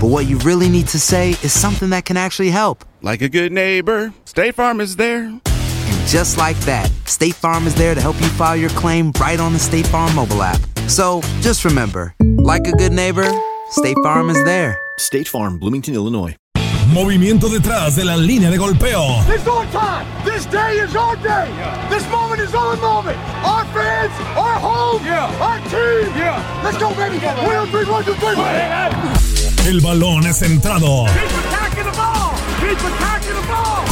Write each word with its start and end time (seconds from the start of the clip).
but 0.00 0.08
what 0.08 0.26
you 0.26 0.38
really 0.38 0.68
need 0.68 0.88
to 0.88 0.98
say 0.98 1.30
is 1.30 1.52
something 1.52 1.90
that 1.90 2.04
can 2.04 2.16
actually 2.16 2.50
help. 2.50 2.84
Like 3.02 3.22
a 3.22 3.28
good 3.28 3.52
neighbor, 3.52 4.12
State 4.24 4.54
Farm 4.54 4.80
is 4.80 4.96
there. 4.96 5.24
And 5.24 6.08
just 6.08 6.36
like 6.36 6.56
that, 6.60 6.90
State 7.06 7.34
Farm 7.34 7.66
is 7.66 7.74
there 7.74 7.94
to 7.94 8.00
help 8.00 8.20
you 8.20 8.28
file 8.28 8.56
your 8.56 8.70
claim 8.70 9.12
right 9.20 9.40
on 9.40 9.52
the 9.52 9.58
State 9.58 9.86
Farm 9.86 10.14
mobile 10.14 10.42
app. 10.42 10.60
So 10.88 11.20
just 11.40 11.64
remember, 11.64 12.14
like 12.36 12.66
a 12.66 12.72
good 12.72 12.92
neighbor, 12.92 13.28
State 13.70 13.96
Farm 14.02 14.30
is 14.30 14.42
there. 14.44 14.78
State 14.98 15.28
Farm, 15.28 15.58
Bloomington, 15.58 15.94
Illinois. 15.94 16.36
Movimiento 16.92 17.48
detrás 17.48 17.96
de 17.96 18.04
la 18.04 18.16
línea 18.16 18.48
de 18.48 18.58
golpeo. 18.58 19.20
It's 19.28 19.46
our 19.46 19.66
time. 19.72 20.06
This 20.24 20.46
day 20.46 20.78
is 20.78 20.94
our 20.94 21.16
day. 21.16 21.50
This 21.90 22.08
moment 22.10 22.40
is 22.40 22.54
our 22.54 22.76
moment. 22.76 23.18
Our 23.44 23.64
fans, 23.74 24.12
our 24.36 24.54
home, 24.60 25.04
yeah. 25.04 25.26
our 25.42 25.58
team. 25.68 26.16
Yeah. 26.16 26.62
Let's 26.62 26.78
go, 26.78 26.94
baby. 26.94 27.18
One, 27.18 27.66
two, 27.66 27.72
three, 27.72 27.90
one, 27.90 28.04
two, 28.04 28.14
three. 28.14 29.35
El 29.66 29.80
balón 29.80 30.24
es 30.24 30.38
centrado. 30.38 31.06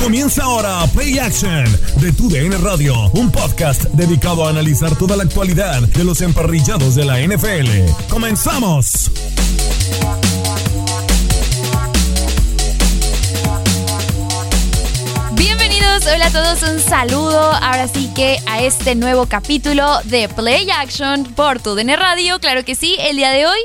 Comienza 0.00 0.44
ahora 0.44 0.86
Play 0.94 1.18
Action 1.18 1.64
de 1.96 2.12
Tu 2.12 2.28
DN 2.28 2.56
Radio, 2.58 3.10
un 3.14 3.32
podcast 3.32 3.82
dedicado 3.86 4.46
a 4.46 4.50
analizar 4.50 4.94
toda 4.94 5.16
la 5.16 5.24
actualidad 5.24 5.82
de 5.82 6.04
los 6.04 6.20
emparrillados 6.20 6.94
de 6.94 7.04
la 7.04 7.18
NFL. 7.18 7.90
¡Comenzamos! 8.08 9.10
Bienvenidos, 15.32 16.06
hola 16.06 16.26
a 16.26 16.30
todos, 16.30 16.62
un 16.62 16.78
saludo 16.78 17.52
ahora 17.52 17.88
sí 17.88 18.12
que 18.14 18.38
a 18.46 18.62
este 18.62 18.94
nuevo 18.94 19.26
capítulo 19.26 19.98
de 20.04 20.28
Play 20.28 20.70
Action 20.70 21.24
por 21.34 21.58
Tu 21.58 21.74
DN 21.74 21.96
Radio. 21.96 22.38
Claro 22.38 22.64
que 22.64 22.76
sí, 22.76 22.96
el 23.00 23.16
día 23.16 23.30
de 23.30 23.46
hoy 23.46 23.58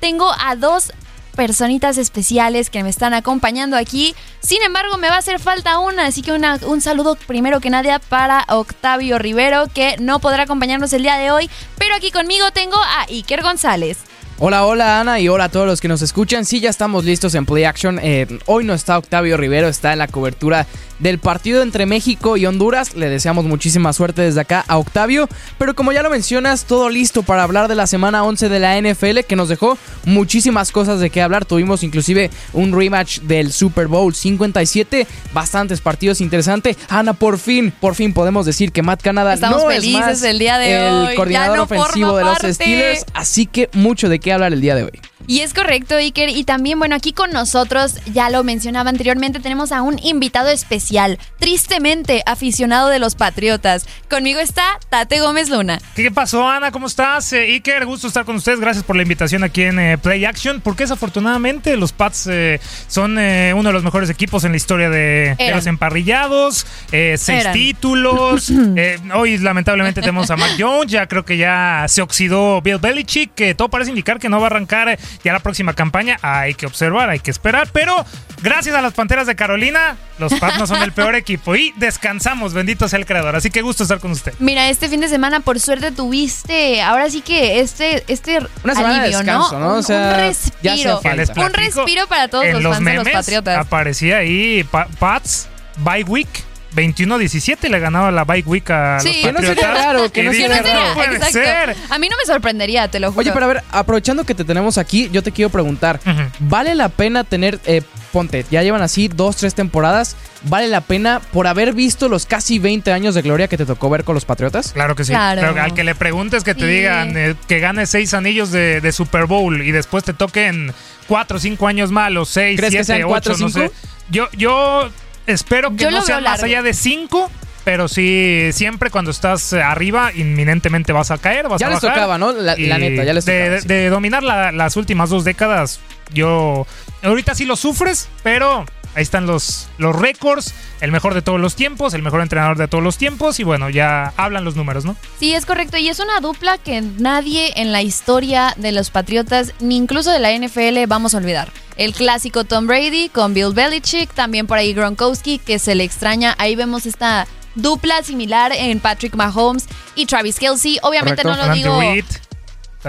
tengo 0.00 0.30
a 0.38 0.56
dos 0.56 0.92
personitas 1.34 1.98
especiales 1.98 2.70
que 2.70 2.82
me 2.82 2.88
están 2.88 3.14
acompañando 3.14 3.76
aquí. 3.76 4.14
Sin 4.40 4.62
embargo, 4.62 4.96
me 4.96 5.08
va 5.08 5.16
a 5.16 5.18
hacer 5.18 5.38
falta 5.38 5.78
una, 5.78 6.06
así 6.06 6.22
que 6.22 6.32
un 6.32 6.80
saludo 6.80 7.16
primero 7.26 7.60
que 7.60 7.70
nada 7.70 7.98
para 7.98 8.44
Octavio 8.48 9.18
Rivero, 9.18 9.66
que 9.72 9.96
no 9.98 10.20
podrá 10.20 10.44
acompañarnos 10.44 10.92
el 10.92 11.02
día 11.02 11.16
de 11.16 11.30
hoy, 11.30 11.50
pero 11.78 11.94
aquí 11.94 12.10
conmigo 12.10 12.50
tengo 12.52 12.76
a 12.76 13.06
Iker 13.08 13.42
González. 13.42 13.98
Hola, 14.38 14.66
hola 14.66 14.98
Ana 15.00 15.20
y 15.20 15.28
hola 15.28 15.44
a 15.44 15.48
todos 15.48 15.66
los 15.66 15.80
que 15.80 15.86
nos 15.86 16.02
escuchan. 16.02 16.44
Sí, 16.44 16.58
ya 16.58 16.68
estamos 16.68 17.04
listos 17.04 17.36
en 17.36 17.46
Play 17.46 17.64
Action. 17.64 18.00
Eh, 18.02 18.26
hoy 18.46 18.64
no 18.64 18.74
está 18.74 18.98
Octavio 18.98 19.36
Rivero, 19.36 19.68
está 19.68 19.92
en 19.92 20.00
la 20.00 20.08
cobertura 20.08 20.66
del 20.98 21.18
partido 21.18 21.62
entre 21.62 21.86
México 21.86 22.36
y 22.36 22.46
Honduras. 22.46 22.94
Le 22.94 23.08
deseamos 23.08 23.44
muchísima 23.44 23.92
suerte 23.92 24.22
desde 24.22 24.40
acá 24.40 24.64
a 24.66 24.78
Octavio. 24.78 25.28
Pero 25.58 25.74
como 25.74 25.92
ya 25.92 26.02
lo 26.02 26.10
mencionas, 26.10 26.64
todo 26.64 26.88
listo 26.88 27.22
para 27.22 27.42
hablar 27.42 27.68
de 27.68 27.74
la 27.74 27.86
semana 27.86 28.24
11 28.24 28.48
de 28.48 28.60
la 28.60 28.80
NFL 28.80 29.20
que 29.26 29.36
nos 29.36 29.48
dejó 29.48 29.78
muchísimas 30.04 30.72
cosas 30.72 31.00
de 31.00 31.10
qué 31.10 31.22
hablar. 31.22 31.44
Tuvimos 31.44 31.82
inclusive 31.82 32.30
un 32.52 32.72
rematch 32.72 33.20
del 33.20 33.52
Super 33.52 33.86
Bowl 33.86 34.14
57, 34.14 35.06
bastantes 35.32 35.80
partidos 35.80 36.20
interesantes. 36.20 36.76
Ana, 36.88 37.14
por 37.14 37.38
fin, 37.38 37.72
por 37.80 37.94
fin 37.94 38.12
podemos 38.12 38.46
decir 38.46 38.72
que 38.72 38.82
Matt 38.82 39.02
Canada 39.02 39.34
Estamos 39.34 39.62
no 39.62 39.68
felices 39.68 40.00
es 40.00 40.06
más 40.06 40.22
el 40.22 40.38
día 40.38 40.58
de 40.58 40.86
el 40.86 40.94
hoy. 40.94 41.14
Coordinador 41.16 41.56
no 41.56 41.62
ofensivo 41.64 42.16
de 42.16 42.24
los 42.24 42.32
parte. 42.34 42.54
Steelers. 42.54 43.04
Así 43.14 43.46
que 43.46 43.68
mucho 43.72 44.08
de 44.08 44.18
qué 44.20 44.32
hablar 44.32 44.52
el 44.52 44.60
día 44.60 44.74
de 44.74 44.84
hoy. 44.84 45.00
Y 45.26 45.40
es 45.40 45.54
correcto, 45.54 45.96
Iker. 45.96 46.28
Y 46.28 46.44
también, 46.44 46.78
bueno, 46.78 46.94
aquí 46.94 47.12
con 47.12 47.30
nosotros, 47.30 47.94
ya 48.12 48.30
lo 48.30 48.44
mencionaba 48.44 48.90
anteriormente, 48.90 49.40
tenemos 49.40 49.72
a 49.72 49.82
un 49.82 49.98
invitado 50.02 50.48
especial, 50.48 51.18
tristemente 51.38 52.22
aficionado 52.26 52.88
de 52.88 52.98
los 52.98 53.14
Patriotas. 53.14 53.86
Conmigo 54.10 54.40
está 54.40 54.78
Tate 54.88 55.20
Gómez 55.20 55.48
Luna. 55.48 55.78
¿Qué 55.94 56.10
pasó, 56.10 56.48
Ana? 56.48 56.70
¿Cómo 56.70 56.86
estás? 56.86 57.32
Eh, 57.32 57.52
Iker, 57.54 57.86
gusto 57.86 58.06
estar 58.06 58.24
con 58.24 58.36
ustedes. 58.36 58.60
Gracias 58.60 58.84
por 58.84 58.96
la 58.96 59.02
invitación 59.02 59.44
aquí 59.44 59.62
en 59.62 59.78
eh, 59.78 59.98
Play 59.98 60.24
Action. 60.24 60.60
Porque 60.60 60.84
desafortunadamente 60.84 61.76
los 61.76 61.92
Pats 61.92 62.26
eh, 62.30 62.60
son 62.88 63.18
eh, 63.18 63.52
uno 63.54 63.68
de 63.68 63.72
los 63.72 63.84
mejores 63.84 64.10
equipos 64.10 64.44
en 64.44 64.52
la 64.52 64.56
historia 64.56 64.90
de, 64.90 65.36
los 65.52 65.66
emparrillados. 65.66 66.66
Eh, 66.92 67.16
seis 67.18 67.42
Eran. 67.42 67.52
títulos. 67.52 68.52
Hoy, 69.14 69.38
lamentablemente, 69.38 70.00
tenemos 70.00 70.30
a 70.30 70.36
Mac 70.36 70.52
Jones. 70.58 70.90
Ya 70.90 71.06
creo 71.06 71.24
que 71.24 71.36
ya 71.36 71.86
se 71.88 72.02
oxidó 72.02 72.60
Bill 72.60 72.78
Belichick. 72.78 73.34
Que 73.34 73.54
todo 73.54 73.68
parece 73.68 73.90
indicar 73.90 74.18
que 74.18 74.28
no 74.28 74.38
va 74.38 74.44
a 74.44 74.50
arrancar 74.50 74.98
ya 75.22 75.32
la 75.32 75.40
próxima 75.40 75.74
campaña. 75.74 76.18
Hay 76.22 76.54
que 76.54 76.66
observar, 76.66 77.10
hay 77.10 77.20
que 77.20 77.30
esperar. 77.30 77.68
Pero 77.72 78.04
gracias 78.42 78.74
a 78.74 78.80
las 78.82 78.92
Panteras 78.94 79.26
de 79.26 79.36
Carolina, 79.36 79.96
los 80.18 80.32
Pats 80.34 80.58
no 80.58 80.66
son 80.66 80.82
el 80.82 80.92
peor 80.92 81.14
equipo. 81.14 81.54
Y 81.56 81.72
descansamos. 81.76 82.54
Bendito 82.54 82.88
sea 82.88 82.98
el 82.98 83.06
creador. 83.06 83.36
Así 83.36 83.50
que 83.50 83.62
gusto 83.62 83.82
estar 83.84 84.00
con 84.00 84.10
usted. 84.10 84.34
Mira, 84.38 84.68
este 84.68 84.88
fin 84.88 85.00
de 85.00 85.08
semana, 85.08 85.40
por 85.40 85.60
suerte, 85.60 85.92
tuviste, 85.92 86.82
ahora 86.82 87.10
sí 87.10 87.20
que 87.20 87.60
este, 87.60 88.04
este 88.08 88.38
Una 88.64 88.74
semana 88.74 88.94
de 88.94 89.00
alivio, 89.00 89.18
descanso, 89.18 89.58
¿no? 89.58 89.72
Un, 89.74 89.78
O 89.78 89.82
sea, 89.82 90.08
un 90.10 90.14
respiro. 90.16 91.00
Un 91.36 91.52
respiro 91.52 92.06
para 92.06 92.28
todos 92.28 92.44
los, 92.46 92.62
los 92.62 92.74
fans 92.76 92.84
de 92.84 92.94
los 92.94 93.04
memes 93.04 93.12
Patriotas. 93.12 93.58
aparecía 93.58 94.18
ahí 94.18 94.64
Pa- 94.70 94.88
Pats 94.98 95.48
Bye 95.78 96.04
Week 96.04 96.28
21-17 96.74 97.68
le 97.68 97.78
ganaba 97.78 98.10
la 98.10 98.24
Bye 98.24 98.42
Week 98.46 98.68
a 98.70 99.00
Sí. 99.00 99.08
los 99.08 99.16
Que 99.16 99.26
no 99.32 99.38
Patriotas. 99.38 99.64
sería 99.64 99.84
raro, 99.84 100.12
que 100.12 100.22
no 100.22 100.32
sería 100.32 100.48
"No 100.48 100.62
raro". 100.62 100.94
puede 100.94 101.32
ser. 101.32 101.76
A 101.90 101.98
mí 101.98 102.08
no 102.08 102.16
me 102.16 102.24
sorprendería, 102.26 102.88
te 102.88 103.00
lo 103.00 103.10
juro. 103.10 103.20
Oye, 103.20 103.32
pero 103.32 103.44
a 103.44 103.48
ver, 103.48 103.62
aprovechando 103.70 104.24
que 104.24 104.34
te 104.34 104.44
tenemos 104.44 104.78
aquí, 104.78 105.08
yo 105.12 105.22
te 105.22 105.32
quiero 105.32 105.50
preguntar. 105.50 106.00
¿vale 106.40 106.74
la 106.74 106.88
pena 106.88 107.24
tener, 107.24 107.58
eh, 107.66 107.82
ponte, 108.12 108.44
ya 108.50 108.62
llevan 108.62 108.82
así 108.82 109.08
dos, 109.08 109.36
tres 109.36 109.54
temporadas, 109.54 110.16
¿vale 110.44 110.68
la 110.68 110.80
pena 110.80 111.20
por 111.32 111.46
haber 111.46 111.72
visto 111.72 112.08
los 112.08 112.26
casi 112.26 112.58
20 112.58 112.92
años 112.92 113.14
de 113.14 113.22
gloria 113.22 113.48
que 113.48 113.56
te 113.56 113.66
tocó 113.66 113.88
ver 113.90 114.04
con 114.04 114.14
los 114.14 114.24
Patriotas? 114.24 114.72
Claro 114.72 114.94
que 114.94 115.04
sí. 115.04 115.12
Claro. 115.12 115.40
Pero 115.40 115.62
al 115.62 115.74
que 115.74 115.84
le 115.84 115.94
preguntes 115.94 116.44
que 116.44 116.54
te 116.54 116.60
Sí. 116.62 116.66
digan 116.66 117.16
eh, 117.16 117.34
que 117.48 117.60
gane 117.60 117.86
seis 117.86 118.14
anillos 118.14 118.50
de, 118.50 118.80
de 118.80 118.92
Super 118.92 119.26
Bowl 119.26 119.62
y 119.62 119.70
después 119.72 120.04
te 120.04 120.12
toquen 120.12 120.72
cuatro 121.06 121.36
o 121.36 121.40
cinco 121.40 121.66
años 121.66 121.90
malos, 121.90 122.28
seis, 122.28 122.56
¿Crees 122.58 122.70
que 122.72 122.84
siete, 122.84 122.98
sean 122.98 123.08
cuatro 123.08 123.32
o 123.32 123.36
ocho, 123.36 123.44
no 123.44 123.50
sé. 123.50 123.60
cinco? 123.68 123.74
Yo, 124.10 124.28
yo 124.36 124.90
espero 125.26 125.70
que 125.70 125.84
Yo 125.84 125.90
no 125.90 125.98
lo 125.98 126.02
sea 126.04 126.16
veo 126.16 126.24
más 126.24 126.40
largo. 126.40 126.46
allá 126.46 126.62
de 126.62 126.74
cinco. 126.74 127.30
Pero 127.64 127.88
sí, 127.88 128.50
siempre 128.52 128.90
cuando 128.90 129.10
estás 129.10 129.54
eh, 129.54 129.62
arriba, 129.62 130.12
inminentemente 130.14 130.92
vas 130.92 131.10
a 131.10 131.16
caer, 131.16 131.48
vas 131.48 131.58
Ya 131.58 131.68
a 131.68 131.70
les 131.70 131.80
bajar. 131.80 131.94
tocaba, 131.94 132.18
¿no? 132.18 132.32
La, 132.32 132.56
la 132.56 132.58
Y 132.58 132.66
neta, 132.90 133.04
ya 133.04 133.14
les 133.14 133.24
de, 133.24 133.38
tocaba. 133.40 133.60
sí. 133.62 133.68
de 133.68 133.88
dominar 133.88 134.22
la- 134.22 134.52
las 134.52 134.76
últimas 134.76 135.08
dos 135.08 135.24
décadas, 135.24 135.80
yo. 136.12 136.66
Ahorita 137.02 137.34
sí 137.34 137.46
lo 137.46 137.56
sufres, 137.56 138.10
pero 138.22 138.66
Ahí 138.94 139.02
están 139.02 139.26
los, 139.26 139.68
los 139.78 139.94
récords, 139.94 140.54
el 140.80 140.92
mejor 140.92 141.14
de 141.14 141.22
todos 141.22 141.40
los 141.40 141.56
tiempos, 141.56 141.94
el 141.94 142.02
mejor 142.02 142.20
entrenador 142.20 142.56
de 142.56 142.68
todos 142.68 142.82
los 142.82 142.96
tiempos 142.96 143.40
y 143.40 143.44
bueno, 143.44 143.70
ya 143.70 144.12
hablan 144.16 144.44
los 144.44 144.56
números, 144.56 144.84
¿no? 144.84 144.96
Sí, 145.18 145.34
es 145.34 145.46
correcto. 145.46 145.76
Y 145.78 145.88
es 145.88 145.98
una 145.98 146.20
dupla 146.20 146.58
que 146.58 146.80
nadie 146.80 147.52
en 147.56 147.72
la 147.72 147.82
historia 147.82 148.54
de 148.56 148.72
los 148.72 148.90
Patriotas, 148.90 149.52
ni 149.60 149.76
incluso 149.76 150.10
de 150.10 150.20
la 150.20 150.32
NFL, 150.36 150.86
vamos 150.86 151.14
a 151.14 151.18
olvidar. 151.18 151.50
El 151.76 151.92
clásico 151.92 152.44
Tom 152.44 152.66
Brady 152.66 153.08
con 153.08 153.34
Bill 153.34 153.52
Belichick, 153.52 154.12
también 154.14 154.46
por 154.46 154.58
ahí 154.58 154.72
Gronkowski, 154.72 155.38
que 155.38 155.58
se 155.58 155.74
le 155.74 155.82
extraña. 155.82 156.36
Ahí 156.38 156.54
vemos 156.54 156.86
esta 156.86 157.26
dupla 157.56 158.02
similar 158.02 158.52
en 158.52 158.80
Patrick 158.80 159.14
Mahomes 159.14 159.66
y 159.94 160.06
Travis 160.06 160.38
Kelsey. 160.38 160.78
Obviamente 160.82 161.22
Correcto. 161.22 161.42
no 161.42 161.48
lo 161.48 161.54
digo. 161.54 162.04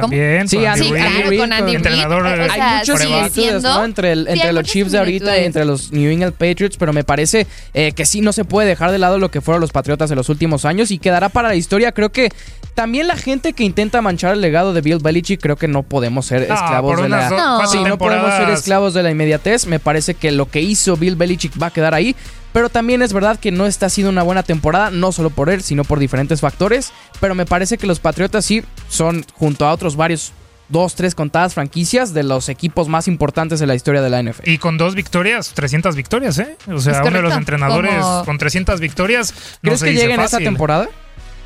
También. 0.01 0.47
Sí, 0.47 0.57
con 0.57 0.67
Andy 0.67 0.83
Sí, 0.85 0.91
Reid. 0.91 1.01
claro, 1.05 1.37
con 1.37 1.53
Andy. 1.53 1.75
Entrenador, 1.75 2.25
O 2.25 2.35
sea, 2.35 2.53
hay 2.53 2.79
muchas 2.79 2.99
similitudes, 3.01 3.63
¿no? 3.63 3.83
Entre, 3.83 4.11
el- 4.11 4.25
sí, 4.27 4.33
entre 4.33 4.53
los 4.53 4.63
Chiefs 4.65 4.91
de 4.91 4.97
ahorita 4.99 5.37
y 5.39 5.45
entre 5.45 5.65
los 5.65 5.91
New 5.91 6.11
England 6.11 6.33
Patriots, 6.33 6.77
pero 6.77 6.93
me 6.93 7.03
parece 7.03 7.47
eh, 7.73 7.91
que 7.93 8.05
sí 8.05 8.21
no 8.21 8.31
se 8.33 8.45
puede 8.45 8.67
dejar 8.67 8.91
de 8.91 8.99
lado 8.99 9.17
lo 9.19 9.31
que 9.31 9.41
fueron 9.41 9.61
los 9.61 9.71
Patriotas 9.71 10.11
en 10.11 10.17
los 10.17 10.29
últimos 10.29 10.65
años 10.65 10.91
y 10.91 10.97
quedará 10.99 11.29
para 11.29 11.47
la 11.47 11.55
historia. 11.55 11.91
Creo 11.91 12.11
que 12.11 12.29
también 12.73 13.07
la 13.07 13.15
gente 13.15 13.53
que 13.53 13.63
intenta 13.63 14.01
manchar 14.01 14.33
el 14.33 14.41
legado 14.41 14.73
de 14.73 14.81
Bill 14.81 14.99
Belichick, 14.99 15.39
creo 15.41 15.55
que 15.55 15.67
no 15.67 15.83
podemos 15.83 16.25
ser 16.25 16.47
No, 16.47 16.53
esclavos 16.55 16.93
por 16.95 17.03
de 17.03 17.09
la... 17.09 17.29
No. 17.29 17.67
Sí, 17.67 17.79
no 17.83 17.97
podemos 17.97 18.33
ser 18.35 18.49
esclavos 18.49 18.93
de 18.93 19.03
la 19.03 19.11
inmediatez. 19.11 19.65
Me 19.65 19.79
parece 19.79 20.13
que 20.15 20.31
lo 20.31 20.49
que 20.49 20.61
hizo 20.61 20.97
Bill 20.97 21.15
Belichick 21.15 21.53
va 21.61 21.67
a 21.67 21.71
quedar 21.71 21.93
ahí. 21.93 22.15
Pero 22.51 22.69
también 22.69 23.01
es 23.01 23.11
verdad 23.11 23.37
que 23.37 23.51
no 23.51 23.65
está 23.65 23.89
siendo 23.89 24.09
una 24.09 24.23
buena 24.23 24.41
temporada, 24.41 24.89
no 24.89 25.11
solo 25.11 25.29
por 25.29 25.49
él, 25.49 25.61
sino 25.61 25.83
por 25.83 25.99
diferentes 25.99 26.39
factores. 26.39 26.93
Pero 27.19 27.35
me 27.35 27.45
parece 27.45 27.77
que 27.77 27.85
los 27.85 27.99
Patriotas 27.99 28.45
sí 28.45 28.63
son, 28.87 29.25
junto 29.33 29.65
a 29.65 29.73
otros 29.73 29.84
varios, 29.95 30.31
dos, 30.69 30.95
tres 30.95 31.13
contadas 31.13 31.53
franquicias, 31.53 32.13
de 32.15 32.23
los 32.23 32.49
equipos 32.49 32.87
más 32.87 33.07
importantes 33.07 33.59
de 33.59 33.67
la 33.67 33.75
historia 33.75 34.01
de 34.01 34.09
la 34.09 34.23
NFL. 34.23 34.49
Y 34.49 34.57
con 34.57 34.79
dos 34.79 34.95
victorias, 34.95 35.51
300 35.53 35.95
victorias, 35.95 36.39
¿eh? 36.39 36.57
O 36.73 36.79
sea, 36.79 37.03
uno 37.03 37.11
de 37.17 37.21
los 37.21 37.33
entrenadores 37.37 37.93
Como- 38.01 38.25
con 38.25 38.37
300 38.39 38.79
victorias. 38.79 39.31
No 39.61 39.69
¿Crees 39.69 39.79
se 39.81 39.85
que 39.85 39.91
dice 39.91 40.03
lleguen 40.03 40.17
fácil. 40.21 40.43
temporada? 40.43 40.89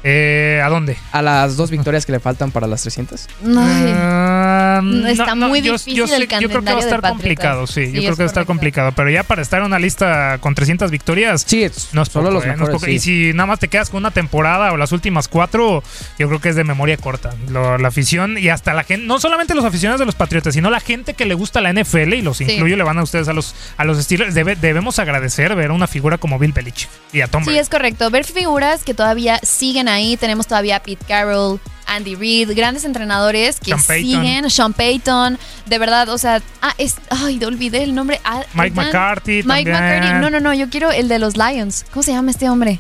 Eh, 0.04 0.62
¿A 0.64 0.70
dónde? 0.70 0.98
A 1.12 1.22
las 1.22 1.58
dos 1.58 1.70
victorias 1.72 2.06
que 2.06 2.12
le 2.14 2.20
faltan 2.20 2.52
para 2.52 2.68
las 2.68 2.82
300. 2.82 3.28
Ay, 3.46 3.94
Ah, 3.96 4.82
está 5.08 5.36
muy 5.36 5.62
yo- 5.62 5.74
difícil 5.74 5.96
yo, 5.96 6.08
sé- 6.08 6.16
el 6.16 6.28
yo 6.28 6.48
creo 6.50 6.62
que 6.62 6.72
va 6.72 6.78
a 6.78 6.80
estar 6.80 7.02
complicado, 7.02 7.68
sí. 7.68 7.88
Sí, 7.88 7.92
yo 7.94 8.00
creo 8.02 8.12
es 8.12 8.18
que 8.18 8.24
va 8.24 8.28
a 8.28 8.28
estar 8.28 8.46
complicado. 8.46 8.92
Pero 8.94 9.10
ya 9.10 9.24
para 9.24 9.42
estar 9.42 9.60
en 9.60 9.66
una 9.66 9.80
lista 9.80 10.38
con 10.40 10.56
300 10.56 10.90
victorias, 10.92 11.44
Sí, 11.46 11.64
es- 11.64 11.90
no 11.94 12.04
es 12.04 12.10
solo 12.10 12.30
poco, 12.30 12.36
los 12.36 12.44
¿eh? 12.46 12.48
No 12.48 12.54
es 12.54 12.60
mejores, 12.74 12.82
sí. 12.84 12.92
Y 12.92 13.00
si 13.00 13.34
nada 13.34 13.48
más 13.48 13.60
te 13.60 13.68
quedas 13.68 13.90
con 13.90 13.98
una 14.00 14.12
temporada 14.12 14.72
o 14.72 14.78
las 14.78 14.92
últimas 14.92 15.28
cuatro, 15.28 15.84
yo 16.18 16.28
creo 16.28 16.40
que 16.40 16.50
es 16.50 16.56
de 16.56 16.64
memoria 16.64 16.96
corta. 16.98 17.32
Lo- 17.50 17.78
la 17.78 17.88
afición 17.90 18.38
y 18.38 18.50
hasta 18.50 18.74
la 18.74 18.84
gente, 18.84 19.06
no 19.06 19.20
solamente 19.20 19.54
los 19.56 19.66
aficionados 19.66 20.00
de 20.00 20.06
los 20.06 20.16
Patriotas, 20.16 20.54
sino 20.54 20.70
la 20.70 20.80
gente 20.80 21.14
que 21.14 21.26
le 21.26 21.34
gusta 21.34 21.60
la 21.62 21.70
NFL 21.72 22.14
y 22.16 22.22
los 22.22 22.38
Sí. 22.38 22.46
incluyo, 22.46 22.78
le 22.78 22.84
van 22.84 22.98
a 23.00 23.04
ustedes 23.04 23.28
a 23.28 23.34
los, 23.34 23.54
a 23.78 23.84
los 23.84 24.02
Steelers. 24.02 24.34
Debe- 24.34 24.56
debemos 24.56 24.98
agradecer 25.00 25.56
ver 25.56 25.72
a 25.72 25.74
una 25.74 25.88
figura 25.88 26.18
como 26.18 26.40
Bill 26.40 26.54
Belichick 26.54 26.90
y 27.12 27.22
a 27.22 27.28
Tom 27.28 27.44
Sí, 27.44 27.58
es 27.58 27.68
correcto. 27.70 28.10
Ver 28.12 28.24
figuras 28.24 28.84
que 28.86 28.94
todavía 28.94 29.40
siguen 29.44 29.89
ahí. 29.90 30.18
Tenemos 30.18 30.48
todavía 30.48 30.78
a 30.78 30.84
Pete 30.84 31.04
Carroll, 31.08 31.60
Andy 31.88 32.16
Reid, 32.16 32.52
grandes 32.56 32.86
entrenadores 32.86 33.60
que 33.60 33.78
Sean 33.78 33.80
siguen. 33.80 34.50
Sean 34.50 34.74
Payton, 34.74 35.38
de 35.66 35.80
verdad, 35.80 36.10
o 36.10 36.18
sea, 36.18 36.42
ah, 36.62 36.74
es, 36.78 36.96
ay, 37.10 37.44
olvidé 37.44 37.84
el 37.84 37.96
nombre. 37.96 38.22
Ah, 38.24 38.44
Mike 38.54 38.76
McCarthy 38.76 39.44
Mike 39.44 39.72
también. 39.72 40.00
McCarthy. 40.00 40.22
No, 40.22 40.30
no, 40.30 40.40
no, 40.40 40.54
yo 40.54 40.70
quiero 40.70 40.92
el 40.92 41.08
de 41.08 41.20
los 41.20 41.36
Lions. 41.36 41.86
¿Cómo 41.92 42.04
se 42.04 42.12
llama 42.12 42.32
este 42.32 42.50
hombre? 42.50 42.80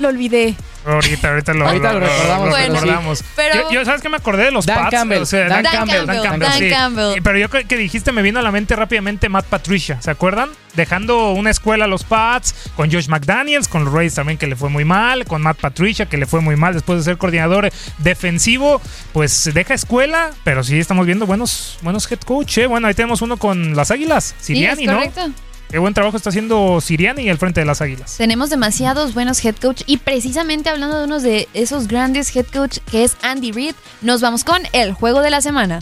Lo 0.00 0.08
olvidé. 0.08 0.54
Ahorita, 0.86 1.28
ahorita 1.28 1.52
lo, 1.52 1.66
Ahorita 1.68 1.92
lo 1.92 2.00
recordamos, 2.00 2.48
lo 2.48 2.54
pero 2.54 2.64
sí. 2.66 2.72
recordamos. 2.80 3.24
Pero- 3.36 3.54
yo, 3.54 3.70
yo, 3.70 3.84
¿sabes 3.84 4.00
qué 4.00 4.08
me 4.08 4.16
acordé 4.16 4.44
de 4.44 4.50
los 4.50 4.64
Dan 4.64 4.78
Pats? 4.78 4.90
Campbell, 4.90 5.20
O 5.22 5.26
sea, 5.26 5.40
Dan 5.46 5.62
Dan, 5.62 5.72
Campbell, 5.74 5.96
Campbell, 5.98 6.16
Dan 6.16 6.24
Campbell, 6.24 6.48
Dan 6.48 6.58
sí. 6.58 6.70
Campbell. 6.70 7.18
Y- 7.18 7.20
Pero 7.20 7.38
yo 7.38 7.50
que, 7.50 7.64
que 7.64 7.76
dijiste 7.76 8.12
me 8.12 8.22
vino 8.22 8.38
a 8.38 8.42
la 8.42 8.50
mente 8.50 8.74
rápidamente 8.76 9.28
Matt 9.28 9.44
Patricia, 9.44 10.00
¿se 10.00 10.10
acuerdan? 10.10 10.48
Dejando 10.74 11.32
una 11.32 11.50
escuela 11.50 11.84
a 11.84 11.88
los 11.88 12.04
Pats, 12.04 12.54
con 12.76 12.90
Josh 12.90 13.08
McDaniels, 13.08 13.68
con 13.68 13.84
los 13.84 13.92
Rays 13.92 14.14
también 14.14 14.38
que 14.38 14.46
le 14.46 14.56
fue 14.56 14.70
muy 14.70 14.86
mal, 14.86 15.26
con 15.26 15.42
Matt 15.42 15.58
Patricia 15.60 16.06
que 16.06 16.16
le 16.16 16.24
fue 16.24 16.40
muy 16.40 16.56
mal 16.56 16.72
después 16.72 16.98
de 17.00 17.04
ser 17.04 17.18
coordinador 17.18 17.70
defensivo, 17.98 18.80
pues 19.12 19.50
deja 19.52 19.74
escuela, 19.74 20.30
pero 20.44 20.64
sí 20.64 20.78
estamos 20.78 21.04
viendo 21.04 21.26
buenos, 21.26 21.78
buenos 21.82 22.10
head 22.10 22.20
coach, 22.20 22.56
¿eh? 22.58 22.66
Bueno, 22.66 22.88
ahí 22.88 22.94
tenemos 22.94 23.20
uno 23.20 23.36
con 23.36 23.76
las 23.76 23.90
Águilas, 23.90 24.34
Siriani, 24.40 24.86
¿no? 24.86 24.94
correcto. 24.94 25.30
Qué 25.70 25.78
buen 25.78 25.94
trabajo 25.94 26.16
está 26.16 26.30
haciendo 26.30 26.80
Siriani 26.80 27.28
al 27.28 27.38
frente 27.38 27.60
de 27.60 27.66
las 27.66 27.80
Águilas. 27.80 28.16
Tenemos 28.16 28.50
demasiados 28.50 29.14
buenos 29.14 29.44
head 29.44 29.54
coach 29.54 29.82
y 29.86 29.98
precisamente 29.98 30.68
hablando 30.68 30.98
de 30.98 31.04
uno 31.04 31.20
de 31.20 31.48
esos 31.54 31.86
grandes 31.86 32.34
head 32.34 32.46
coach 32.46 32.78
que 32.90 33.04
es 33.04 33.16
Andy 33.22 33.52
Reid, 33.52 33.76
nos 34.02 34.20
vamos 34.20 34.42
con 34.42 34.60
el 34.72 34.94
juego 34.94 35.20
de 35.20 35.30
la 35.30 35.40
semana. 35.40 35.78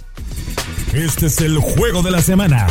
Este 0.93 1.27
es 1.27 1.41
el 1.41 1.57
juego 1.57 2.03
de 2.03 2.11
la 2.11 2.21
semana. 2.21 2.67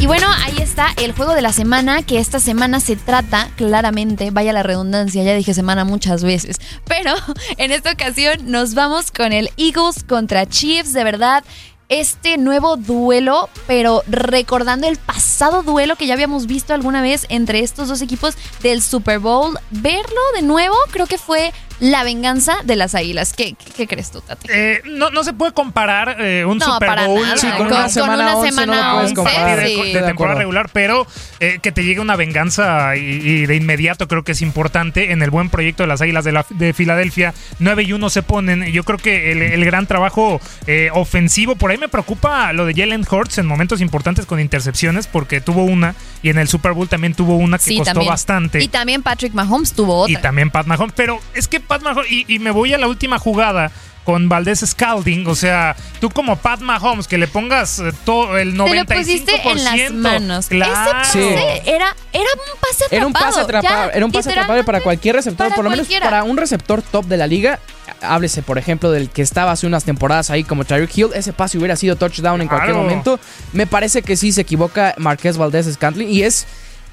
Y 0.00 0.06
bueno, 0.06 0.26
ahí 0.44 0.58
está 0.58 0.88
el 0.98 1.12
juego 1.12 1.34
de 1.34 1.42
la 1.42 1.52
semana, 1.52 2.02
que 2.02 2.18
esta 2.18 2.40
semana 2.40 2.80
se 2.80 2.94
trata 2.94 3.48
claramente, 3.56 4.30
vaya 4.30 4.52
la 4.52 4.62
redundancia, 4.62 5.24
ya 5.24 5.34
dije 5.34 5.54
semana 5.54 5.84
muchas 5.84 6.22
veces, 6.22 6.58
pero 6.84 7.14
en 7.56 7.72
esta 7.72 7.92
ocasión 7.92 8.50
nos 8.50 8.74
vamos 8.74 9.10
con 9.10 9.32
el 9.32 9.50
Eagles 9.56 10.04
contra 10.04 10.46
Chiefs, 10.46 10.92
de 10.92 11.04
verdad. 11.04 11.42
Este 11.88 12.36
nuevo 12.36 12.76
duelo, 12.76 13.48
pero 13.66 14.02
recordando 14.08 14.86
el 14.86 14.98
pasado 14.98 15.62
duelo 15.62 15.96
que 15.96 16.06
ya 16.06 16.12
habíamos 16.12 16.46
visto 16.46 16.74
alguna 16.74 17.00
vez 17.00 17.24
entre 17.30 17.60
estos 17.60 17.88
dos 17.88 18.02
equipos 18.02 18.34
del 18.62 18.82
Super 18.82 19.20
Bowl, 19.20 19.58
verlo 19.70 20.20
de 20.34 20.42
nuevo 20.42 20.74
creo 20.90 21.06
que 21.06 21.16
fue 21.16 21.50
la 21.80 22.02
venganza 22.04 22.56
de 22.64 22.76
las 22.76 22.94
águilas. 22.94 23.32
¿Qué, 23.32 23.54
qué, 23.54 23.70
qué 23.76 23.86
crees 23.86 24.10
tú, 24.10 24.20
Tate? 24.20 24.48
Eh, 24.50 24.82
no, 24.84 25.10
no 25.10 25.22
se 25.24 25.32
puede 25.32 25.52
comparar 25.52 26.16
eh, 26.20 26.44
un 26.44 26.58
No, 26.58 26.74
Super 26.74 26.88
para 26.88 27.06
Bowl 27.06 27.22
nada. 27.22 27.36
Sí, 27.36 27.46
Con- 27.48 27.56
con, 27.58 27.66
una 27.68 27.80
con 27.82 27.90
semana 27.90 28.14
una 28.14 28.36
11 28.36 28.50
semana 28.50 28.72
no 28.82 28.88
lo 28.88 28.94
puedes 28.96 29.10
11, 29.10 29.20
un 29.20 29.24
partido 29.24 29.42
comparar. 29.44 29.60
de, 29.60 29.68
sí. 29.68 29.74
de 29.74 29.86
Estoy 29.86 30.00
de 30.00 30.06
temporada 30.06 30.38
regular, 30.38 30.70
pero 30.72 31.06
eh, 31.40 31.58
que 31.62 31.72
te 31.72 31.84
llegue 31.84 32.00
una 32.00 32.16
venganza 32.16 32.96
y, 32.96 33.00
y 33.00 33.46
de 33.46 33.56
inmediato 33.56 34.08
creo 34.08 34.24
que 34.24 34.32
es 34.32 34.42
importante 34.42 35.12
en 35.12 35.22
el 35.22 35.30
buen 35.30 35.50
proyecto 35.50 35.82
de 35.82 35.86
las 35.86 36.00
Águilas 36.00 36.24
de, 36.24 36.32
la- 36.32 36.46
de 36.50 36.72
Filadelfia. 36.72 37.34
9 37.58 37.82
y 37.84 37.92
1 37.92 38.10
se 38.10 38.22
ponen. 38.22 38.64
Yo 38.72 38.84
creo 38.84 38.98
que 38.98 39.32
el, 39.32 39.42
el 39.42 39.64
gran 39.64 39.86
trabajo 39.86 40.40
eh, 40.66 40.90
ofensivo, 40.92 41.56
por 41.56 41.70
ahí 41.70 41.78
me 41.78 41.88
preocupa 41.88 42.52
lo 42.52 42.66
de 42.66 42.74
Jalen 42.74 43.04
Hurts 43.10 43.38
en 43.38 43.46
momentos 43.46 43.80
importantes 43.80 44.26
con 44.26 44.40
intercepciones, 44.40 45.06
porque 45.06 45.40
tuvo 45.40 45.64
una 45.64 45.94
y 46.22 46.30
en 46.30 46.38
el 46.38 46.48
Super 46.48 46.72
Bowl 46.72 46.88
también 46.88 47.14
tuvo 47.14 47.36
una 47.36 47.58
que 47.58 47.64
Sí, 47.64 47.76
costó 47.78 47.92
también. 47.94 48.10
bastante. 48.10 48.62
Y 48.62 48.68
también 48.68 49.02
Patrick 49.02 49.32
Mahomes 49.34 49.72
tuvo 49.72 50.00
otra. 50.00 50.12
Y 50.12 50.16
también 50.22 50.50
Pat 50.50 50.66
Mahomes. 50.66 50.92
Pero 50.96 51.20
es 51.34 51.46
que 51.48 51.60
Pat 51.68 51.82
Mahomes, 51.82 52.10
y, 52.10 52.24
y 52.26 52.38
me 52.40 52.50
voy 52.50 52.74
a 52.74 52.78
la 52.78 52.88
última 52.88 53.18
jugada 53.18 53.70
con 54.08 54.26
Valdés 54.26 54.60
Scalding, 54.60 55.26
o 55.26 55.34
sea, 55.34 55.76
tú 56.00 56.08
como 56.08 56.36
Pat 56.36 56.60
Mahomes, 56.60 57.06
que 57.06 57.18
le 57.18 57.28
pongas 57.28 57.78
eh, 57.78 57.92
todo 58.06 58.38
el 58.38 58.54
95%. 58.56 58.66
Te 58.70 58.74
lo 58.74 59.00
pusiste 59.00 59.50
en 59.50 59.64
las 59.64 59.92
manos. 59.92 60.46
Claro. 60.46 60.72
Ese 60.72 60.90
pase 60.90 61.62
era, 61.66 61.94
era 62.14 62.24
un 62.24 62.58
pase 62.58 62.84
atrapado. 62.86 62.96
Era 62.96 63.06
un 63.06 63.12
pase 63.12 63.40
atrapado, 63.40 63.90
ya, 63.90 63.94
era 63.94 64.06
un 64.06 64.10
pase 64.10 64.30
atrapado 64.30 64.64
para 64.64 64.80
cualquier 64.80 65.14
receptor, 65.16 65.48
para 65.48 65.56
por 65.56 65.64
lo 65.64 65.68
menos 65.68 65.86
cualquiera. 65.86 66.06
para 66.06 66.24
un 66.24 66.38
receptor 66.38 66.80
top 66.80 67.04
de 67.04 67.18
la 67.18 67.26
liga. 67.26 67.58
Háblese, 68.00 68.40
por 68.42 68.56
ejemplo, 68.56 68.90
del 68.90 69.10
que 69.10 69.20
estaba 69.20 69.52
hace 69.52 69.66
unas 69.66 69.84
temporadas 69.84 70.30
ahí 70.30 70.42
como 70.42 70.64
Tyreek 70.64 70.96
Hill. 70.96 71.08
Ese 71.14 71.34
pase 71.34 71.58
hubiera 71.58 71.76
sido 71.76 71.96
touchdown 71.96 72.40
en 72.40 72.48
cualquier 72.48 72.76
momento. 72.76 73.20
Me 73.52 73.66
parece 73.66 74.00
que 74.00 74.16
sí 74.16 74.32
se 74.32 74.40
equivoca 74.40 74.94
Marqués 74.96 75.36
Valdés 75.36 75.70
Scantling 75.70 76.08
y 76.08 76.22
es. 76.22 76.46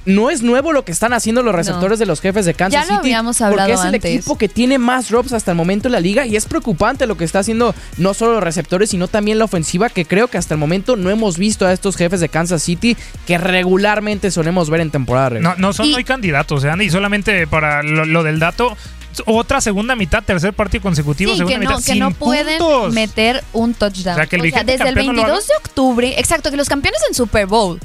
No 0.05 0.29
es 0.29 0.43
nuevo 0.43 0.71
lo 0.71 0.85
que 0.85 0.91
están 0.91 1.13
haciendo 1.13 1.41
los 1.41 1.55
receptores 1.55 1.97
de 1.97 2.05
los 2.05 2.21
jefes 2.21 2.45
de 2.45 2.53
Kansas 2.53 2.73
Ya 2.87 2.93
lo 2.93 2.97
City. 3.01 3.07
habíamos 3.09 3.41
hablado 3.41 3.67
porque 3.69 3.73
es 3.73 3.79
el 3.89 3.95
antes. 3.95 4.11
equipo 4.15 4.37
que 4.37 4.47
tiene 4.47 4.77
más 4.77 5.09
drops 5.09 5.33
hasta 5.33 5.51
el 5.51 5.57
momento 5.57 5.87
en 5.87 5.93
la 5.93 5.99
liga 5.99 6.25
y 6.27 6.35
es 6.35 6.45
preocupante 6.45 7.07
lo 7.07 7.17
que 7.17 7.23
está 7.25 7.39
haciendo 7.39 7.73
no 7.97 8.13
solo 8.13 8.33
los 8.33 8.43
receptores, 8.43 8.91
sino 8.91 9.07
también 9.07 9.39
la 9.39 9.45
ofensiva 9.45 9.89
que 9.89 10.05
creo 10.05 10.27
que 10.27 10.37
hasta 10.37 10.53
el 10.53 10.59
momento 10.59 10.95
no 10.95 11.09
hemos 11.09 11.37
visto 11.39 11.65
a 11.65 11.73
estos 11.73 11.95
jefes 11.95 12.19
de 12.19 12.29
Kansas 12.29 12.61
City 12.61 12.95
que 13.25 13.37
regularmente 13.39 14.29
solemos 14.31 14.69
ver 14.69 14.81
en 14.81 14.91
temporada 14.91 15.29
regular. 15.29 15.57
No, 15.57 15.67
no 15.69 15.73
son 15.73 15.87
Y- 15.87 15.93
hoy 15.95 16.03
candidatos, 16.03 16.63
¿eh? 16.63 16.71
y 16.81 16.89
solamente 16.89 17.47
para 17.47 17.81
lo, 17.81 18.05
lo 18.05 18.21
del 18.23 18.37
dato, 18.39 18.77
otra 19.25 19.61
segunda 19.61 19.95
mitad, 19.95 20.23
tercer 20.23 20.53
partido 20.53 20.81
consecutivo, 20.83 21.31
Sí, 21.31 21.37
segunda 21.37 21.57
que 21.59 21.65
no, 21.65 21.71
mitad, 21.71 21.83
que 21.85 21.95
no 21.99 22.07
sin 22.09 22.15
pueden 22.15 22.57
puntos. 22.59 22.93
meter 22.93 23.43
un 23.53 23.73
touchdown. 23.73 24.13
O 24.13 24.17
sea, 24.17 24.27
que 24.27 24.35
el 24.35 24.41
desde 24.43 24.59
el 24.73 24.77
campeón 24.77 25.05
no 25.07 25.13
lo 25.13 25.21
22 25.23 25.47
de 25.47 25.53
octubre, 25.57 26.19
exacto, 26.19 26.51
que 26.51 26.57
los 26.57 26.67
campeones 26.69 27.01
en 27.07 27.15
Super 27.15 27.47
Bowl 27.47 27.79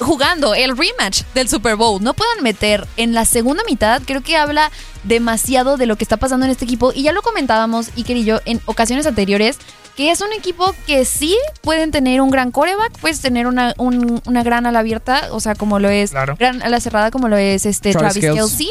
jugando 0.00 0.54
el 0.54 0.76
rematch 0.76 1.22
del 1.34 1.48
Super 1.48 1.76
Bowl 1.76 2.02
no 2.02 2.14
puedan 2.14 2.42
meter 2.42 2.86
en 2.96 3.14
la 3.14 3.24
segunda 3.24 3.62
mitad, 3.64 4.02
creo 4.04 4.22
que 4.22 4.36
habla 4.36 4.70
demasiado 5.04 5.76
de 5.76 5.86
lo 5.86 5.96
que 5.96 6.04
está 6.04 6.16
pasando 6.16 6.44
en 6.46 6.50
este 6.52 6.64
equipo 6.64 6.92
y 6.94 7.02
ya 7.02 7.12
lo 7.12 7.22
comentábamos 7.22 7.88
Iker 7.96 8.16
y 8.16 8.24
yo 8.24 8.40
en 8.44 8.60
ocasiones 8.66 9.06
anteriores 9.06 9.58
que 9.96 10.10
es 10.12 10.20
un 10.20 10.32
equipo 10.32 10.74
que 10.86 11.04
sí 11.04 11.36
pueden 11.60 11.90
tener 11.90 12.20
un 12.20 12.30
gran 12.30 12.52
coreback, 12.52 12.96
puedes 13.00 13.20
tener 13.20 13.48
una, 13.48 13.74
un- 13.78 14.22
una 14.26 14.44
gran 14.44 14.64
ala 14.64 14.78
abierta, 14.78 15.28
o 15.32 15.40
sea, 15.40 15.56
como 15.56 15.80
lo 15.80 15.88
es 15.88 16.10
Claro. 16.12 16.36
gran 16.38 16.62
ala 16.62 16.78
cerrada, 16.78 17.10
como 17.10 17.26
lo 17.28 17.36
es 17.36 17.66
este 17.66 17.90
Travis 17.92 18.20
Travis, 18.20 18.38
Kelce. 18.38 18.38
Kelsey. 18.40 18.70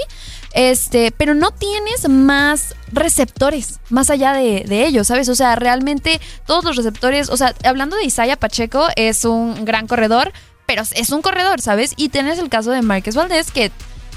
Este, 0.54 1.12
pero 1.12 1.36
no 1.36 1.52
tienes 1.52 2.08
más 2.08 2.76
receptores 2.94 3.80
más 3.90 4.10
allá 4.10 4.32
de, 4.32 4.64
de 4.66 4.86
ellos, 4.88 5.08
¿sabes? 5.08 5.28
O 5.28 5.36
sea, 5.36 5.58
realmente 5.58 6.22
todos 6.46 6.64
los 6.64 6.78
receptores, 6.78 7.30
o 7.30 7.36
sea, 7.36 7.54
hablando 7.66 7.98
de 7.98 8.06
Isaiah 8.06 8.38
Pacheco, 8.38 8.88
es 8.96 9.26
un 9.26 9.66
gran 9.66 9.88
corredor, 9.88 10.32
pero 10.68 10.84
es 10.84 11.10
un 11.10 11.24
corredor, 11.24 11.62
¿sabes? 11.62 11.94
Y 11.96 12.10
tienes 12.10 12.38
el 12.38 12.50
caso 12.50 12.72
de 12.72 12.84
Márquez 12.84 13.16
Valdés, 13.16 13.52
que 13.52 13.72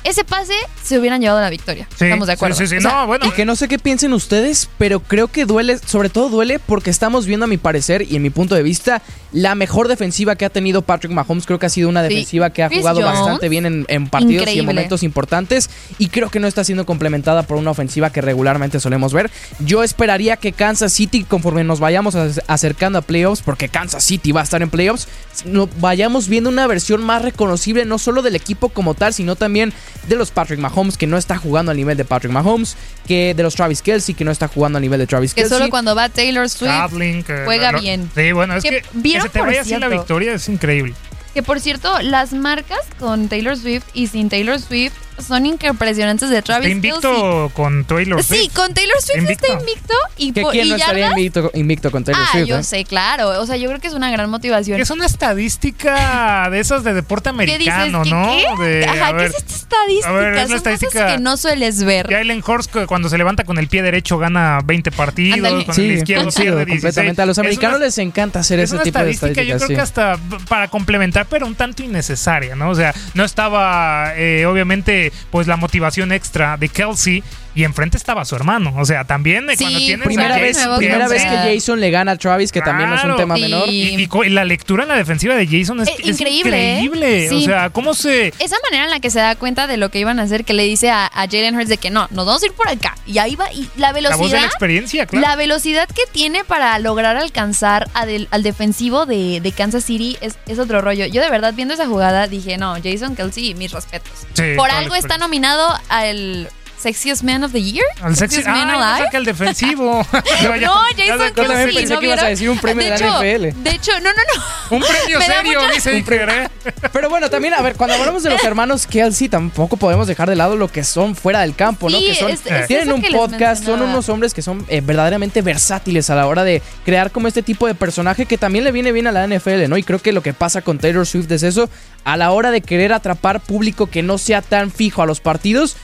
ese 0.04 0.24
pase 0.24 0.54
se 0.82 0.98
hubieran 0.98 1.20
llevado 1.20 1.38
a 1.40 1.42
la 1.42 1.50
victoria. 1.50 1.86
Sí, 1.96 2.04
Estamos 2.04 2.26
de 2.26 2.32
acuerdo. 2.34 2.56
sí, 2.56 2.64
sí, 2.66 2.70
sí. 2.70 2.76
O 2.78 2.80
sea, 2.80 3.00
No, 3.02 3.06
bueno. 3.06 3.26
Y 3.26 3.30
que 3.32 3.44
no 3.44 3.54
sé 3.56 3.68
qué 3.68 3.78
piensen 3.78 4.12
ustedes, 4.12 4.68
pero 4.78 5.00
creo 5.00 5.28
que 5.28 5.44
duele, 5.44 5.78
sobre 5.78 6.08
todo 6.08 6.28
duele 6.28 6.58
porque 6.58 6.90
estamos 6.90 7.26
viendo 7.26 7.44
a 7.44 7.46
mi 7.48 7.58
parecer 7.58 8.02
y 8.10 8.16
en 8.16 8.22
mi 8.22 8.30
punto 8.30 8.54
de 8.54 8.62
vista 8.62 9.02
la 9.32 9.54
mejor 9.54 9.86
defensiva 9.88 10.34
que 10.36 10.44
ha 10.44 10.50
tenido 10.50 10.82
Patrick 10.82 11.12
Mahomes. 11.12 11.46
Creo 11.46 11.58
que 11.58 11.66
ha 11.66 11.70
sido 11.70 11.88
una 11.88 12.02
Sí. 12.02 12.08
defensiva 12.08 12.50
que 12.50 12.62
ha 12.62 12.68
Chris 12.68 12.80
jugado 12.80 13.02
Jones, 13.02 13.18
bastante 13.20 13.48
bien 13.48 13.66
en, 13.66 13.84
en 13.88 14.08
partidos 14.08 14.48
y 14.48 14.58
en 14.58 14.66
momentos 14.66 15.02
importantes 15.02 15.70
y 15.98 16.08
creo 16.08 16.30
que 16.30 16.40
no 16.40 16.48
está 16.48 16.64
siendo 16.64 16.86
complementada 16.86 17.42
por 17.44 17.56
una 17.58 17.70
ofensiva 17.70 18.10
que 18.10 18.20
regularmente 18.20 18.80
solemos 18.80 19.12
ver. 19.12 19.30
Yo 19.60 19.82
esperaría 19.84 20.36
que 20.36 20.52
Kansas 20.52 20.92
City, 20.92 21.24
conforme 21.24 21.62
nos 21.62 21.78
vayamos 21.78 22.14
ac- 22.14 22.42
acercando 22.48 22.98
a 22.98 23.02
playoffs, 23.02 23.42
porque 23.42 23.68
Kansas 23.68 24.02
City 24.02 24.32
va 24.32 24.40
a 24.40 24.44
estar 24.44 24.62
en 24.62 24.70
playoffs, 24.70 25.06
no, 25.44 25.68
vayamos 25.78 26.28
viendo 26.28 26.50
una 26.50 26.66
versión 26.66 27.02
más 27.04 27.22
reconocible 27.22 27.84
no 27.84 27.98
solo 27.98 28.22
del 28.22 28.34
equipo 28.34 28.68
como 28.70 28.94
tal, 28.94 29.14
sino 29.14 29.36
también 29.36 29.72
de 30.08 30.16
los 30.16 30.30
Patrick 30.30 30.58
Mahomes, 30.58 30.96
que 30.96 31.06
no 31.06 31.16
está 31.16 31.36
jugando 31.36 31.70
al 31.70 31.76
nivel 31.76 31.96
de 31.96 32.04
Patrick 32.04 32.32
Mahomes, 32.32 32.76
que 33.06 33.34
de 33.34 33.42
los 33.42 33.54
Travis 33.54 33.82
Kelsey, 33.82 34.14
que 34.14 34.24
no 34.24 34.30
está 34.30 34.48
jugando 34.48 34.78
al 34.78 34.82
nivel 34.82 34.98
de 35.00 35.06
Travis 35.06 35.34
que 35.34 35.42
Kelsey. 35.42 35.58
solo 35.58 35.70
cuando 35.70 35.94
va 35.94 36.08
Taylor 36.08 36.48
Swift 36.48 36.96
que 37.26 37.42
juega 37.44 37.72
bien. 37.72 38.10
Sí, 38.14 38.32
bueno, 38.32 38.56
es 38.56 38.62
Que 38.62 38.82
que, 38.82 39.02
que 39.02 39.20
se 39.20 39.28
te 39.28 39.40
vaya 39.40 39.60
así 39.62 39.76
la 39.76 39.88
victoria 39.88 40.34
es 40.34 40.48
increíble. 40.48 40.94
Que 41.34 41.42
por 41.42 41.60
cierto, 41.60 42.00
las 42.02 42.32
marcas 42.32 42.80
con 42.98 43.28
Taylor 43.28 43.56
Swift 43.56 43.84
y 43.94 44.08
sin 44.08 44.28
Taylor 44.28 44.58
Swift 44.58 44.94
son 45.22 45.46
impresionantes 45.46 46.30
de 46.30 46.42
Travis 46.42 46.66
Está 46.66 46.74
invicto 46.88 47.50
con 47.54 47.84
Taylor 47.84 48.22
Sí, 48.22 48.28
Swift. 48.36 48.54
con 48.54 48.74
Taylor 48.74 48.96
Swift 49.00 49.18
Invicto. 49.18 49.46
está 49.46 49.60
invicto 49.60 49.94
y, 50.16 50.32
que 50.32 50.42
quién 50.50 50.66
y 50.66 50.70
no 50.70 50.76
estaría 50.76 51.08
invicto, 51.10 51.50
invicto 51.54 51.90
con 51.90 52.04
Taylor 52.04 52.22
Ah, 52.26 52.32
Swift, 52.32 52.46
yo 52.46 52.58
eh? 52.58 52.62
sé, 52.64 52.84
claro. 52.84 53.40
O 53.40 53.46
sea, 53.46 53.56
yo 53.56 53.68
creo 53.68 53.80
que 53.80 53.88
es 53.88 53.94
una 53.94 54.10
gran 54.10 54.28
motivación. 54.30 54.80
Es 54.80 54.90
una 54.90 55.06
estadística 55.06 56.48
de 56.50 56.60
esas 56.60 56.84
de 56.84 56.94
deporte 56.94 57.30
¿Qué 57.38 57.58
dices? 57.58 57.72
americano, 57.72 58.02
¿Qué, 58.02 58.10
¿no? 58.10 58.56
qué? 58.58 58.64
De, 58.64 58.84
Ajá, 58.86 59.08
¿qué 59.08 59.12
ver, 59.14 59.26
es 59.30 59.36
esta 59.36 59.54
estadística? 59.54 60.08
a 60.08 60.12
ver, 60.12 60.34
es 60.36 60.50
la 60.50 60.56
estadística- 60.56 61.06
que 61.06 61.18
no 61.18 61.36
sueles 61.36 61.82
ver. 61.84 62.08
Jalen 62.08 62.42
que 62.72 62.86
cuando 62.86 63.08
se 63.08 63.18
levanta 63.18 63.44
con 63.44 63.58
el 63.58 63.68
pie 63.68 63.82
derecho 63.82 64.18
gana 64.18 64.60
20 64.64 64.90
partidos, 64.90 65.64
con 65.64 65.74
Sí, 65.74 65.82
el 65.86 65.92
izquierdo 65.98 66.24
coincido 66.24 66.56
pierde 66.56 66.64
16. 66.66 66.82
completamente. 66.82 67.22
A 67.22 67.26
los 67.26 67.38
americanos 67.38 67.76
una- 67.76 67.86
les 67.86 67.98
encanta 67.98 68.40
hacer 68.40 68.58
es 68.60 68.64
ese 68.70 68.74
una 68.76 68.84
tipo 68.84 68.98
de 68.98 69.10
estadística, 69.10 69.42
yo 69.42 69.56
creo 69.56 69.68
sí. 69.68 69.74
que 69.74 69.80
hasta 69.80 70.18
para 70.48 70.68
complementar, 70.68 71.26
pero 71.28 71.46
un 71.46 71.54
tanto 71.54 71.82
innecesaria, 71.82 72.54
¿no? 72.56 72.70
O 72.70 72.74
sea, 72.74 72.94
no 73.14 73.24
estaba, 73.24 74.12
eh, 74.16 74.46
obviamente, 74.46 75.09
pues 75.30 75.46
la 75.46 75.56
motivación 75.56 76.12
extra 76.12 76.56
de 76.56 76.68
Kelsey 76.68 77.22
y 77.54 77.64
enfrente 77.64 77.96
estaba 77.96 78.24
su 78.24 78.36
hermano. 78.36 78.72
O 78.76 78.84
sea, 78.84 79.04
también 79.04 79.48
eh, 79.50 79.56
Sí, 79.56 79.64
cuando 79.64 79.78
tienes 79.80 80.06
Primera 80.06 80.34
a 80.34 80.38
vez, 80.38 80.56
Jason 80.56 80.78
primera 80.78 81.08
vez 81.08 81.22
que 81.24 81.54
Jason 81.54 81.80
le 81.80 81.90
gana 81.90 82.12
a 82.12 82.16
Travis, 82.16 82.52
que 82.52 82.60
también 82.62 82.90
no 82.90 82.96
es 82.96 83.04
un 83.04 83.16
tema 83.16 83.36
Sí. 83.36 83.42
menor. 83.42 83.68
Y, 83.68 84.08
la 84.30 84.44
lectura 84.44 84.82
en 84.84 84.88
la 84.88 84.96
defensiva 84.96 85.34
de 85.34 85.46
Jason 85.46 85.80
es, 85.80 85.88
Eh, 85.88 85.94
es 86.04 86.20
increíble, 86.20 86.56
¿eh? 86.78 86.80
increíble. 86.82 87.28
O 87.30 87.38
Sí. 87.38 87.44
sea, 87.44 87.70
¿cómo 87.70 87.94
se...? 87.94 88.28
Esa 88.38 88.56
manera 88.70 88.84
en 88.84 88.90
la 88.90 89.00
que 89.00 89.10
se 89.10 89.18
da 89.18 89.34
cuenta 89.36 89.66
de 89.66 89.76
lo 89.76 89.90
que 89.90 89.98
iban 89.98 90.20
a 90.20 90.22
hacer, 90.22 90.44
que 90.44 90.52
le 90.54 90.64
dice 90.64 90.90
a, 90.90 91.06
a 91.06 91.26
Jalen 91.26 91.56
Hurts 91.56 91.68
de 91.68 91.78
que 91.78 91.90
no, 91.90 92.06
nos 92.10 92.26
vamos 92.26 92.42
a 92.42 92.46
ir 92.46 92.52
por 92.52 92.68
acá. 92.68 92.94
Y 93.06 93.18
ahí 93.18 93.34
va, 93.36 93.52
y 93.52 93.68
la 93.76 93.92
La 93.92 93.92
voz 93.92 93.96
de 93.96 94.02
la 94.02 94.10
velocidad. 94.16 94.44
experiencia, 94.44 95.06
claro. 95.06 95.26
La 95.26 95.36
velocidad 95.36 95.88
que 95.88 96.02
tiene 96.12 96.44
para 96.44 96.78
lograr 96.78 97.16
alcanzar 97.16 97.88
del- 98.06 98.28
al 98.30 98.42
defensivo 98.42 99.06
de, 99.06 99.40
de 99.40 99.52
Kansas 99.52 99.84
City 99.84 100.16
es, 100.20 100.38
es 100.46 100.58
otro 100.58 100.80
rollo. 100.80 101.06
Yo 101.06 101.20
de 101.22 101.30
verdad 101.30 101.52
viendo 101.54 101.74
esa 101.74 101.86
jugada 101.86 102.28
dije, 102.28 102.56
no, 102.58 102.76
Jason 102.82 103.16
Kelsey, 103.16 103.54
mis 103.54 103.72
respetos. 103.72 104.12
Sí, 104.34 104.54
Por 104.56 104.68
la 104.68 104.78
algo 104.78 104.94
está 104.94 105.18
nominado 105.18 105.68
al 105.88 106.48
Sexiest 106.80 107.22
Man 107.22 107.44
of 107.44 107.52
the 107.52 107.62
Year. 107.62 107.84
Al 108.02 108.16
sexy. 108.16 108.36
Sexiest 108.36 108.48
Man 108.48 108.70
Ah, 108.70 108.72
no 108.72 108.82
Alive. 108.82 109.04
saca 109.06 109.18
el 109.18 109.24
defensivo. 109.24 110.06
Yo 110.42 110.56
ya- 110.56 110.66
No, 110.66 110.80
ya 110.96 111.04
Jason 111.06 111.32
cómo- 111.34 111.48
también 111.48 111.74
pensé 111.74 111.94
¿no 111.94 112.00
que 112.00 112.06
ibas 112.06 112.22
a 112.22 112.26
decir 112.26 112.48
un 112.50 112.58
premio 112.58 112.84
de 112.84 112.90
la 112.90 112.96
hecho, 112.96 113.06
NFL. 113.22 113.62
De 113.62 113.70
hecho, 113.70 113.92
no, 114.00 114.10
no, 114.10 114.20
no. 114.34 114.76
Un 114.76 114.82
premio 114.82 115.20
serio, 115.26 115.60
mucha- 115.60 115.72
dice 115.74 115.90
Iker, 115.90 116.28
¿eh? 116.30 116.48
Pero 116.92 117.10
bueno, 117.10 117.28
también, 117.28 117.54
a 117.54 117.62
ver, 117.62 117.74
cuando 117.76 117.94
hablamos 117.96 118.22
de 118.22 118.30
los 118.30 118.42
hermanos 118.44 118.86
Kelsey, 118.86 119.28
tampoco 119.28 119.76
podemos 119.76 120.06
dejar 120.06 120.28
de 120.28 120.36
lado 120.36 120.56
lo 120.56 120.68
que 120.68 120.84
son 120.84 121.14
fuera 121.16 121.40
del 121.40 121.54
campo, 121.54 121.90
¿no? 121.90 121.98
Sí, 121.98 122.06
Que 122.06 122.14
son, 122.14 122.30
es- 122.30 122.40
es 122.46 122.66
tienen 122.66 122.92
un 122.92 123.02
podcast, 123.02 123.64
son 123.64 123.82
unos 123.82 124.08
hombres 124.08 124.32
que 124.34 124.42
son 124.42 124.64
eh, 124.68 124.80
verdaderamente 124.80 125.42
versátiles 125.42 126.08
a 126.10 126.14
la 126.14 126.26
hora 126.26 126.44
de 126.44 126.62
crear 126.84 127.10
como 127.10 127.28
este 127.28 127.42
tipo 127.42 127.66
de 127.66 127.74
personaje 127.74 128.26
que 128.26 128.38
también 128.38 128.64
le 128.64 128.72
viene 128.72 128.92
bien 128.92 129.06
a 129.06 129.12
la 129.12 129.26
NFL, 129.26 129.68
¿no? 129.68 129.76
Y 129.76 129.82
creo 129.82 129.98
que 130.00 130.12
lo 130.12 130.22
que 130.22 130.32
pasa 130.32 130.62
con 130.62 130.78
Taylor 130.78 131.06
Swift 131.06 131.30
es 131.30 131.42
eso, 131.42 131.68
a 132.04 132.16
la 132.16 132.30
hora 132.30 132.50
de 132.50 132.60
querer 132.62 132.92
atrapar 132.92 133.40
público 133.40 133.86
que 133.86 134.02
no 134.02 134.16
sea 134.18 134.40
tan 134.42 134.70
fijo 134.70 135.02
a 135.02 135.06
los 135.06 135.20
partidos. 135.20 135.76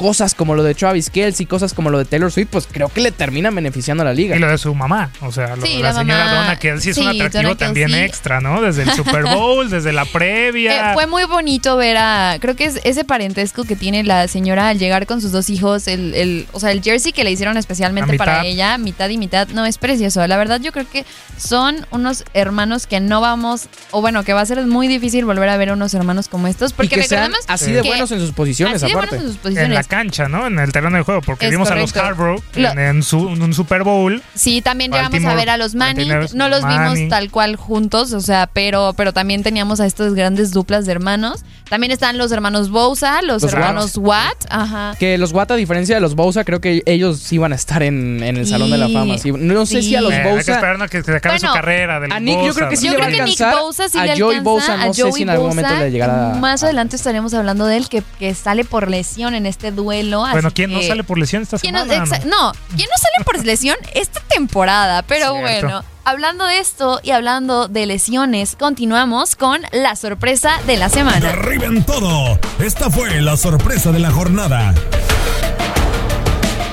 Cosas 0.00 0.34
como 0.34 0.54
lo 0.54 0.62
de 0.62 0.74
Travis 0.74 1.10
Kelsey, 1.10 1.44
cosas 1.44 1.74
como 1.74 1.90
lo 1.90 1.98
de 1.98 2.06
Taylor 2.06 2.32
Swift, 2.32 2.48
pues 2.50 2.66
creo 2.70 2.88
que 2.88 3.02
le 3.02 3.12
terminan 3.12 3.54
beneficiando 3.54 4.00
a 4.02 4.06
la 4.06 4.14
liga. 4.14 4.34
Y 4.34 4.38
lo 4.38 4.48
de 4.48 4.56
su 4.56 4.74
mamá, 4.74 5.10
o 5.20 5.30
sea, 5.30 5.56
lo 5.56 5.66
Sí, 5.66 5.76
de 5.76 5.82
la, 5.82 5.92
la 5.92 5.98
señora 6.00 6.24
mamá. 6.24 6.36
Donna 6.40 6.58
Kelsey 6.58 6.92
es 6.92 6.96
un 6.96 7.04
Sí, 7.04 7.16
atractivo 7.18 7.42
Donna 7.42 7.56
también 7.58 7.88
Kelsey. 7.88 8.04
extra, 8.06 8.40
¿no? 8.40 8.62
Desde 8.62 8.84
el 8.84 8.90
Super 8.96 9.24
Bowl, 9.24 9.68
desde 9.68 9.92
la 9.92 10.06
previa. 10.06 10.92
Eh, 10.92 10.94
fue 10.94 11.06
muy 11.06 11.24
bonito 11.24 11.76
ver 11.76 11.98
a. 11.98 12.38
Creo 12.40 12.56
que 12.56 12.64
es 12.64 12.80
ese 12.84 13.04
parentesco 13.04 13.64
que 13.64 13.76
tiene 13.76 14.02
la 14.02 14.26
señora 14.26 14.68
al 14.70 14.78
llegar 14.78 15.06
con 15.06 15.20
sus 15.20 15.32
dos 15.32 15.50
hijos. 15.50 15.86
El, 15.86 16.14
el- 16.14 16.46
o 16.52 16.60
sea, 16.60 16.70
el 16.72 16.82
jersey 16.82 17.12
que 17.12 17.22
le 17.22 17.30
hicieron 17.30 17.58
especialmente 17.58 18.14
A 18.14 18.16
para 18.18 18.44
ella, 18.46 18.78
mitad 18.78 19.10
y 19.10 19.18
mitad. 19.18 19.48
No, 19.48 19.66
es 19.66 19.76
precioso. 19.76 20.26
La 20.26 20.38
verdad, 20.38 20.60
yo 20.62 20.72
creo 20.72 20.88
que 20.90 21.04
son 21.36 21.86
unos 21.90 22.24
hermanos 22.32 22.86
que 22.86 23.00
no 23.00 23.20
vamos. 23.20 23.68
O 23.90 24.00
bueno, 24.00 24.24
que 24.24 24.32
va 24.32 24.40
a 24.40 24.46
ser 24.46 24.64
muy 24.66 24.88
difícil 24.88 25.26
volver 25.26 25.48
a 25.50 25.56
ver 25.58 25.72
unos 25.72 25.92
hermanos 25.92 26.28
como 26.28 26.46
estos. 26.46 26.70
y 26.72 26.74
Porque 26.74 26.96
que 26.96 27.02
sean 27.02 27.32
así 27.48 27.70
de 27.72 27.82
buenos 27.82 28.10
en 28.12 28.20
sus 28.20 28.32
posiciones, 28.32 28.82
así 28.82 28.86
de 28.92 28.98
aparte. 28.98 29.16
buenos 29.16 29.36
en 29.36 29.42
sus 29.42 29.44
en 29.44 29.52
la 29.52 29.80
posiciones. 29.82 29.86
Cancha, 29.90 30.28
¿no? 30.28 30.46
En 30.46 30.58
el 30.58 30.72
terreno 30.72 30.96
de 30.96 31.02
juego, 31.02 31.20
porque 31.20 31.44
Es 31.46 31.50
vimos 31.50 31.70
a 31.70 31.74
los. 31.74 31.94
Harborough 31.94 32.42
Lo- 32.54 32.70
en, 32.70 32.78
en 32.78 33.02
su, 33.02 33.28
en 33.28 33.42
un 33.42 33.52
Super 33.52 33.82
Bowl. 33.82 34.22
Sí, 34.34 34.62
también 34.62 34.90
llegamos 34.90 35.22
a 35.26 35.34
ver 35.34 35.50
a 35.50 35.58
los 35.58 35.74
Manning. 35.74 36.08
49ers, 36.08 36.32
No 36.32 36.48
los 36.48 36.62
Manning. 36.62 36.94
vimos 36.94 37.10
tal 37.10 37.30
cual 37.30 37.56
juntos, 37.56 38.14
o 38.14 38.20
sea, 38.20 38.48
pero, 38.50 38.94
pero 38.96 39.12
también 39.12 39.42
teníamos 39.42 39.80
a 39.80 39.86
estas 39.86 40.14
grandes 40.14 40.52
duplas 40.52 40.86
de 40.86 40.92
hermanos. 40.92 41.44
También 41.68 41.92
están 41.92 42.16
los 42.18 42.32
hermanos 42.32 42.70
Bosa, 42.70 43.22
los, 43.22 43.42
Los 43.42 43.52
hermanos 43.52 43.96
Watt. 43.96 44.44
Ajá. 44.48 44.94
Que 44.98 45.18
los 45.18 45.32
Watt, 45.32 45.50
a 45.52 45.56
diferencia 45.56 45.94
de 45.94 46.00
los 46.00 46.14
Bosa, 46.16 46.44
creo 46.44 46.60
que 46.60 46.82
ellos 46.86 47.20
sí 47.20 47.38
van 47.38 47.52
a 47.52 47.56
estar 47.56 47.82
en, 47.82 48.22
en 48.24 48.36
el 48.38 48.46
Salón 48.46 48.70
de 48.70 48.78
la. 48.78 48.88
Fama. 48.88 49.18
sí. 49.18 49.30
No 49.32 49.66
sé 49.66 49.82
Sí. 49.82 49.90
si 49.90 49.96
a 49.96 50.00
los 50.00 50.12
Eh, 50.12 50.16
hay 50.16 50.22
que 50.22 50.28
Bosa. 50.30 50.52
esperar 50.54 50.82
a 50.82 50.88
que 50.88 51.02
se 51.02 51.14
acabe 51.14 51.34
Bueno, 51.38 51.48
su 51.48 51.54
carrera. 51.54 52.00
Del 52.00 52.12
a 52.12 52.18
Nick 52.20 52.38
yo 52.38 52.46
Bosa, 52.46 52.54
creo 52.58 52.68
que 52.70 52.76
sí 52.76 52.86
Yo 52.86 52.92
le 52.92 52.98
va 52.98 53.04
a 53.04 53.06
creo 53.08 53.18
que 53.18 53.24
Nick 53.30 53.40
alcanzar. 53.40 53.62
Bosa 53.62 53.88
sí 53.88 53.98
a 53.98 54.04
le 54.06 54.12
Joey 54.20 54.38
alcanza, 54.38 54.42
Bosa, 54.50 54.76
no 54.78 54.90
a 54.90 54.94
sé 54.94 55.12
si 55.12 55.22
en 55.22 55.30
algún 55.30 55.48
momento 55.50 55.70
Bosa, 55.70 55.84
le 55.84 55.90
llegará. 55.92 56.34
Más 56.40 56.62
adelante 56.64 56.96
estaremos 56.96 57.34
hablando 57.34 57.66
de 57.66 57.76
él 57.76 57.88
que, 57.88 58.02
que 58.18 58.34
sale 58.34 58.64
por 58.64 58.90
lesión 58.90 59.34
en 59.34 59.46
este 59.46 59.69
duelo. 59.70 60.24
Bueno, 60.30 60.50
¿quién 60.52 60.72
no 60.72 60.80
sale 60.82 61.04
por 61.04 61.18
lesión 61.18 61.42
esta 61.42 61.58
¿Quién 61.58 61.74
no, 61.74 61.84
semana? 61.84 62.04
exa- 62.04 62.24
no, 62.24 62.52
¿quién 62.76 62.88
no 62.90 62.96
sale 62.98 63.24
por 63.24 63.44
lesión 63.44 63.76
esta 63.94 64.20
temporada? 64.28 65.02
Pero 65.02 65.32
Cierto. 65.34 65.40
bueno, 65.66 65.84
hablando 66.04 66.44
de 66.46 66.58
esto 66.58 67.00
y 67.02 67.10
hablando 67.10 67.68
de 67.68 67.86
lesiones, 67.86 68.56
continuamos 68.58 69.36
con 69.36 69.60
la 69.72 69.96
sorpresa 69.96 70.52
de 70.66 70.76
la 70.76 70.88
semana. 70.88 71.20
Derriben 71.28 71.84
todo. 71.84 72.38
Esta 72.58 72.90
fue 72.90 73.20
la 73.20 73.36
sorpresa 73.36 73.92
de 73.92 73.98
la 74.00 74.10
jornada. 74.10 74.74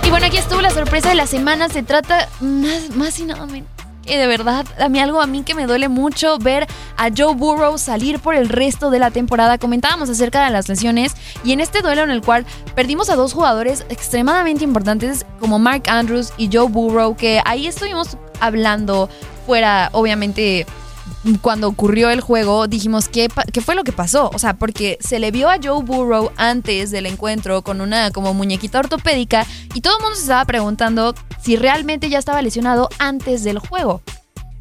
Y 0.05 0.09
bueno, 0.09 0.25
aquí 0.25 0.37
estuvo 0.37 0.61
la 0.61 0.69
sorpresa 0.71 1.09
de 1.09 1.15
la 1.15 1.27
semana. 1.27 1.67
Se 1.69 1.83
trata 1.83 2.29
más, 2.39 2.89
más 2.95 3.19
y 3.19 3.25
nada 3.25 3.45
menos 3.45 3.69
que 4.07 4.17
de 4.17 4.25
verdad, 4.25 4.65
a 4.79 4.89
mí 4.89 4.99
algo 4.99 5.21
a 5.21 5.27
mí 5.27 5.43
que 5.43 5.53
me 5.53 5.67
duele 5.67 5.89
mucho 5.89 6.39
ver 6.39 6.65
a 6.95 7.09
Joe 7.15 7.35
Burrow 7.35 7.77
salir 7.77 8.19
por 8.19 8.33
el 8.33 8.49
resto 8.49 8.89
de 8.89 8.99
la 8.99 9.11
temporada. 9.11 9.57
Comentábamos 9.57 10.09
acerca 10.09 10.43
de 10.43 10.51
las 10.51 10.67
lesiones 10.69 11.13
y 11.43 11.51
en 11.51 11.59
este 11.59 11.81
duelo 11.81 12.03
en 12.03 12.09
el 12.09 12.21
cual 12.21 12.45
perdimos 12.73 13.09
a 13.09 13.15
dos 13.15 13.33
jugadores 13.33 13.85
extremadamente 13.89 14.63
importantes 14.63 15.25
como 15.39 15.59
Mark 15.59 15.83
Andrews 15.87 16.33
y 16.37 16.49
Joe 16.51 16.69
Burrow, 16.69 17.15
que 17.15 17.41
ahí 17.45 17.67
estuvimos 17.67 18.17
hablando 18.39 19.09
fuera, 19.45 19.89
obviamente 19.91 20.65
cuando 21.41 21.67
ocurrió 21.67 22.09
el 22.09 22.21
juego, 22.21 22.67
dijimos 22.67 23.09
¿qué, 23.09 23.29
qué 23.51 23.61
fue 23.61 23.75
lo 23.75 23.83
que 23.83 23.91
pasó. 23.91 24.29
O 24.33 24.39
sea, 24.39 24.53
porque 24.55 24.97
se 25.01 25.19
le 25.19 25.31
vio 25.31 25.49
a 25.49 25.57
Joe 25.61 25.83
Burrow 25.83 26.31
antes 26.37 26.91
del 26.91 27.05
encuentro 27.05 27.61
con 27.61 27.81
una 27.81 28.11
como 28.11 28.33
muñequita 28.33 28.79
ortopédica 28.79 29.45
y 29.73 29.81
todo 29.81 29.97
el 29.97 30.03
mundo 30.03 30.15
se 30.15 30.23
estaba 30.23 30.45
preguntando 30.45 31.15
si 31.41 31.55
realmente 31.55 32.09
ya 32.09 32.19
estaba 32.19 32.41
lesionado 32.41 32.89
antes 32.99 33.43
del 33.43 33.59
juego. 33.59 34.01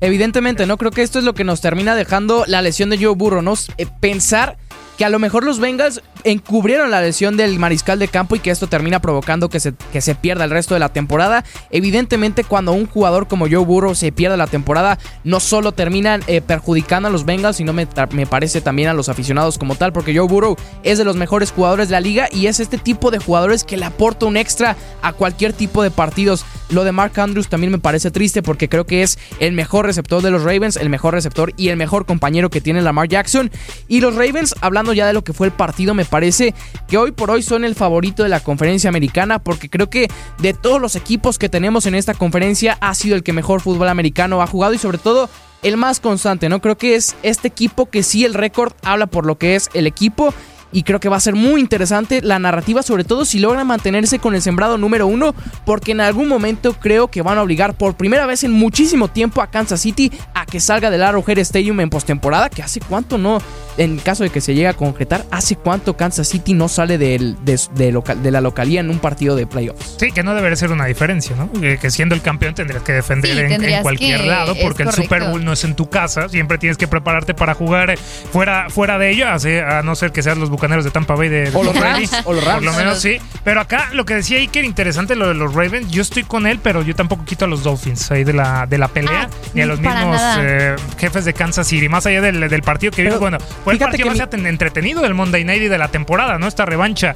Evidentemente, 0.01 0.67
¿no? 0.67 0.77
Creo 0.77 0.91
que 0.91 1.03
esto 1.03 1.19
es 1.19 1.25
lo 1.25 1.35
que 1.35 1.45
nos 1.45 1.61
termina 1.61 1.95
dejando 1.95 2.45
la 2.47 2.61
lesión 2.61 2.91
de 2.91 2.99
Joe 2.99 3.15
Burrow, 3.15 3.43
¿no? 3.43 3.55
Eh, 3.79 3.87
pensar 4.01 4.59
que 4.97 5.05
a 5.05 5.11
lo 5.11 5.19
mejor 5.19 5.45
los 5.45 5.59
Bengals 5.59 6.03
encubrieron 6.25 6.91
la 6.91 7.01
lesión 7.01 7.37
del 7.37 7.59
mariscal 7.59 7.99
de 7.99 8.09
campo 8.09 8.35
y 8.35 8.41
que 8.41 8.51
esto 8.51 8.67
termina 8.67 9.01
provocando 9.01 9.49
que 9.49 9.61
se, 9.61 9.75
que 9.93 10.01
se 10.01 10.15
pierda 10.15 10.45
el 10.45 10.51
resto 10.51 10.75
de 10.75 10.81
la 10.81 10.89
temporada. 10.89 11.45
Evidentemente, 11.71 12.45
cuando 12.45 12.73
un 12.73 12.87
jugador 12.87 13.29
como 13.29 13.47
Joe 13.47 13.65
Burrow 13.65 13.95
se 13.95 14.13
pierde 14.13 14.37
la 14.37 14.47
temporada, 14.47 14.99
no 15.25 15.41
solo 15.41 15.73
terminan 15.73 16.23
eh, 16.27 16.41
perjudicando 16.41 17.09
a 17.09 17.13
los 17.13 17.25
Bengals, 17.25 17.59
sino 17.59 17.73
me, 17.73 17.87
me 18.11 18.27
parece 18.27 18.61
también 18.61 18.89
a 18.89 18.95
los 18.95 19.09
aficionados 19.09 19.59
como 19.59 19.75
tal, 19.75 19.93
porque 19.93 20.17
Joe 20.17 20.27
Burrow 20.27 20.57
es 20.83 20.99
de 20.99 21.05
los 21.05 21.17
mejores 21.17 21.53
jugadores 21.53 21.89
de 21.89 21.93
la 21.93 22.01
liga 22.01 22.29
y 22.33 22.47
es 22.47 22.61
este 22.61 22.79
tipo 22.79 23.11
de 23.11 23.19
jugadores 23.19 23.65
que 23.65 23.77
le 23.77 23.85
aporta 23.85 24.27
un 24.27 24.37
extra 24.37 24.77
a 25.03 25.13
cualquier 25.13 25.53
tipo 25.53 25.83
de 25.83 25.91
partidos. 25.91 26.45
Lo 26.71 26.85
de 26.85 26.93
Mark 26.93 27.19
Andrews 27.19 27.49
también 27.49 27.73
me 27.73 27.79
parece 27.79 28.11
triste 28.11 28.43
porque 28.43 28.69
creo 28.69 28.87
que 28.87 29.03
es 29.03 29.19
el 29.39 29.53
mejor 29.53 29.87
receptor 29.87 30.23
de 30.23 30.31
los 30.31 30.43
Ravens, 30.43 30.77
el 30.77 30.89
mejor 30.89 31.15
receptor 31.15 31.53
y 31.57 31.69
el 31.69 31.77
mejor 31.77 32.07
compañero 32.07 32.51
que 32.51 32.61
tiene 32.61 32.83
Lamar 32.83 33.09
Jackson. 33.09 33.51
Y 33.89 34.01
los 34.01 34.15
Ravens, 34.15 34.55
hablando 34.61 34.93
ya 34.93 35.07
de 35.07 35.13
lo 35.13 35.23
que 35.23 35.33
fue 35.33 35.47
el 35.47 35.53
partido, 35.53 35.95
me 35.95 36.05
parece 36.05 36.55
que 36.89 36.99
hoy 36.99 37.13
por 37.13 37.31
hoy 37.31 37.43
son 37.43 37.65
el 37.65 37.75
favorito 37.75 38.23
de 38.23 38.29
la 38.29 38.41
conferencia 38.41 38.89
americana 38.89 39.39
porque 39.39 39.71
creo 39.71 39.91
que 39.91 40.09
de 40.39 40.55
todos 40.55 40.81
los 40.81 40.97
equipos 40.97 41.39
que 41.39 41.49
tenemos 41.49 41.87
en 41.87 41.95
esta 41.95 42.15
conferencia 42.15 42.79
ha 42.81 42.95
sido 42.95 43.15
el 43.15 43.23
que 43.23 43.33
mejor 43.33 43.61
fútbol 43.61 43.89
americano 43.89 44.43
ha 44.43 44.47
jugado 44.47 44.75
y 44.75 44.79
sobre 44.79 44.99
todo 44.99 45.31
el 45.63 45.77
más 45.77 46.01
constante, 46.01 46.49
¿no? 46.49 46.61
Creo 46.61 46.77
que 46.79 46.95
es 46.95 47.17
este 47.23 47.49
equipo 47.49 47.87
que 47.87 48.03
sí 48.03 48.25
el 48.25 48.35
récord 48.35 48.73
habla 48.83 49.07
por 49.07 49.27
lo 49.27 49.39
que 49.39 49.57
es 49.57 49.71
el 49.75 49.87
equipo 49.87 50.35
y 50.77 50.83
creo 50.83 51.01
que 51.01 51.09
va 51.09 51.17
a 51.17 51.21
ser 51.21 51.35
muy 51.35 51.63
interesante 51.63 52.21
la 52.21 52.39
narrativa, 52.39 52.83
sobre 52.83 53.03
todo 53.03 53.25
si 53.25 53.39
logran 53.39 53.67
mantenerse 53.67 54.19
con 54.19 54.35
el 54.35 54.43
sembrado 54.43 54.77
número 54.77 55.07
uno, 55.07 55.35
porque 55.65 55.93
en 55.93 56.03
algún 56.03 56.29
momento 56.29 56.75
creo 56.75 57.09
que 57.09 57.23
van 57.23 57.39
a 57.39 57.43
obligar 57.43 57.73
por 57.73 57.97
primera 57.97 58.27
vez 58.27 58.45
en 58.45 58.53
muchísimo 58.53 59.09
tiempo 59.09 59.41
a 59.41 59.47
Kansas 59.47 59.81
City 59.81 60.13
a 60.35 60.45
que 60.57 60.61
salga 60.61 60.89
del 60.89 61.03
Arrowhead 61.03 61.37
Stadium 61.41 61.81
en 61.81 61.91
postemporada, 61.91 62.49
que 62.49 62.63
hace 62.63 62.81
cuánto 62.81 63.19
no, 63.19 63.43
en 63.77 63.99
caso 63.99 64.23
de 64.23 64.31
que 64.31 64.41
se 64.41 64.55
llegue 64.55 64.69
a 64.69 64.73
concretar, 64.73 65.27
hace 65.31 65.55
cuánto 65.55 65.99
Kansas 65.99 66.27
City 66.29 66.55
no 66.55 66.67
sale 66.67 66.97
del- 66.97 67.37
de, 67.45 67.61
de 67.75 67.93
local- 67.93 68.23
de 68.23 68.31
la 68.31 68.41
localía 68.41 68.81
en 68.81 68.89
un 68.89 68.99
partido 69.01 69.37
de 69.37 69.47
playoffs. 69.47 69.97
Sí, 70.01 70.13
que 70.13 70.23
no 70.23 70.35
debería 70.35 70.57
ser 70.57 70.71
una 70.73 70.87
diferencia, 70.87 71.37
¿no? 71.37 71.53
Que 71.53 71.91
siendo 71.91 72.15
el 72.15 72.23
campeón 72.23 72.55
tendrías 72.55 72.83
que 72.83 72.93
defender 72.95 73.33
Sí, 73.33 73.39
en- 73.39 73.83
cualquier 73.83 74.25
lado, 74.25 74.55
porque 74.63 74.85
el 74.85 74.93
Super. 74.93 75.25
Bowl 75.25 75.45
no 75.45 75.53
es 75.53 75.63
en 75.65 75.75
tu 75.77 75.91
casa. 75.91 76.27
Siempre 76.31 76.57
tienes 76.57 76.79
que 76.79 76.89
prepararte 76.89 77.35
para 77.35 77.53
jugar 77.53 77.91
eh, 77.91 77.99
fuera, 78.33 78.71
fuera 78.71 78.97
de 78.97 79.11
ello, 79.11 79.29
así, 79.29 79.59
a 79.59 79.83
no 79.83 79.95
ser 79.95 80.11
que 80.11 80.23
seas 80.23 80.39
los 80.39 80.49
bucaneros 80.49 80.87
de 80.87 80.91
Tampa 80.91 81.17
Bay 81.17 81.29
de, 81.29 81.51
de 81.51 81.57
O 81.59 81.63
los 81.65 81.77
o 82.25 82.33
los 82.33 82.45
Por 82.45 82.63
lo 82.63 82.73
menos 82.73 82.99
sí. 83.03 83.19
Pero 83.45 83.61
acá 83.61 83.91
lo 83.93 84.07
que 84.07 84.15
decía 84.15 84.39
Iker, 84.39 84.65
interesante 84.65 85.17
lo 85.17 85.29
de 85.29 85.35
los 85.35 85.53
Ravens. 85.55 85.91
Yo 85.91 86.01
estoy 86.01 86.23
con 86.25 86.47
él, 86.47 86.61
pero 86.63 86.81
yo 86.81 86.95
tampoco 86.95 87.27
quito 87.27 87.45
a 87.45 87.49
los 87.49 87.63
Dolphins 87.63 88.11
ahí 88.11 88.25
de 88.25 88.33
la, 88.33 88.65
de 88.67 88.79
la 88.79 88.89
pelea, 88.89 89.29
Ah, 89.31 89.49
ni 89.53 89.61
a 89.61 89.67
los 89.67 89.81
mismos. 89.81 90.17
Eh, 90.47 90.77
jefes 90.99 91.25
de 91.25 91.33
Kansas 91.35 91.67
City. 91.67 91.89
Más 91.89 92.07
allá 92.07 92.21
del, 92.21 92.49
del 92.49 92.63
partido 92.63 92.93
que 92.93 93.03
vimos, 93.03 93.19
bueno, 93.19 93.39
fue 93.65 93.73
el 93.73 93.79
partido 93.79 94.07
más 94.09 94.17
mi- 94.17 94.49
entretenido 94.49 95.03
del 95.03 95.15
Monday 95.15 95.45
Night 95.45 95.63
y 95.63 95.69
de 95.69 95.79
la 95.79 95.89
temporada, 95.89 96.39
¿no? 96.39 96.47
Esta 96.47 96.65
revancha. 96.65 97.15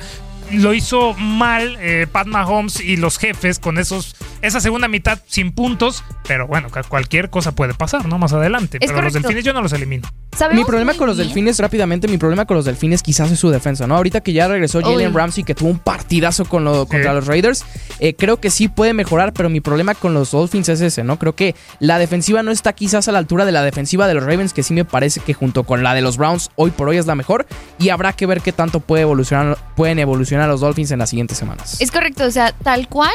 Lo 0.53 0.75
hizo 0.75 1.15
mal 1.15 1.77
eh, 1.81 2.09
Pat 2.11 2.27
Mahomes 2.27 2.81
y 2.81 2.97
los 2.97 3.19
jefes 3.19 3.61
con 3.61 3.79
esos 3.79 4.17
esa 4.43 4.61
segunda 4.61 4.89
mitad 4.89 5.19
sin 5.27 5.53
puntos, 5.53 6.03
pero 6.27 6.47
bueno, 6.47 6.69
cualquier 6.89 7.31
cosa 7.31 7.53
puede 7.53 7.75
pasar, 7.75 8.07
¿no? 8.07 8.19
Más 8.19 8.33
adelante. 8.33 8.79
Es 8.81 8.91
pero 8.91 9.03
los 9.03 9.13
delfines 9.13 9.45
yo 9.45 9.53
no 9.53 9.63
los 9.63 9.73
elimino. 9.73 10.09
Mi 10.53 10.65
problema 10.65 10.95
con 10.95 11.07
los 11.07 11.17
bien- 11.17 11.29
delfines, 11.29 11.59
rápidamente, 11.59 12.09
mi 12.09 12.17
problema 12.17 12.47
con 12.47 12.57
los 12.57 12.65
delfines 12.65 13.03
quizás 13.03 13.31
es 13.31 13.39
su 13.39 13.51
defensa, 13.51 13.87
¿no? 13.87 13.97
Ahorita 13.97 14.21
que 14.23 14.33
ya 14.33 14.49
regresó 14.49 14.81
Jalen. 14.81 15.13
Ramsey, 15.13 15.45
que 15.45 15.55
tuvo 15.55 15.69
un 15.69 15.79
partidazo 15.79 16.45
con 16.47 16.65
lo- 16.65 16.87
contra 16.87 17.11
Sí. 17.11 17.17
los 17.17 17.27
Raiders, 17.27 17.65
eh, 17.99 18.15
creo 18.15 18.41
que 18.41 18.51
sí 18.51 18.69
puede 18.69 18.95
mejorar, 18.95 19.33
pero 19.35 19.51
mi 19.51 19.61
problema 19.61 19.95
con 19.95 20.15
los 20.15 20.31
Dolphins 20.31 20.69
es 20.71 20.81
ese, 20.81 21.05
¿no? 21.05 21.19
Creo 21.19 21.35
que 21.35 21.55
la 21.79 21.99
defensiva 21.99 22.43
no 22.43 22.51
está 22.53 22.73
quizás 22.73 23.09
a 23.09 23.13
la 23.13 23.19
altura 23.19 23.45
de 23.45 23.53
la 23.53 23.63
defensiva 23.63 24.09
de 24.09 24.15
los 24.15 24.25
Ravens, 24.25 24.55
que 24.55 24.63
sí 24.63 24.73
me 24.73 24.85
parece 24.85 25.21
que 25.21 25.35
junto 25.35 25.65
con 25.65 25.83
la 25.83 25.93
de 25.95 26.01
los 26.01 26.17
Browns 26.17 26.51
hoy 26.57 26.71
por 26.71 26.89
hoy 26.89 26.97
es 26.97 27.07
la 27.07 27.15
mejor, 27.17 27.47
y 27.79 27.91
habrá 27.91 28.13
que 28.15 28.25
ver 28.27 28.41
qué 28.41 28.53
tanto 28.53 28.81
puede 28.81 29.03
evolucionar, 29.03 29.59
pueden 29.77 29.99
evolucionar 29.99 30.49
los 30.49 30.61
Dolphins 30.61 30.91
en 30.93 31.01
las 31.01 31.11
siguientes 31.11 31.37
semanas. 31.37 31.81
Es 31.81 31.91
correcto, 31.91 32.25
o 32.25 32.31
sea, 32.31 32.53
tal 32.63 32.89
cual. 32.89 33.13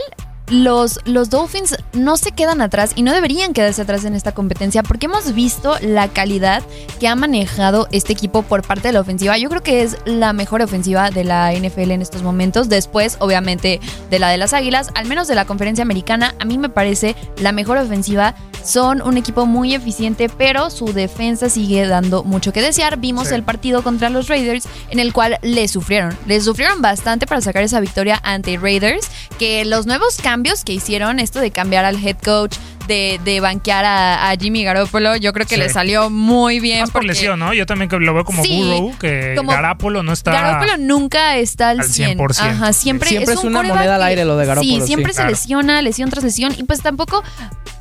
Los, 0.49 0.99
los 1.05 1.31
Dolphins 1.31 1.75
no 1.93 2.17
se 2.17 2.31
quedan 2.31 2.61
atrás 2.61 2.91
y 2.95 3.01
no 3.01 3.13
deberían 3.13 3.51
quedarse 3.51 3.81
atrás 3.81 4.05
en 4.05 4.13
esta 4.13 4.31
competencia 4.31 4.83
porque 4.83 5.07
hemos 5.07 5.33
visto 5.33 5.75
la 5.81 6.07
calidad 6.07 6.61
que 6.99 7.07
ha 7.07 7.15
manejado 7.15 7.87
este 7.91 8.13
equipo 8.13 8.43
por 8.43 8.61
parte 8.61 8.89
de 8.89 8.93
la 8.93 8.99
ofensiva. 8.99 9.39
Yo 9.39 9.49
creo 9.49 9.63
que 9.63 9.81
es 9.81 9.97
la 10.05 10.33
mejor 10.33 10.61
ofensiva 10.61 11.09
de 11.09 11.23
la 11.23 11.51
NFL 11.51 11.89
en 11.91 12.03
estos 12.03 12.21
momentos. 12.21 12.69
Después, 12.69 13.17
obviamente, 13.19 13.79
de 14.11 14.19
la 14.19 14.29
de 14.29 14.37
las 14.37 14.53
Águilas, 14.53 14.91
al 14.93 15.07
menos 15.07 15.27
de 15.27 15.33
la 15.33 15.45
conferencia 15.45 15.81
americana, 15.81 16.35
a 16.39 16.45
mí 16.45 16.59
me 16.59 16.69
parece 16.69 17.15
la 17.41 17.51
mejor 17.51 17.77
ofensiva. 17.79 18.35
Son 18.63 19.01
un 19.01 19.17
equipo 19.17 19.45
muy 19.47 19.73
eficiente, 19.73 20.29
pero 20.29 20.69
su 20.69 20.93
defensa 20.93 21.49
sigue 21.49 21.87
dando 21.87 22.23
mucho 22.23 22.53
que 22.53 22.61
desear. 22.61 22.97
Vimos 22.97 23.29
Sí. 23.29 23.33
el 23.35 23.43
partido 23.43 23.81
contra 23.83 24.09
los 24.09 24.27
Raiders 24.27 24.67
en 24.91 24.99
el 24.99 25.11
cual 25.11 25.39
le 25.41 25.67
sufrieron. 25.67 26.15
Le 26.27 26.39
sufrieron 26.39 26.81
bastante 26.83 27.25
para 27.25 27.41
sacar 27.41 27.63
esa 27.63 27.79
victoria 27.79 28.19
ante 28.23 28.57
Raiders. 28.57 29.07
Que 29.39 29.65
los 29.65 29.85
nuevos 29.87 30.17
cambios 30.17 30.34
que 30.65 30.73
hicieron, 30.73 31.19
esto 31.19 31.39
de 31.39 31.51
cambiar 31.51 31.85
al 31.85 31.95
head 32.05 32.17
coach, 32.23 32.57
de, 32.87 33.19
de 33.23 33.39
banquear 33.39 33.85
a, 33.85 34.29
a 34.29 34.35
Jimmy 34.37 34.63
Garoppolo, 34.63 35.15
yo 35.15 35.33
creo 35.33 35.45
que 35.45 35.55
Sí. 35.55 35.61
le 35.61 35.69
salió 35.69 36.09
muy 36.09 36.59
bien. 36.59 36.81
Más 36.81 36.91
por 36.91 37.03
lesión, 37.03 37.39
¿no? 37.39 37.53
Yo 37.53 37.65
también 37.65 37.89
lo 38.03 38.13
veo 38.13 38.25
como 38.25 38.43
Sí, 38.43 38.61
Burrow, 38.63 38.97
que 38.99 39.33
como 39.37 39.51
Garapolo 39.51 40.03
no 40.03 40.13
está. 40.13 40.31
Garoppolo 40.31 40.77
nunca 40.77 41.37
está 41.37 41.69
al 41.69 41.79
al 41.81 41.89
100. 41.89 42.17
100%. 42.17 42.39
Ajá, 42.41 42.73
siempre, 42.73 43.09
Siempre 43.09 43.33
es 43.33 43.39
un 43.41 43.47
una 43.55 43.63
moneda 43.63 43.95
al 43.95 44.03
aire 44.03 44.25
lo 44.25 44.37
de 44.37 44.45
Garoppolo, 44.45 44.69
Sí, 44.75 44.81
sí. 44.81 44.87
siempre 44.87 45.13
se 45.13 45.17
Claro. 45.17 45.31
lesiona, 45.31 45.81
lesión 45.81 46.09
tras 46.09 46.23
lesión. 46.23 46.53
Y 46.57 46.63
pues 46.63 46.81
tampoco, 46.81 47.23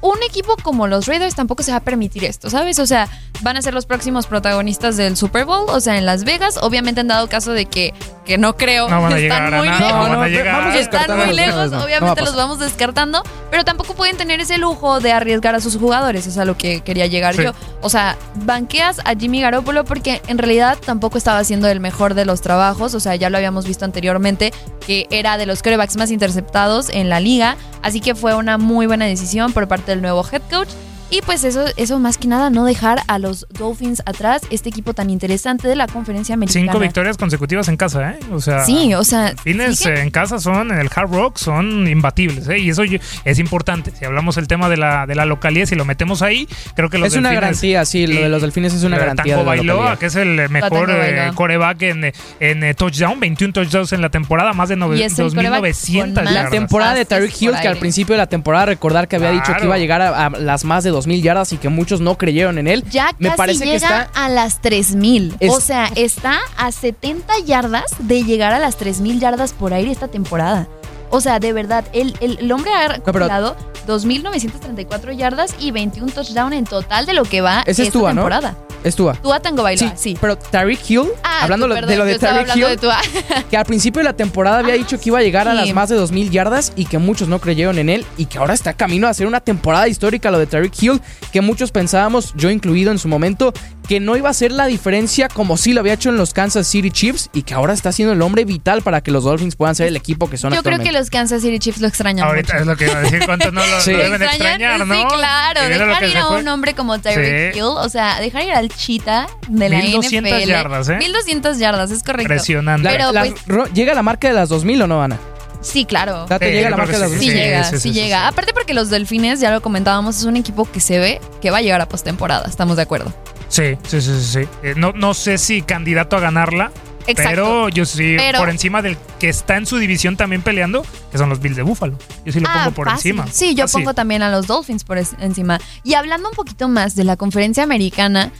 un 0.00 0.22
equipo 0.28 0.56
como 0.62 0.86
los 0.86 1.06
Raiders 1.06 1.34
tampoco 1.34 1.62
se 1.62 1.70
va 1.70 1.78
a 1.78 1.80
permitir 1.80 2.24
esto, 2.24 2.50
¿sabes? 2.50 2.78
O 2.78 2.86
sea, 2.86 3.08
van 3.40 3.56
a 3.56 3.62
ser 3.62 3.74
los 3.74 3.86
próximos 3.86 4.26
protagonistas 4.26 4.96
del 4.96 5.16
Super 5.16 5.44
Bowl, 5.46 5.64
o 5.68 5.80
sea, 5.80 5.96
en 5.98 6.06
Las 6.06 6.24
Vegas. 6.24 6.58
Obviamente 6.60 7.00
han 7.00 7.08
dado 7.08 7.28
caso 7.28 7.52
de 7.52 7.66
que, 7.66 7.92
que 8.24 8.36
no 8.38 8.56
creo, 8.56 8.88
No 8.88 9.02
van 9.02 9.12
a 9.14 9.18
están 9.18 9.20
llegar 9.20 9.54
a 9.54 9.58
muy 9.58 9.68
nada, 9.68 9.80
lejos. 9.80 9.94
no 9.94 10.02
van 10.02 10.12
a 10.12 10.16
no, 10.16 10.26
llegar. 10.28 10.76
Están 10.76 11.16
muy 11.18 11.34
lejos, 11.34 11.70
no. 11.70 11.78
No 11.78 11.84
obviamente 11.84 12.20
los 12.22 12.36
vamos 12.36 12.58
descartando, 12.58 13.22
pero 13.50 13.64
tampoco 13.64 13.94
pueden 13.94 14.16
tener 14.16 14.40
ese 14.40 14.58
lujo 14.58 14.93
de 15.00 15.12
arriesgar 15.12 15.54
a 15.54 15.60
sus 15.60 15.76
jugadores, 15.76 16.26
es 16.26 16.38
a 16.38 16.44
lo 16.44 16.56
que 16.56 16.80
quería 16.80 17.06
llegar 17.06 17.34
Sí. 17.34 17.42
yo. 17.42 17.52
O 17.80 17.88
sea, 17.90 18.16
banqueas 18.44 19.00
a 19.04 19.14
Jimmy 19.14 19.40
Garoppolo 19.40 19.84
porque 19.84 20.20
en 20.28 20.38
realidad 20.38 20.78
tampoco 20.84 21.18
estaba 21.18 21.38
haciendo 21.38 21.68
el 21.68 21.80
mejor 21.80 22.14
de 22.14 22.24
los 22.24 22.40
trabajos, 22.40 22.94
o 22.94 23.00
sea, 23.00 23.14
ya 23.16 23.30
lo 23.30 23.36
habíamos 23.36 23.66
visto 23.66 23.84
anteriormente 23.84 24.52
que 24.86 25.06
era 25.10 25.36
de 25.38 25.46
los 25.46 25.62
quarterbacks 25.62 25.96
más 25.96 26.10
interceptados 26.10 26.90
en 26.90 27.08
la 27.08 27.20
liga, 27.20 27.56
así 27.82 28.00
que 28.00 28.14
fue 28.14 28.34
una 28.34 28.58
muy 28.58 28.86
buena 28.86 29.06
decisión 29.06 29.52
por 29.52 29.66
parte 29.68 29.92
del 29.92 30.02
nuevo 30.02 30.24
head 30.30 30.42
coach. 30.50 30.68
Y 31.16 31.22
pues 31.22 31.44
eso, 31.44 31.64
eso 31.76 32.00
más 32.00 32.18
que 32.18 32.26
nada, 32.26 32.50
no 32.50 32.64
dejar 32.64 32.98
a 33.06 33.20
los 33.20 33.46
Dolphins 33.50 34.02
atrás, 34.04 34.42
este 34.50 34.68
equipo 34.68 34.94
tan 34.94 35.10
interesante 35.10 35.68
de 35.68 35.76
la 35.76 35.86
conferencia 35.86 36.34
americana. 36.34 36.72
Cinco 36.72 36.80
victorias 36.80 37.16
consecutivas 37.16 37.68
en 37.68 37.76
casa, 37.76 38.10
¿eh? 38.12 38.18
O 38.32 38.40
sea. 38.40 38.64
Sí, 38.64 38.92
o 38.94 39.04
sea, 39.04 39.32
Fines 39.44 39.78
siguen- 39.78 39.98
en 39.98 40.10
casa 40.10 40.40
son, 40.40 40.72
en 40.72 40.78
el 40.78 40.90
Hard 40.92 41.12
Rock, 41.12 41.36
son 41.38 41.86
imbatibles, 41.86 42.48
¿eh? 42.48 42.58
Y 42.58 42.70
eso 42.70 42.82
es 43.24 43.38
importante. 43.38 43.92
Si 43.96 44.04
hablamos 44.04 44.38
el 44.38 44.48
tema 44.48 44.68
de 44.68 44.76
la, 44.76 45.06
de 45.06 45.14
la 45.14 45.24
localidad, 45.24 45.66
si 45.66 45.76
lo 45.76 45.84
metemos 45.84 46.20
ahí, 46.20 46.48
creo 46.74 46.90
que 46.90 46.98
los 46.98 47.06
Es 47.08 47.14
una 47.16 47.30
Delfines- 47.30 47.34
garantía, 47.34 47.84
sí, 47.84 48.06
lo 48.08 48.20
de 48.20 48.28
los 48.28 48.42
delfines 48.42 48.74
es 48.74 48.82
una 48.82 48.96
Eh, 48.96 49.00
garantía. 49.00 49.34
Tango 49.36 49.46
Bailoa, 49.46 49.96
que 49.98 50.06
es 50.06 50.16
el 50.16 50.48
mejor 50.50 50.90
eh, 50.90 51.30
coreback 51.36 51.80
en, 51.82 52.12
en 52.40 52.64
eh, 52.64 52.74
touchdown, 52.74 53.20
21 53.20 53.52
touchdowns 53.52 53.92
en 53.92 54.00
la 54.02 54.08
temporada, 54.08 54.52
más 54.52 54.68
de 54.68 54.76
nove- 54.76 54.98
Y 54.98 55.02
es 55.02 55.16
el 55.18 55.32
coreback 55.32 55.62
2.900 55.62 56.14
con 56.14 56.24
más 56.24 56.34
La 56.34 56.50
temporada 56.50 56.94
de 56.94 57.04
Tyreek 57.04 57.40
Hill, 57.40 57.52
que 57.62 57.68
al 57.68 57.76
principio 57.76 58.14
de 58.14 58.18
la 58.18 58.26
temporada 58.26 58.66
recordar 58.66 59.06
que 59.06 59.14
había 59.14 59.30
dicho 59.30 59.52
que 59.56 59.64
iba 59.64 59.76
a 59.76 59.78
llegar 59.78 60.02
a, 60.02 60.26
a 60.26 60.30
las 60.30 60.64
más 60.64 60.82
de 60.82 60.90
2.000 61.06 61.22
yardas 61.22 61.52
y 61.52 61.56
que 61.58 61.68
muchos 61.68 62.00
no 62.00 62.16
creyeron 62.18 62.58
en 62.58 62.66
él. 62.68 62.84
Ya 62.90 63.12
Me 63.18 63.28
casi 63.28 63.36
parece 63.36 63.64
que 63.64 63.74
está- 63.76 64.10
a 64.14 64.28
las 64.28 64.60
3000. 64.60 65.34
Es- 65.40 65.52
O 65.52 65.60
sea, 65.60 65.90
está 65.96 66.38
a 66.56 66.72
70 66.72 67.32
yardas 67.44 67.84
de 67.98 68.24
llegar 68.24 68.52
a 68.52 68.58
las 68.58 68.76
3000 68.76 69.20
yardas 69.20 69.52
por 69.52 69.72
aire 69.74 69.90
esta 69.90 70.08
temporada. 70.08 70.66
O 71.10 71.20
sea, 71.20 71.38
de 71.38 71.52
verdad, 71.52 71.84
el, 71.92 72.16
el, 72.20 72.38
el 72.40 72.50
hombre 72.50 72.72
ha 72.72 72.94
acumulado 72.94 73.56
2.934 73.86 75.12
yardas 75.16 75.54
y 75.58 75.70
21 75.70 76.10
touchdowns 76.12 76.54
en 76.54 76.64
total 76.64 77.06
de 77.06 77.14
lo 77.14 77.24
que 77.24 77.40
va 77.40 77.60
Ese 77.66 77.82
es 77.82 77.88
esta 77.88 78.12
¿no? 78.14 78.63
Es 78.84 78.94
Tua. 78.96 79.14
Tua 79.14 79.40
Tango 79.40 79.58
Sí, 79.58 79.62
Bailoa, 79.62 79.96
sí. 79.96 80.18
pero 80.20 80.36
Tyreek 80.36 80.90
Hill, 80.90 81.04
Ah, 81.22 81.38
hablando 81.44 81.64
tú, 81.64 81.68
lo- 81.70 81.74
perdón, 81.74 81.90
de 81.90 81.96
lo 81.96 82.04
de 82.04 82.14
hablando 82.28 82.54
Hill, 82.54 82.66
de 82.66 82.76
Tua. 82.76 82.98
que 83.50 83.56
al 83.56 83.64
principio 83.64 84.00
de 84.00 84.04
la 84.04 84.12
temporada 84.12 84.58
había 84.58 84.74
Ah, 84.74 84.76
dicho 84.76 85.00
que 85.00 85.08
iba 85.08 85.18
a 85.18 85.22
llegar 85.22 85.48
a 85.48 85.52
sí. 85.52 85.56
las 85.66 85.74
más 85.74 85.88
de 85.88 85.96
2.000 85.98 86.30
yardas 86.30 86.72
y 86.76 86.84
que 86.84 86.98
muchos 86.98 87.26
no 87.28 87.40
creyeron 87.40 87.78
en 87.78 87.88
él 87.88 88.04
y 88.18 88.26
que 88.26 88.36
ahora 88.38 88.52
está 88.54 88.74
camino 88.74 89.06
a 89.06 89.10
hacer 89.10 89.26
una 89.26 89.40
temporada 89.40 89.88
histórica 89.88 90.30
lo 90.30 90.38
de 90.38 90.46
Tyreek 90.46 90.82
Hill, 90.82 91.00
que 91.32 91.40
muchos 91.40 91.70
pensábamos, 91.72 92.34
yo 92.36 92.50
incluido 92.50 92.92
en 92.92 92.98
su 92.98 93.08
momento, 93.08 93.54
que 93.88 94.00
no 94.00 94.16
iba 94.16 94.30
a 94.30 94.34
ser 94.34 94.50
la 94.50 94.66
diferencia 94.66 95.28
como 95.28 95.56
sí 95.56 95.72
lo 95.74 95.80
había 95.80 95.92
hecho 95.92 96.08
en 96.08 96.16
los 96.16 96.32
Kansas 96.32 96.66
City 96.66 96.90
Chiefs 96.90 97.28
y 97.34 97.42
que 97.42 97.54
ahora 97.54 97.72
está 97.74 97.92
siendo 97.92 98.14
el 98.14 98.22
hombre 98.22 98.44
vital 98.44 98.82
para 98.82 99.02
que 99.02 99.10
los 99.10 99.24
Dolphins 99.24 99.56
puedan 99.56 99.74
ser 99.74 99.88
el 99.88 99.96
equipo 99.96 100.30
que 100.30 100.36
son 100.38 100.52
Yo 100.54 100.62
creo 100.62 100.78
que 100.78 100.90
los 100.92 101.10
Kansas 101.10 101.42
City 101.42 101.58
Chiefs 101.58 101.80
lo 101.80 101.88
extrañan 101.88 102.26
Ahorita 102.26 102.54
mucho. 102.54 102.60
es 102.62 102.66
lo 102.66 102.76
que 102.76 102.84
iba 102.86 102.96
a 102.98 103.00
decir, 103.02 103.22
¿cuántos 103.26 103.52
no 103.52 103.64
lo, 103.66 103.80
Sí. 103.80 103.92
lo 103.92 103.98
¿Lo 103.98 104.04
deben 104.04 104.22
extrañar, 104.22 104.86
no? 104.86 104.94
Sí, 104.94 105.04
claro. 105.14 105.60
Y 105.60 105.64
mira 105.64 105.78
lo 105.78 105.86
Dejar 105.86 106.02
que 106.04 106.10
ir 106.10 106.16
a 106.18 106.24
fue. 106.26 106.38
un 106.40 106.48
hombre 106.48 106.74
como 106.74 106.98
Tyreek 106.98 107.52
Sí. 107.52 107.58
Hill, 107.58 107.64
o 107.64 107.88
sea, 107.88 108.20
dejar 108.20 108.44
ir 108.44 108.52
al 108.52 108.68
Cheetah 108.70 109.26
de 109.48 109.68
la 109.68 109.78
1200 109.78 110.32
NFL. 110.32 110.48
yardas, 110.48 110.88
¿eh? 110.88 110.96
1200 110.98 111.58
yardas, 111.58 111.90
es 111.90 112.02
correcto. 112.02 112.22
Impresionante. 112.22 112.84
La- 112.84 112.90
Pero, 112.90 113.34
pues- 113.56 113.72
¿Llega 113.74 113.92
la 113.94 114.02
marca 114.02 114.28
de 114.28 114.34
las 114.34 114.48
2.000 114.50 114.82
o 114.82 114.86
no, 114.86 115.02
Ana? 115.02 115.18
Sí, 115.64 115.84
claro. 115.86 116.26
Te 116.26 116.52
llega 116.52 116.70
la 116.70 116.76
marca 116.76 116.98
de 116.98 117.08
Sí, 117.08 117.14
2.000. 117.14 117.18
Sí, 117.18 117.30
llega, 117.30 117.64
sí, 117.64 117.76
sí, 117.76 117.80
sí, 117.80 117.92
llega. 117.92 118.18
sí. 118.20 118.24
Aparte 118.28 118.52
porque 118.52 118.74
los 118.74 118.90
Delfines, 118.90 119.40
ya 119.40 119.50
lo 119.50 119.62
comentábamos, 119.62 120.16
es 120.18 120.24
un 120.24 120.36
equipo 120.36 120.70
que 120.70 120.78
se 120.80 120.98
ve 120.98 121.20
que 121.40 121.50
va 121.50 121.58
a 121.58 121.62
llegar 121.62 121.80
a 121.80 121.88
postemporada, 121.88 122.46
estamos 122.48 122.76
de 122.76 122.82
acuerdo. 122.82 123.12
Sí, 123.48 123.76
sí, 123.88 124.00
sí, 124.00 124.20
sí. 124.20 124.42
sí. 124.42 124.48
Eh, 124.62 124.74
no, 124.76 124.92
no 124.92 125.14
sé 125.14 125.38
si 125.38 125.62
candidato 125.62 126.16
a 126.16 126.20
ganarla, 126.20 126.70
Exacto. 127.06 127.30
pero 127.30 127.68
yo 127.70 127.84
sí, 127.84 128.14
Pero- 128.16 128.38
por 128.40 128.50
encima 128.50 128.82
del 128.82 128.96
que 129.18 129.28
está 129.28 129.56
en 129.56 129.64
su 129.66 129.78
división 129.78 130.16
también 130.16 130.42
peleando, 130.42 130.84
que 131.12 131.18
son 131.18 131.28
los 131.28 131.40
Bills 131.40 131.56
de 131.56 131.62
Búfalo. 131.62 131.96
Yo 132.24 132.32
sí 132.32 132.40
lo 132.40 132.48
Ah, 132.48 132.60
pongo 132.64 132.74
por 132.74 132.88
fácil. 132.90 133.12
encima. 133.12 133.26
Sí, 133.32 133.54
yo 133.54 133.64
Fácil. 133.64 133.80
pongo 133.82 133.94
también 133.94 134.22
a 134.22 134.30
los 134.30 134.46
Dolphins 134.46 134.84
por 134.84 134.98
encima. 134.98 135.60
Y 135.82 135.94
hablando 135.94 136.28
un 136.28 136.34
poquito 136.34 136.68
más 136.68 136.94
de 136.96 137.04
la 137.04 137.16
conferencia 137.16 137.62
americana, 137.62 138.32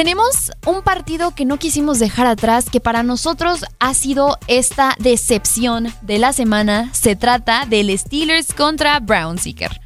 tenemos 0.00 0.50
un 0.64 0.80
partido 0.80 1.34
que 1.34 1.44
no 1.44 1.58
quisimos 1.58 1.98
dejar 1.98 2.26
atrás, 2.26 2.70
que 2.70 2.80
para 2.80 3.02
nosotros 3.02 3.66
ha 3.80 3.92
sido 3.92 4.38
esta 4.46 4.96
decepción 4.98 5.92
de 6.00 6.18
la 6.18 6.32
semana. 6.32 6.88
Se 6.94 7.16
trata 7.16 7.66
del 7.66 7.98
Steelers 7.98 8.54
contra 8.54 8.98
Browns, 9.00 9.44
Iker. 9.44 9.78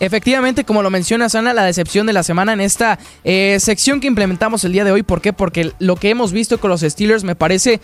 Efectivamente, 0.00 0.64
como 0.64 0.82
lo 0.82 0.88
menciona 0.88 1.28
Sana, 1.28 1.52
la 1.52 1.64
decepción 1.64 2.06
de 2.06 2.14
la 2.14 2.22
semana 2.22 2.54
en 2.54 2.62
esta 2.62 2.98
eh, 3.22 3.58
sección 3.60 4.00
que 4.00 4.06
implementamos 4.06 4.64
el 4.64 4.72
día 4.72 4.82
de 4.82 4.92
hoy. 4.92 5.02
¿Por 5.02 5.20
qué? 5.20 5.34
Porque 5.34 5.72
lo 5.78 5.96
que 5.96 6.08
hemos 6.08 6.32
visto 6.32 6.58
con 6.58 6.70
los 6.70 6.80
Steelers 6.80 7.22
me 7.22 7.34
parece 7.34 7.82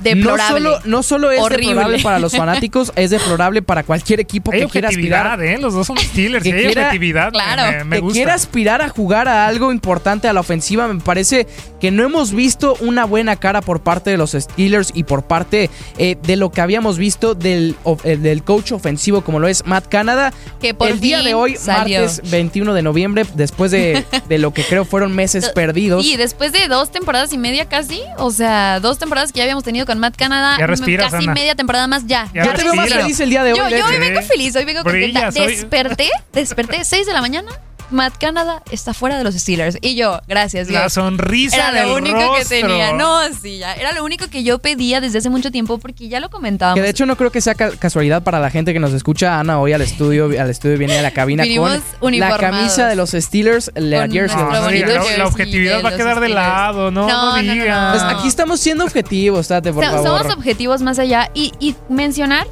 deplorable. 0.00 0.60
No 0.60 0.70
solo, 0.76 0.80
no 0.84 1.02
solo 1.02 1.30
es 1.30 1.40
Horrible. 1.40 1.66
deplorable 1.68 1.98
para 2.02 2.18
los 2.18 2.32
fanáticos, 2.36 2.92
es 2.96 3.10
deplorable 3.10 3.62
para 3.62 3.82
cualquier 3.84 4.20
equipo 4.20 4.52
Hay 4.52 4.60
que 4.62 4.68
quiera 4.68 4.88
aspirar. 4.88 5.42
¿eh? 5.42 5.58
Los 5.58 5.74
dos 5.74 5.86
son 5.86 5.98
Steelers. 5.98 6.42
Que 6.42 6.52
hay 6.52 6.64
quiera- 6.66 6.82
objetividad. 6.86 7.26
me- 7.26 7.32
Claro. 7.32 7.78
Me, 7.78 7.84
me 7.84 8.02
que 8.02 8.08
quiera 8.12 8.34
aspirar 8.34 8.82
a 8.82 8.88
jugar 8.88 9.28
a 9.28 9.46
algo 9.46 9.72
importante 9.72 10.28
a 10.28 10.32
la 10.32 10.40
ofensiva, 10.40 10.88
me 10.88 11.00
parece 11.00 11.46
que 11.80 11.90
no 11.90 12.02
hemos 12.04 12.32
visto 12.32 12.76
una 12.80 13.04
buena 13.04 13.36
cara 13.36 13.60
por 13.60 13.80
parte 13.82 14.10
de 14.10 14.16
los 14.16 14.32
Steelers 14.32 14.90
y 14.94 15.04
por 15.04 15.24
parte 15.24 15.70
eh, 15.98 16.16
de 16.22 16.36
lo 16.36 16.50
que 16.50 16.60
habíamos 16.60 16.98
visto 16.98 17.34
del, 17.34 17.76
of- 17.84 18.04
eh, 18.04 18.16
del 18.16 18.42
coach 18.42 18.72
ofensivo 18.72 19.20
como 19.22 19.38
lo 19.40 19.48
es 19.48 19.66
Matt 19.66 19.86
Canada. 19.88 20.32
Que 20.60 20.74
por 20.74 20.88
El 20.88 21.00
día 21.00 21.22
de 21.22 21.34
hoy, 21.34 21.56
salió. 21.56 22.00
martes 22.00 22.30
21 22.30 22.72
de 22.74 22.82
noviembre, 22.82 23.24
después 23.34 23.70
de, 23.70 24.04
de 24.28 24.38
lo 24.38 24.52
que 24.54 24.64
creo 24.64 24.84
fueron 24.84 25.14
meses 25.14 25.48
perdidos. 25.54 26.04
Y 26.04 26.16
después 26.16 26.52
de 26.52 26.68
dos 26.68 26.90
temporadas 26.90 27.32
y 27.32 27.38
media 27.38 27.66
casi, 27.68 28.00
o 28.18 28.30
sea, 28.30 28.80
dos 28.80 28.98
temporadas 28.98 29.32
que 29.32 29.38
ya 29.38 29.44
habíamos 29.44 29.64
tenido 29.64 29.83
con 29.86 29.98
Matt 29.98 30.16
Canada, 30.16 30.56
Ya 30.58 30.66
respiras, 30.66 31.10
casi 31.12 31.24
Ana. 31.24 31.34
media 31.34 31.54
temporada 31.54 31.86
más, 31.86 32.06
ya. 32.06 32.28
Ya 32.34 32.44
Yo 32.44 32.52
te 32.54 32.64
veo 32.64 32.74
más 32.74 32.88
feliz 32.92 33.20
el 33.20 33.30
día 33.30 33.42
de 33.44 33.52
hoy. 33.52 33.58
Yo, 33.58 33.68
yo 33.78 33.86
hoy 33.86 33.98
vengo 33.98 34.22
feliz, 34.22 34.54
hoy 34.56 34.64
vengo 34.64 34.82
contenta. 34.82 35.28
Brillas, 35.30 35.36
hoy- 35.36 35.46
Desperté, 35.56 36.08
desperté, 36.32 36.84
6 36.84 37.06
de 37.06 37.12
la 37.12 37.20
mañana. 37.20 37.50
Matt 37.90 38.14
Canada 38.18 38.62
está 38.70 38.94
fuera 38.94 39.16
de 39.18 39.24
los 39.24 39.34
Steelers. 39.34 39.78
Y 39.80 39.94
yo, 39.94 40.20
gracias, 40.26 40.68
Dios. 40.68 40.80
La 40.82 40.88
sonrisa 40.88 41.56
Era 41.56 41.72
del 41.72 41.88
lo 41.88 41.96
único 41.96 42.34
que 42.38 42.44
tenía. 42.44 42.92
No, 42.92 43.20
sí, 43.40 43.58
ya. 43.58 43.74
Era 43.74 43.92
lo 43.92 44.04
único 44.04 44.28
que 44.28 44.42
yo 44.42 44.58
pedía 44.58 45.00
desde 45.00 45.18
hace 45.18 45.30
mucho 45.30 45.50
tiempo 45.50 45.78
porque 45.78 46.08
ya 46.08 46.20
lo 46.20 46.30
comentábamos. 46.30 46.76
Que 46.76 46.82
de 46.82 46.90
hecho 46.90 47.06
no 47.06 47.16
creo 47.16 47.30
que 47.30 47.40
sea 47.40 47.54
ca- 47.54 47.76
casualidad 47.76 48.22
para 48.22 48.40
la 48.40 48.50
gente 48.50 48.72
que 48.72 48.80
nos 48.80 48.92
escucha. 48.92 49.38
Ana 49.38 49.60
hoy 49.60 49.72
al 49.72 49.82
estudio, 49.82 50.26
al 50.40 50.50
estudio 50.50 50.78
viene 50.78 50.98
a 50.98 51.02
la 51.02 51.10
cabina 51.12 51.42
Vinimos 51.44 51.78
con 52.00 52.18
la 52.18 52.36
camisa 52.38 52.88
de 52.88 52.96
los 52.96 53.10
Steelers, 53.10 53.70
la 53.74 54.02
Con 54.02 54.12
jersey. 54.12 54.38
No, 54.38 54.50
la- 54.50 54.70
jersey 54.70 55.16
la 55.18 55.26
objetividad 55.26 55.82
va 55.84 55.90
a 55.90 55.96
quedar 55.96 56.20
de 56.20 56.28
lado, 56.30 56.90
no, 56.90 57.06
No, 57.06 57.36
no, 57.36 57.36
no, 57.36 57.42
no, 57.42 57.52
diga. 57.52 57.92
no. 57.92 57.98
Pues 58.00 58.18
aquí 58.18 58.28
estamos 58.28 58.60
siendo 58.60 58.84
objetivos, 58.84 59.48
tate, 59.48 59.72
por 59.72 59.84
O 59.84 59.86
sea, 59.88 59.98
favor. 59.98 60.18
Somos 60.22 60.34
objetivos 60.36 60.82
más 60.82 60.98
allá 60.98 61.30
y, 61.34 61.52
y 61.60 61.74
mencionar, 61.88 62.46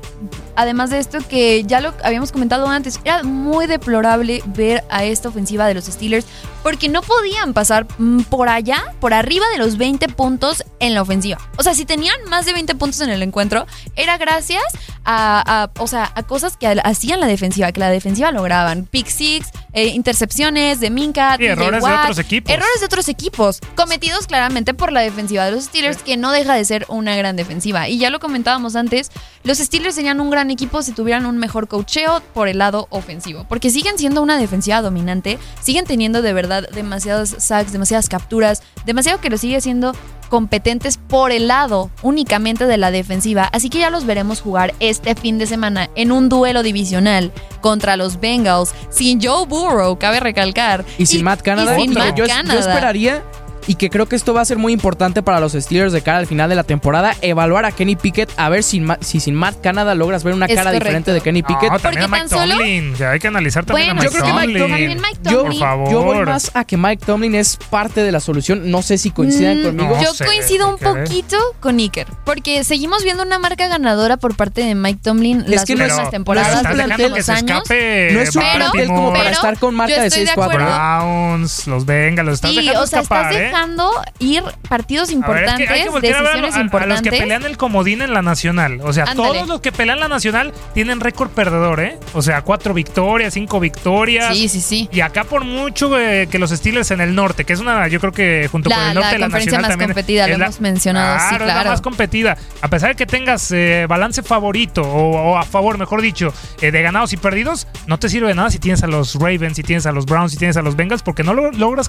además 0.57 0.91
de 0.91 0.99
esto, 0.99 1.19
que 1.29 1.65
ya 1.65 1.81
lo 1.81 1.93
habíamos 2.03 2.33
comentado 2.33 2.67
antes, 2.69 3.01
era 3.05 3.23
muy 3.23 3.67
deplorable 3.67 4.43
ver 4.47 4.85
a 4.91 5.05
esta 5.05 5.29
ofensiva 5.29 5.67
de 5.67 5.75
los 5.75 5.85
Steelers 5.87 6.27
porque 6.63 6.89
no 6.89 7.03
podían 7.03 7.53
pasar 7.55 7.87
mm, 7.99 8.23
por 8.23 8.49
allá, 8.49 8.83
por 9.01 9.15
arriba 9.15 9.45
de 9.53 9.59
los 9.59 9.77
20 9.79 10.09
puntos 10.11 10.65
en 10.81 10.95
la 10.95 11.03
ofensiva. 11.03 11.39
O 11.59 11.63
sea, 11.63 11.75
si 11.75 11.85
tenían 11.85 12.15
más 12.29 12.47
de 12.47 12.53
20 12.53 12.75
puntos 12.77 13.01
en 13.01 13.11
el 13.11 13.23
encuentro, 13.23 13.67
era 13.97 14.17
gracias 14.19 14.63
a, 15.05 15.43
a- 15.65 15.71
o 15.83 15.87
sea, 15.87 16.13
a 16.15 16.23
cosas 16.23 16.57
que 16.57 16.69
hacían 16.85 17.21
la 17.21 17.27
defensiva, 17.27 17.73
que 17.73 17.81
la 17.81 17.91
defensiva 17.91 18.31
lograban. 18.31 18.85
Pick 18.85 19.09
six, 19.09 19.49
eh, 19.73 19.87
intercepciones 19.89 20.81
de 20.81 20.91
Minka, 20.91 21.37
Y 21.39 21.47
errores 21.47 21.83
de 21.83 21.91
Watt, 21.91 22.01
otros 22.03 22.19
equipos. 22.19 22.53
Errores 22.53 22.81
de 22.81 22.87
otros 22.87 23.09
equipos, 23.09 23.61
cometidos 23.75 24.27
claramente 24.27 24.75
por 24.75 24.93
la 24.93 25.01
defensiva 25.01 25.45
de 25.45 25.53
los 25.53 25.65
Steelers, 25.65 26.03
que 26.03 26.17
no 26.17 26.33
deja 26.33 26.55
de 26.55 26.65
ser 26.65 26.87
una 26.89 27.17
gran 27.17 27.37
defensiva. 27.37 27.89
Y 27.89 27.99
ya 27.99 28.11
lo 28.11 28.21
comentábamos 28.21 28.77
antes, 28.77 29.11
los 29.45 29.59
Steelers 29.59 29.95
serían 29.95 30.21
un 30.21 30.31
gran 30.31 30.51
equipo 30.51 30.83
si 30.83 30.93
tuvieran 30.93 31.27
un 31.27 31.39
mejor 31.39 31.69
cocheo 31.69 32.23
por 32.35 32.49
el 32.49 32.59
lado 32.59 32.87
ofensivo, 32.91 33.45
porque 33.49 33.71
siguen 33.71 33.99
siendo 33.99 34.23
una 34.23 34.37
defensiva 34.39 34.83
dominante, 34.83 35.39
siguen 35.61 35.85
teniendo 35.85 36.23
de 36.23 36.33
verdad 36.33 36.69
demasiados 36.73 37.35
sacks, 37.39 37.73
demasiadas 37.73 38.09
capturas, 38.09 38.63
demasiado 38.85 39.21
que 39.21 39.31
lo 39.31 39.39
sigue 39.39 39.61
siendo 39.61 39.95
competentes 40.33 40.97
por 40.97 41.31
el 41.31 41.47
lado 41.47 41.91
únicamente 42.01 42.65
de 42.65 42.79
la 42.79 42.91
defensiva, 42.91 43.51
así 43.53 43.69
que 43.69 43.81
ya 43.81 43.91
los 43.91 44.07
veremos 44.07 44.41
jugar 44.41 44.73
este 44.81 45.15
fin 45.15 45.37
de 45.37 45.47
semana 45.47 45.91
en 45.95 46.11
un 46.11 46.31
duelo 46.31 46.63
divisional 46.63 47.33
contra 47.61 47.99
los 47.99 48.19
Bengals 48.19 48.73
sin 48.89 49.21
Joe 49.21 49.45
Burrow, 49.45 49.99
cabe 49.99 50.21
recalcar. 50.21 50.87
Y 50.97 51.05
sin 51.05 51.23
Matt 51.23 51.43
Canada, 51.43 51.79
y 51.79 51.83
sin 51.83 51.93
pero 51.93 52.07
Matt 52.07 52.17
yo, 52.17 52.25
yo 52.25 52.33
Canada. 52.33 52.61
esperaría 52.61 53.23
y 53.67 53.75
que 53.77 53.91
creo 53.91 54.07
que 54.07 54.17
esto 54.17 54.35
va 54.35 54.41
a 54.41 54.45
ser 54.45 54.59
muy 54.59 54.73
importante 54.73 55.23
para 55.23 55.41
los 55.41 55.53
Steelers 55.53 55.93
de 55.93 56.03
cara 56.03 56.19
al 56.19 56.27
final 56.27 56.49
de 56.49 56.57
la 56.57 56.65
temporada, 56.65 57.15
evaluar 57.23 57.65
a 57.65 57.73
Kenny 57.73 57.97
Pickett 57.97 58.31
a 58.37 58.49
ver 58.49 58.63
si, 58.63 58.83
si 59.01 59.21
sin 59.21 59.35
Matt 59.35 59.61
Canada 59.63 59.95
logras 59.95 60.25
ver 60.25 60.35
una 60.35 60.47
Es 60.47 60.55
cara 60.55 60.71
correcto. 60.71 60.85
diferente 60.85 61.13
de 61.13 61.21
Kenny 61.21 61.43
Pickett. 61.43 61.71
No, 61.71 61.79
también 61.79 62.05
a 62.05 62.09
Mike 62.09 62.29
solo- 62.29 62.55
Tomlin. 62.57 62.95
Ya 62.97 63.11
hay 63.11 63.19
que 63.21 63.29
analizar 63.29 63.65
también 63.65 63.89
Bueno, 63.97 64.01
a 64.01 64.05
yo 64.05 64.11
Mike 64.11 64.23
creo 64.23 64.25
que 64.37 64.47
Mike 64.47 64.59
Tomlin. 64.59 64.89
También 64.89 65.01
Mike 65.01 65.19
Yo, 65.31 65.39
Tomlin. 65.43 65.59
Por 65.61 65.69
favor. 65.69 65.91
yo 65.93 66.03
voy 66.03 66.25
más 66.25 66.51
a 66.55 66.65
que 66.65 66.77
Mike 66.77 67.05
Tomlin 67.07 67.35
es 67.35 67.57
parte 67.71 68.03
de 68.03 68.13
la 68.13 68.21
solución. 68.21 68.71
No 68.71 68.83
sé 68.83 68.99
si 68.99 69.11
coincidan 69.11 69.61
Mm, 69.61 69.65
conmigo. 69.65 69.97
No 69.97 70.03
Yo 70.03 70.15
sé, 70.15 70.25
coincido 70.25 70.69
un 70.69 70.79
poquito 70.79 71.37
con 71.61 71.79
Iker, 71.79 72.07
porque 72.25 72.65
seguimos 72.65 73.03
viendo 73.05 73.23
una 73.23 73.39
marca 73.39 73.69
ganadora 73.69 74.17
por 74.17 74.37
parte 74.37 74.63
de 74.65 74.75
Mike 74.75 75.01
Tomlin 75.03 75.45
las 75.47 75.65
que 75.65 75.73
es- 75.75 75.79
últimas 75.81 75.99
Pero 75.99 76.11
temporadas, 76.11 76.63
no 76.63 76.71
es 76.71 77.11
un 77.11 77.15
que 77.15 77.23
se 77.23 77.33
años. 77.33 77.63
escape 77.63 78.11
No 78.13 78.21
es 78.21 78.37
un 78.37 78.43
Pero- 78.43 78.57
plantel 78.57 78.87
como 78.89 79.13
para 79.13 79.31
estar 79.31 79.59
con 79.59 79.75
marca 79.75 79.95
yo 79.97 80.01
de 80.03 80.07
estoy 80.09 80.23
de 80.25 80.31
6-4. 80.31 80.43
acuerdo. 80.65 80.67
Browns, 80.67 81.67
los 81.67 81.87
Bengals, 81.87 82.27
los 82.27 82.35
estás 82.37 82.51
Sí, 82.51 82.57
dejando 82.57 82.83
o 82.83 82.87
sea, 82.87 83.01
escapar, 83.01 83.33
estás 83.33 83.43
¿eh? 83.43 83.52
Dejando 83.53 83.91
ir 84.19 84.43
partidos 84.69 85.09
A 85.09 85.13
ver, 85.13 85.13
es 85.13 85.17
importantes, 85.17 85.67
que 85.69 85.73
hay 85.75 85.83
que 85.83 85.89
a 85.89 85.93
a, 85.97 86.01
decisiones 86.01 86.35
a- 86.35 86.37
los 86.39 86.55
que 86.55 86.61
importantes. 86.61 87.19
pelean 87.21 87.45
el 87.45 87.57
comodín 87.57 88.03
en 88.03 88.13
la 88.15 88.23
nacional. 88.23 88.81
O 88.83 88.93
sea, 88.93 89.05
Ándale. 89.05 89.29
todos 89.35 89.49
los 89.49 89.61
que 89.61 89.73
pelean 89.73 90.01
la 90.01 90.09
nacional 90.09 90.53
tienen 90.75 91.01
récord 91.01 91.31
perdedor, 91.31 91.81
¿eh? 91.81 91.99
O 92.15 92.23
sea, 92.23 92.43
cuatro 92.43 92.73
victorias, 92.75 93.35
cinco 93.35 93.61
victorias. 93.61 94.35
Sí, 94.37 94.49
sí, 94.49 94.61
sí. 94.61 94.89
Y 94.93 95.01
acá 95.01 95.25
por 95.25 95.45
mucho 95.45 95.99
eh, 95.99 96.29
que 96.31 96.39
los 96.39 96.51
Steelers 96.51 96.91
en 96.91 97.01
el 97.01 97.15
norte, 97.15 97.45
que 97.45 97.53
es 97.53 97.61
una, 97.61 97.89
yo 97.89 98.01
creo 98.01 98.13
que 98.13 98.49
junto 98.51 98.69
La- 98.71 98.77
con 98.77 98.85
el 98.85 98.89
la 98.89 98.95
norte 99.01 99.15
de 99.15 99.19
la 99.19 99.27
conferencia 99.27 99.59
nacional 99.59 99.63
más 99.63 99.71
también 99.71 99.89
competida, 99.91 100.27
lo 100.29 100.39
la- 100.39 100.45
hemos 100.47 100.61
mencionado, 100.61 101.19
sí, 101.19 101.35
es 101.35 101.41
la 101.41 101.45
claro. 101.47 101.71
más 101.71 101.81
competida. 101.81 102.37
A 102.63 102.69
pesar 102.69 102.91
de 102.91 102.97
que 102.97 103.07
tengas 103.07 103.51
eh, 103.53 103.87
balance 103.89 104.23
favorito 104.23 104.83
o, 104.83 105.33
o 105.33 105.37
a 105.39 105.45
favor, 105.45 105.79
mejor 105.79 106.01
dicho, 106.03 106.33
eh, 106.61 106.71
de 106.71 106.83
ganados 106.83 107.13
y 107.13 107.17
perdidos, 107.17 107.67
no 107.87 107.99
te 107.99 108.09
sirve 108.09 108.29
de 108.29 108.35
nada 108.35 108.51
si 108.51 108.59
tienes 108.59 108.83
a 108.83 108.87
los 108.87 109.15
Ravens, 109.17 109.57
si 109.57 109.63
tienes 109.63 109.87
a 109.87 109.93
los 109.93 110.07
Browns, 110.07 110.33
si 110.33 110.39
tienes 110.39 110.57
a 110.57 110.63
los 110.63 110.77
Bengals, 110.77 111.03
porque 111.03 111.23
no 111.23 111.35
lo 111.35 111.51
logras 111.53 111.89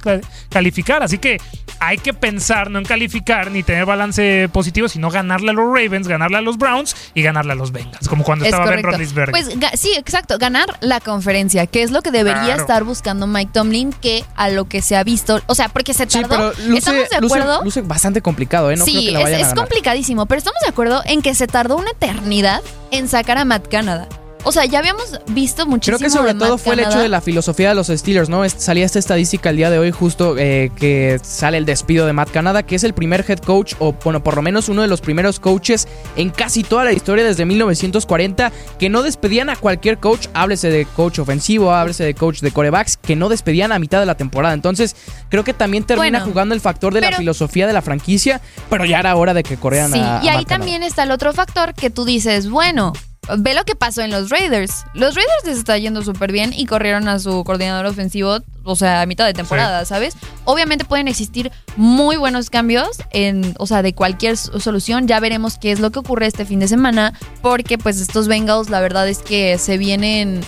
calificar. 0.50 1.04
Así 1.04 1.18
que 1.18 1.40
hay 1.80 1.98
que 1.98 2.14
pensar 2.14 2.70
no 2.72 2.80
en 2.80 2.86
calificar 2.86 3.52
ni 3.52 3.62
tener 3.64 3.86
balance 3.86 4.48
positivo, 4.54 4.88
sino 4.88 5.10
ganarle 5.10 5.50
a 5.52 5.54
los 5.54 5.66
Ravens, 5.66 6.08
ganarle 6.08 6.38
a 6.38 6.42
los 6.42 6.58
Browns 6.58 6.96
y 7.14 7.22
ganarle 7.24 7.52
a 7.52 7.56
los 7.56 7.72
Bengals, 7.72 8.08
como 8.08 8.24
cuando 8.24 8.46
Es 8.46 8.50
estaba 8.50 8.66
Ben 8.66 8.82
correcto. 8.82 8.92
Roethlisberger. 8.92 9.32
Pues 9.32 9.80
sí, 9.80 9.92
exacto, 9.98 10.38
ganar 10.38 10.78
la 10.82 11.00
conferencia, 11.02 11.68
que 11.68 11.84
es 11.84 11.92
lo 11.92 12.02
que 12.02 12.12
debería 12.12 12.44
Claro. 12.44 12.62
estar 12.62 12.84
buscando 12.86 13.28
Mike 13.28 13.52
Tomlin, 13.54 13.92
que 13.94 14.24
a 14.36 14.50
lo 14.50 14.66
que 14.66 14.82
se 14.82 14.96
ha 14.96 15.04
visto, 15.04 15.42
o 15.48 15.56
sea, 15.56 15.70
porque 15.70 15.94
se 15.94 16.06
Sí, 16.10 16.22
tardó. 16.22 16.30
pero 16.30 16.70
luce, 16.70 16.78
¿Estamos 16.78 17.10
de 17.10 17.20
luce- 17.22 17.36
acuerdo? 17.36 17.64
luce 17.64 17.82
bastante 17.82 18.22
complicado, 18.22 18.72
¿eh? 18.72 18.78
No 18.78 18.86
creo 18.86 19.00
sí, 19.00 19.06
que 19.08 19.12
la 19.12 19.22
es, 19.22 19.26
a 19.36 19.40
ganar. 19.40 19.56
complicadísimo, 19.56 20.26
pero 20.26 20.38
estamos 20.40 20.60
de 20.62 20.70
acuerdo 20.70 21.02
en 21.06 21.22
que 21.22 21.36
se 21.36 21.48
tardó 21.48 21.76
una 21.78 21.92
eternidad 21.92 22.62
en 22.92 23.08
sacar 23.10 23.38
a 23.38 23.46
Matt 23.46 23.68
Canada. 23.68 24.08
O 24.46 24.52
sea, 24.52 24.66
ya 24.66 24.80
habíamos 24.80 25.20
visto 25.28 25.66
muchísimo 25.66 25.98
Creo 25.98 26.10
que 26.10 26.14
sobre 26.14 26.34
de 26.34 26.40
todo 26.40 26.52
Matt 26.56 26.60
fue 26.60 26.74
el 26.74 26.82
hecho 26.82 27.00
de 27.00 27.08
la 27.08 27.22
filosofía 27.22 27.70
de 27.70 27.76
los 27.76 27.88
Steelers, 27.88 28.28
¿no? 28.28 28.48
Salía 28.50 28.86
esta 28.86 29.00
estadística 29.00 29.50
el 29.50 29.56
día 29.58 29.70
de 29.70 29.80
hoy 29.80 29.92
justo 29.92 30.36
eh, 30.38 30.70
que 30.76 31.20
sale 31.24 31.58
el 31.58 31.66
despido 31.66 32.06
de 32.06 32.12
Matt 32.14 32.30
Canada, 32.32 32.64
que 32.64 32.76
es 32.76 32.84
el 32.84 32.94
primer 32.94 33.24
head 33.28 33.40
coach, 33.40 33.76
o 33.80 33.94
bueno, 34.04 34.22
por 34.22 34.36
lo 34.36 34.42
menos 34.42 34.68
uno 34.68 34.82
de 34.82 34.90
los 34.90 35.00
primeros 35.00 35.40
coaches 35.40 35.88
en 36.18 36.30
casi 36.30 36.64
toda 36.64 36.84
la 36.84 36.92
historia 36.92 37.24
desde 37.24 37.46
1940, 37.46 38.52
que 38.78 38.90
no 38.90 39.02
despedían 39.02 39.50
a 39.50 39.56
cualquier 39.56 39.98
coach, 40.00 40.28
háblese 40.34 40.70
de 40.70 40.86
coach 40.86 41.20
ofensivo, 41.20 41.72
háblese 41.74 42.04
de 42.04 42.14
coach 42.14 42.42
de 42.42 42.52
corebacks, 42.52 42.98
que 42.98 43.16
no 43.16 43.30
despedían 43.30 43.72
a 43.72 43.80
mitad 43.80 44.02
de 44.02 44.06
la 44.06 44.16
temporada. 44.16 44.54
Entonces, 44.54 44.96
creo 45.30 45.46
que 45.46 45.54
también 45.54 45.86
termina 45.86 46.20
Bueno, 46.20 46.26
jugando 46.26 46.54
el 46.54 46.60
factor 46.60 46.94
de 46.94 47.00
la 47.02 47.14
filosofía 47.14 47.66
de 47.66 47.74
la 47.74 47.82
franquicia, 47.82 48.42
pero 48.70 48.84
ya 48.84 49.00
era 49.00 49.16
hora 49.16 49.34
de 49.34 49.44
que 49.44 49.56
corrieran 49.56 49.94
Sí, 49.94 50.00
a, 50.00 50.20
a 50.20 50.24
y 50.24 50.28
ahí 50.28 50.36
Matt 50.38 50.48
Canada. 50.48 50.58
también 50.58 50.84
está 50.84 51.04
el 51.04 51.12
otro 51.12 51.32
factor 51.32 51.74
que 51.74 51.90
tú 51.90 52.04
dices, 52.04 52.50
bueno, 52.50 52.92
ve 53.38 53.54
lo 53.54 53.64
que 53.64 53.76
pasó 53.76 54.02
en 54.02 54.12
los 54.12 54.30
Raiders. 54.30 54.86
Los 54.94 55.16
Raiders 55.16 55.46
les 55.46 55.58
está 55.58 55.78
yendo 55.78 56.04
súper 56.04 56.32
bien 56.32 56.54
y 56.54 56.66
corrieron 56.66 57.08
a 57.08 57.20
su 57.20 57.44
coordinador 57.44 57.86
ofensivo, 57.86 58.40
o 58.64 58.76
sea, 58.76 59.02
a 59.02 59.06
mitad 59.06 59.26
de 59.26 59.34
temporada, 59.34 59.86
¿sabes? 59.86 60.16
Obviamente 60.46 60.86
pueden 60.86 61.08
existir 61.08 61.52
muy 61.78 62.18
buenos 62.18 62.50
cambios 62.50 62.98
en, 63.12 63.56
o 63.60 63.68
sea, 63.68 63.82
de 63.82 63.94
cualquier 63.94 64.38
solución. 64.38 65.08
Ya 65.08 65.20
veremos 65.20 65.58
qué 65.58 65.72
es 65.72 65.80
lo 65.80 65.92
que 65.92 66.00
ocurre 66.00 66.28
este 66.28 66.46
fin 66.46 66.60
de 66.60 66.68
semana, 66.68 67.14
porque 67.42 67.78
pues 67.78 68.00
estos 68.00 68.28
Bengals, 68.28 68.70
la 68.70 68.82
verdad 68.82 69.08
es 69.08 69.20
que 69.20 69.58
se 69.58 69.78
vienen 69.78 70.42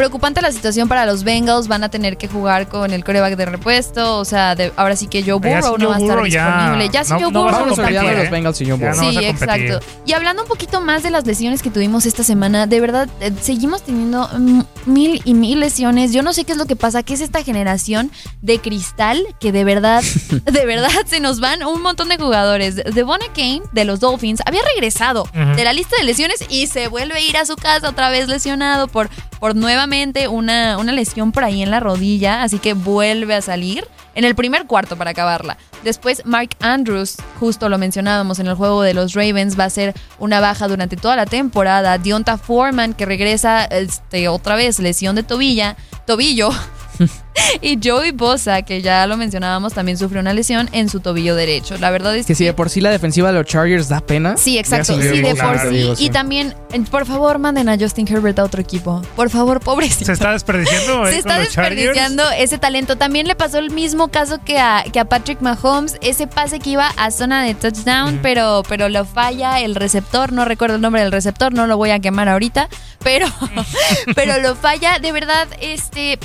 preocupante 0.00 0.40
la 0.40 0.50
situación 0.50 0.88
para 0.88 1.04
los 1.04 1.24
Bengals. 1.24 1.68
Van 1.68 1.84
a 1.84 1.90
tener 1.90 2.16
que 2.16 2.26
jugar 2.26 2.68
con 2.68 2.90
el 2.90 3.04
coreback 3.04 3.36
de 3.36 3.44
repuesto. 3.44 4.16
O 4.16 4.24
sea, 4.24 4.54
de- 4.54 4.72
ahora 4.76 4.96
sí 4.96 5.08
que 5.08 5.22
Joe 5.22 5.34
Burrow 5.34 5.76
no 5.76 5.90
va 5.90 5.96
a 5.96 5.98
Joe 5.98 6.08
estar 6.08 6.24
disponible. 6.24 6.88
Ya 6.88 7.04
si 7.04 7.12
Joe 7.12 7.24
a 7.24 7.26
Burrow 7.28 7.50
Vamos 7.50 7.76
de 7.76 7.84
¿eh? 7.84 8.22
los 8.22 8.30
Bengals 8.30 8.60
y 8.62 8.64
Ya 8.64 8.74
Burrow. 8.76 9.10
Sí, 9.10 9.16
a 9.18 9.28
exacto. 9.28 9.80
Y 10.06 10.14
hablando 10.14 10.42
un 10.44 10.48
poquito 10.48 10.80
más 10.80 11.02
de 11.02 11.10
las 11.10 11.26
lesiones 11.26 11.62
que 11.62 11.68
tuvimos 11.70 12.06
esta 12.06 12.24
semana, 12.24 12.66
de 12.66 12.80
verdad, 12.80 13.10
eh, 13.20 13.30
seguimos 13.42 13.82
teniendo 13.82 14.26
mm, 14.32 14.60
mil 14.86 15.20
y 15.26 15.34
mil 15.34 15.60
lesiones. 15.60 16.14
Yo 16.14 16.22
no 16.22 16.32
sé 16.32 16.44
qué 16.44 16.52
es 16.52 16.58
lo 16.58 16.64
que 16.64 16.76
pasa, 16.76 17.02
que 17.02 17.12
es 17.12 17.20
esta 17.20 17.42
generación 17.44 18.10
de 18.40 18.58
cristal 18.58 19.22
que 19.38 19.52
de 19.52 19.64
verdad, 19.64 20.02
de 20.30 20.64
verdad 20.64 20.88
se 21.04 21.20
nos 21.20 21.40
van 21.40 21.62
un 21.62 21.82
montón 21.82 22.08
de 22.08 22.16
jugadores. 22.16 22.76
Devon 22.76 23.20
Kane 23.34 23.60
de 23.72 23.84
los 23.84 24.00
Dolphins 24.00 24.40
había 24.46 24.62
regresado 24.74 25.28
de 25.34 25.62
la 25.62 25.74
lista 25.74 25.96
de 25.98 26.04
lesiones 26.04 26.42
y 26.48 26.68
se 26.68 26.88
vuelve 26.88 27.16
a 27.16 27.20
ir 27.20 27.36
a 27.36 27.44
su 27.44 27.56
casa 27.56 27.90
otra 27.90 28.08
vez 28.08 28.28
lesionado 28.28 28.88
por, 28.88 29.10
por 29.38 29.54
una, 30.28 30.78
una 30.78 30.92
lesión 30.92 31.32
por 31.32 31.44
ahí 31.44 31.62
en 31.62 31.70
la 31.70 31.80
rodilla, 31.80 32.42
así 32.42 32.58
que 32.58 32.74
vuelve 32.74 33.34
a 33.34 33.42
salir 33.42 33.86
en 34.14 34.24
el 34.24 34.34
primer 34.34 34.66
cuarto 34.66 34.96
para 34.96 35.10
acabarla. 35.10 35.56
Después 35.84 36.22
Mark 36.24 36.50
Andrews, 36.60 37.16
justo 37.38 37.68
lo 37.68 37.78
mencionábamos 37.78 38.38
en 38.38 38.46
el 38.46 38.54
juego 38.54 38.82
de 38.82 38.94
los 38.94 39.14
Ravens, 39.14 39.58
va 39.58 39.64
a 39.64 39.70
ser 39.70 39.94
una 40.18 40.40
baja 40.40 40.68
durante 40.68 40.96
toda 40.96 41.16
la 41.16 41.26
temporada. 41.26 41.98
Dionta 41.98 42.38
Foreman 42.38 42.94
que 42.94 43.06
regresa 43.06 43.64
este, 43.64 44.28
otra 44.28 44.56
vez 44.56 44.78
lesión 44.78 45.16
de 45.16 45.22
tobilla, 45.22 45.76
tobillo. 46.06 46.50
y 47.60 47.78
Joey 47.82 48.12
Bosa, 48.12 48.62
que 48.62 48.82
ya 48.82 49.06
lo 49.06 49.16
mencionábamos, 49.16 49.72
también 49.72 49.98
sufrió 49.98 50.20
una 50.20 50.34
lesión 50.34 50.68
en 50.72 50.88
su 50.88 51.00
tobillo 51.00 51.34
derecho. 51.34 51.76
La 51.78 51.90
verdad 51.90 52.16
es 52.16 52.26
que 52.26 52.34
si 52.34 52.44
de 52.44 52.52
por 52.52 52.70
sí 52.70 52.80
la 52.80 52.90
defensiva 52.90 53.28
de 53.28 53.38
los 53.38 53.46
Chargers 53.46 53.88
da 53.88 54.00
pena. 54.00 54.36
Sí, 54.36 54.58
exacto. 54.58 55.00
Sí, 55.00 55.20
de 55.20 55.34
por 55.34 55.58
sí. 55.58 55.94
Y 55.98 56.10
también, 56.10 56.54
por 56.90 57.06
favor, 57.06 57.38
manden 57.38 57.68
a 57.68 57.78
Justin 57.78 58.06
Herbert 58.08 58.38
a 58.38 58.44
otro 58.44 58.60
equipo. 58.60 59.02
Por 59.16 59.30
favor, 59.30 59.60
pobrecito. 59.60 60.06
Se 60.06 60.12
está 60.12 60.32
desperdiciando. 60.32 61.06
Se 61.10 61.18
está 61.18 61.38
desperdiciando 61.38 62.22
ese 62.30 62.58
talento. 62.58 62.96
También 62.96 63.26
le 63.26 63.34
pasó 63.34 63.58
el 63.58 63.70
mismo 63.70 64.08
caso 64.08 64.42
que 64.44 64.58
a, 64.58 64.84
que 64.92 65.00
a 65.00 65.04
Patrick 65.04 65.40
Mahomes. 65.40 65.96
Ese 66.00 66.26
pase 66.26 66.58
que 66.58 66.70
iba 66.70 66.88
a 66.96 67.10
zona 67.10 67.44
de 67.44 67.54
touchdown, 67.54 68.20
pero, 68.22 68.62
pero 68.68 68.88
lo 68.88 69.04
falla 69.04 69.60
el 69.60 69.74
receptor. 69.74 70.32
No 70.32 70.44
recuerdo 70.44 70.76
el 70.76 70.82
nombre 70.82 71.02
del 71.02 71.12
receptor, 71.12 71.52
no 71.52 71.66
lo 71.66 71.76
voy 71.76 71.90
a 71.90 72.00
quemar 72.00 72.28
ahorita. 72.28 72.68
Pero, 73.02 73.26
pero 74.14 74.38
lo 74.38 74.54
falla. 74.54 74.98
De 74.98 75.12
verdad, 75.12 75.48
este 75.60 76.18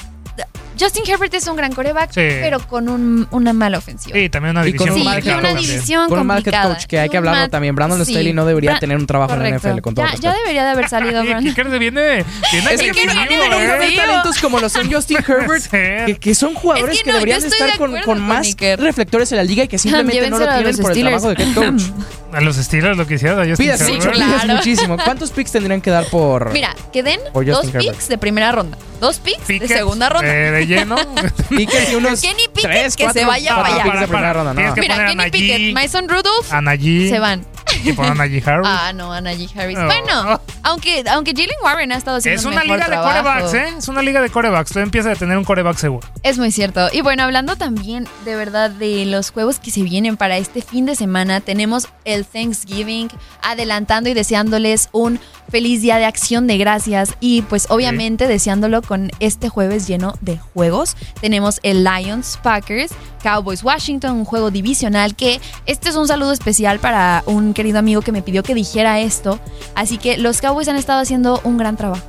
Justin 0.79 1.03
Herbert 1.07 1.33
es 1.33 1.47
un 1.47 1.55
gran 1.55 1.73
coreback, 1.73 2.11
pero 2.13 2.59
con 2.59 2.89
un, 2.89 3.27
una 3.31 3.53
mala 3.53 3.77
ofensiva. 3.77 4.17
Sí, 4.17 4.29
también 4.29 4.51
una 4.51 4.63
división. 4.63 4.95
Sí, 4.95 5.01
y 5.01 5.29
una 5.29 5.53
división 5.53 6.09
con 6.09 6.19
un 6.19 6.27
mal 6.27 6.43
coach 6.43 6.85
que 6.85 6.99
hay 6.99 7.09
que 7.09 7.17
hablarlo 7.17 7.49
también. 7.49 7.75
Brandon 7.75 8.01
Staley 8.05 8.33
no 8.33 8.45
debería 8.45 8.79
tener 8.79 8.97
un 8.97 9.07
trabajo 9.07 9.33
en 9.33 9.43
la 9.43 9.57
NFL 9.57 9.79
con 9.81 9.95
todo 9.95 10.05
ya, 10.05 10.15
ya 10.19 10.33
debería 10.33 10.63
de 10.63 10.69
haber 10.71 10.89
salido 10.89 11.23
Brandon. 11.25 11.43
Kicker 11.43 11.67
viene, 11.79 12.25
viene 12.51 12.73
es 12.73 12.81
que 12.81 12.91
viene 12.91 13.95
talentos 13.95 14.39
como 14.39 14.59
lo 14.59 14.69
son 14.69 14.91
Justin 14.91 15.17
Herbert, 15.27 15.65
que, 15.67 16.17
que, 16.19 16.35
son 16.35 16.53
jugadores 16.53 17.01
que, 17.01 17.11
deberían 17.11 17.43
estar 17.43 17.77
con, 17.77 17.97
con 18.01 18.21
más 18.21 18.55
reflectores 18.77 19.31
en 19.31 19.37
la 19.37 19.43
liga 19.43 19.63
y 19.63 19.67
que 19.67 19.77
simplemente 19.77 20.29
no 20.29 20.39
lo 20.39 20.47
tienen 20.47 20.77
por 20.77 20.91
el 20.91 21.01
trabajo 21.01 21.33
de 21.33 21.43
head 21.43 21.53
coach. 21.53 21.83
A 22.31 22.41
los 22.41 22.57
Steelers 22.57 22.97
lo 22.97 23.07
que 23.07 23.15
hicieron 23.15 23.39
a 23.39 23.47
Justin 23.47 23.69
Herbert. 23.69 23.89
Sí, 23.89 23.97
claro. 23.97 24.53
muchísimo. 24.55 24.97
¿Cuántos 24.97 25.31
picks 25.31 25.53
tendrían 25.53 25.79
que 25.79 25.89
dar 25.89 26.05
por 26.07 26.51
Mira, 26.51 26.75
que 26.91 27.01
den 27.01 27.19
dos 27.33 27.71
picks 27.71 28.09
de 28.09 28.17
primera 28.17 28.51
ronda, 28.51 28.77
dos 28.99 29.19
picks 29.19 29.47
de 29.47 29.67
segunda 29.67 30.09
ronda. 30.09 30.59
De 30.65 30.75
lleno. 30.75 30.95
Pickett 31.49 31.91
y 31.91 31.95
unos 31.95 32.21
Kenny 32.21 32.47
Pickett 32.53 32.95
que 32.95 33.09
se 33.11 33.25
vaya 33.25 33.55
para, 33.55 34.01
allá. 34.01 34.33
ronda, 34.33 34.53
no. 34.53 34.75
Mira, 34.75 35.07
Kenny 35.07 35.31
Pickett, 35.31 35.73
Mason 35.73 36.09
Rudolph 36.09 36.47
se 36.47 37.19
van. 37.19 37.45
Y 37.83 37.93
por 37.93 38.05
Anaji 38.05 38.41
Harris. 38.45 38.67
Ah, 38.69 38.91
no, 38.93 39.11
Anaji 39.11 39.49
Harris. 39.55 39.77
Bueno, 39.77 40.39
aunque, 40.63 41.03
aunque 41.09 41.33
Jalen 41.33 41.57
Warren 41.63 41.91
ha 41.91 41.97
estado 41.97 42.17
haciendo 42.17 42.39
Es 42.39 42.45
una 42.45 42.63
liga 42.63 42.87
de 42.87 42.95
corebacks, 42.95 43.53
¿eh? 43.53 43.65
Es 43.77 43.87
una 43.87 44.01
liga 44.01 44.21
de 44.21 44.29
corebacks. 44.29 44.71
Tú 44.71 44.79
empiezas 44.79 45.15
a 45.15 45.19
tener 45.19 45.37
un 45.37 45.43
coreback 45.43 45.77
seguro. 45.77 46.07
Es 46.23 46.37
muy 46.37 46.51
cierto. 46.51 46.87
Y 46.91 47.01
bueno, 47.01 47.23
hablando 47.23 47.55
también 47.55 48.07
de 48.23 48.35
verdad 48.35 48.69
de 48.69 49.05
los 49.05 49.31
juegos 49.31 49.59
que 49.59 49.71
se 49.71 49.83
vienen 49.83 50.17
para 50.17 50.37
este 50.37 50.61
fin 50.61 50.85
de 50.85 50.95
semana, 50.95 51.41
tenemos 51.41 51.87
el 52.05 52.25
Thanksgiving 52.25 53.09
adelantando 53.41 54.09
y 54.09 54.13
deseándoles 54.13 54.89
un 54.91 55.19
feliz 55.49 55.81
día 55.81 55.97
de 55.97 56.05
acción 56.05 56.47
de 56.47 56.57
gracias 56.57 57.13
y 57.19 57.43
pues 57.43 57.67
obviamente 57.69 58.27
deseándolo 58.27 58.81
con 58.81 59.11
este 59.19 59.49
jueves 59.49 59.87
lleno 59.87 60.15
de 60.21 60.37
juegos. 60.55 60.95
Tenemos 61.21 61.59
el 61.61 61.83
Lions 61.83 62.39
Packers, 62.41 62.91
Cowboys 63.21 63.61
Washington, 63.63 64.15
un 64.15 64.25
juego 64.25 64.49
divisional 64.49 65.15
que 65.15 65.39
este 65.67 65.89
es 65.89 65.95
un 65.95 66.07
saludo 66.07 66.31
especial 66.31 66.79
para 66.79 67.21
un 67.27 67.53
querido 67.53 67.77
amigo 67.77 68.01
que 68.01 68.11
me 68.11 68.23
pidió 68.23 68.41
que 68.41 68.55
dijera 68.55 68.99
esto. 68.99 69.39
Así 69.75 69.97
que 69.97 70.17
los 70.17 70.41
Cowboys 70.41 70.67
han 70.69 70.77
estado 70.77 71.01
haciendo 71.01 71.41
un 71.43 71.57
gran 71.57 71.75
trabajo. 71.75 72.03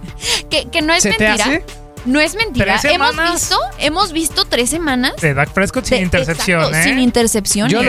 que, 0.50 0.66
que, 0.66 0.82
no 0.82 0.92
es 0.92 1.04
mentira. 1.04 1.62
No 2.04 2.20
es 2.20 2.36
mentira. 2.36 2.78
Hemos 2.84 3.16
visto, 3.16 3.58
hemos 3.78 4.12
visto 4.12 4.44
tres 4.44 4.70
semanas. 4.70 5.14
De 5.20 5.34
Dak 5.34 5.50
Prescott 5.50 5.86
sin 5.86 6.02
intercepción, 6.02 6.72
¿eh? 6.72 6.82
Sin 6.84 6.98
intercepción. 7.00 7.68
Yo, 7.68 7.80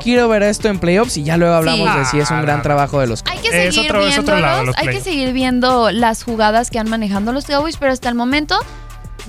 quiero, 0.00 0.28
ver 0.28 0.42
esto 0.44 0.68
en 0.68 0.78
playoffs 0.78 1.16
y 1.16 1.24
ya 1.24 1.36
luego 1.36 1.54
hablamos 1.54 1.94
de 1.96 2.04
si 2.04 2.20
es 2.20 2.30
un 2.30 2.42
gran 2.42 2.62
trabajo 2.62 3.00
de 3.00 3.08
los 3.08 3.24
Hay 3.26 3.38
que 3.38 3.50
seguir 3.50 3.92
viendo 3.92 4.72
hay 4.76 4.88
que 4.88 5.00
seguir 5.00 5.32
viendo 5.32 5.90
las 5.90 6.22
jugadas 6.22 6.70
que 6.70 6.78
han 6.78 6.88
manejado 6.88 7.32
los 7.32 7.46
Cowboys, 7.46 7.76
pero 7.76 7.92
hasta 7.92 8.08
el 8.08 8.14
momento 8.14 8.58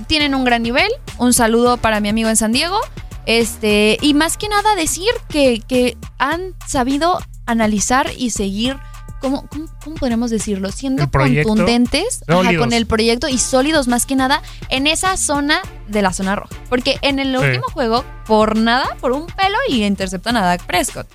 tienen 0.06 0.34
un 0.34 0.44
gran 0.44 0.62
nivel. 0.62 0.90
Un 1.18 1.32
saludo 1.32 1.76
para 1.76 2.00
mi 2.00 2.08
amigo 2.08 2.28
en 2.28 2.36
San 2.36 2.52
Diego. 2.52 2.78
Este, 3.26 3.98
y 4.00 4.14
más 4.14 4.36
que 4.36 4.48
nada 4.48 4.74
decir 4.74 5.10
que, 5.28 5.62
que 5.66 5.96
han 6.18 6.54
sabido 6.66 7.18
analizar 7.46 8.10
y 8.16 8.30
seguir 8.30 8.76
¿cómo, 9.20 9.48
cómo, 9.82 10.28
decirlo? 10.28 10.70
Siendo 10.70 11.10
contundentes 11.10 12.22
con 12.26 12.72
el 12.72 12.86
proyecto 12.86 13.28
y 13.28 13.38
sólidos 13.38 13.88
más 13.88 14.06
que 14.06 14.16
nada 14.16 14.42
en 14.68 14.86
esa 14.86 15.16
zona 15.16 15.60
de 15.88 16.02
la 16.02 16.12
zona 16.12 16.36
roja. 16.36 16.54
Porque 16.68 16.98
en 17.02 17.18
el 17.18 17.36
último 17.36 17.64
juego, 17.72 18.04
por 18.26 18.56
nada, 18.56 18.96
por 19.00 19.12
un 19.12 19.26
pelo, 19.26 19.58
y 19.68 19.84
interceptan 19.84 20.36
a 20.36 20.42
Dak 20.42 20.64
Prescott 20.64 21.08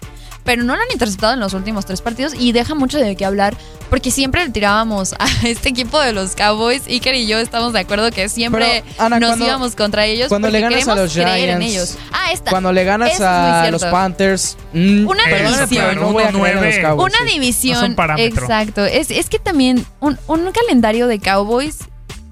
pero 0.43 0.63
no 0.63 0.75
lo 0.75 0.81
han 0.81 0.87
interceptado 0.91 1.33
en 1.33 1.39
los 1.39 1.53
últimos 1.53 1.85
tres 1.85 2.01
partidos 2.01 2.33
y 2.37 2.51
deja 2.51 2.75
mucho 2.75 2.97
de 2.97 3.15
qué 3.15 3.25
hablar 3.25 3.55
porque 3.89 4.09
siempre 4.09 4.43
le 4.43 4.49
tirábamos 4.49 5.13
a 5.13 5.27
este 5.47 5.69
equipo 5.69 5.99
de 5.99 6.13
los 6.13 6.35
Cowboys. 6.35 6.87
Iker 6.87 7.13
y 7.13 7.27
yo 7.27 7.37
estamos 7.37 7.73
de 7.73 7.79
acuerdo 7.79 8.09
que 8.11 8.27
siempre 8.27 8.83
nos 9.19 9.39
íbamos 9.39 9.75
contra 9.75 10.05
ellos. 10.05 10.29
Cuando 10.29 10.49
le 10.49 10.61
ganas 10.61 10.87
a 10.87 10.95
los 10.95 11.13
Giants, 11.13 11.65
ellos. 11.65 11.97
Ah, 12.11 12.31
esta. 12.31 12.49
Cuando 12.49 12.71
le 12.71 12.83
ganas 12.83 13.21
a 13.21 13.69
los 13.69 13.85
Panthers, 13.85 14.57
mm, 14.73 15.07
una 15.07 15.23
división. 15.25 15.95
No 15.99 16.11
voy 16.11 16.23
a 16.23 16.29
una 16.29 17.23
división. 17.31 17.95
exacto. 18.17 18.83
Es, 18.83 19.11
es 19.11 19.29
que 19.29 19.39
también 19.39 19.85
un, 19.99 20.17
un 20.27 20.51
calendario 20.51 21.07
de 21.07 21.19
Cowboys 21.19 21.79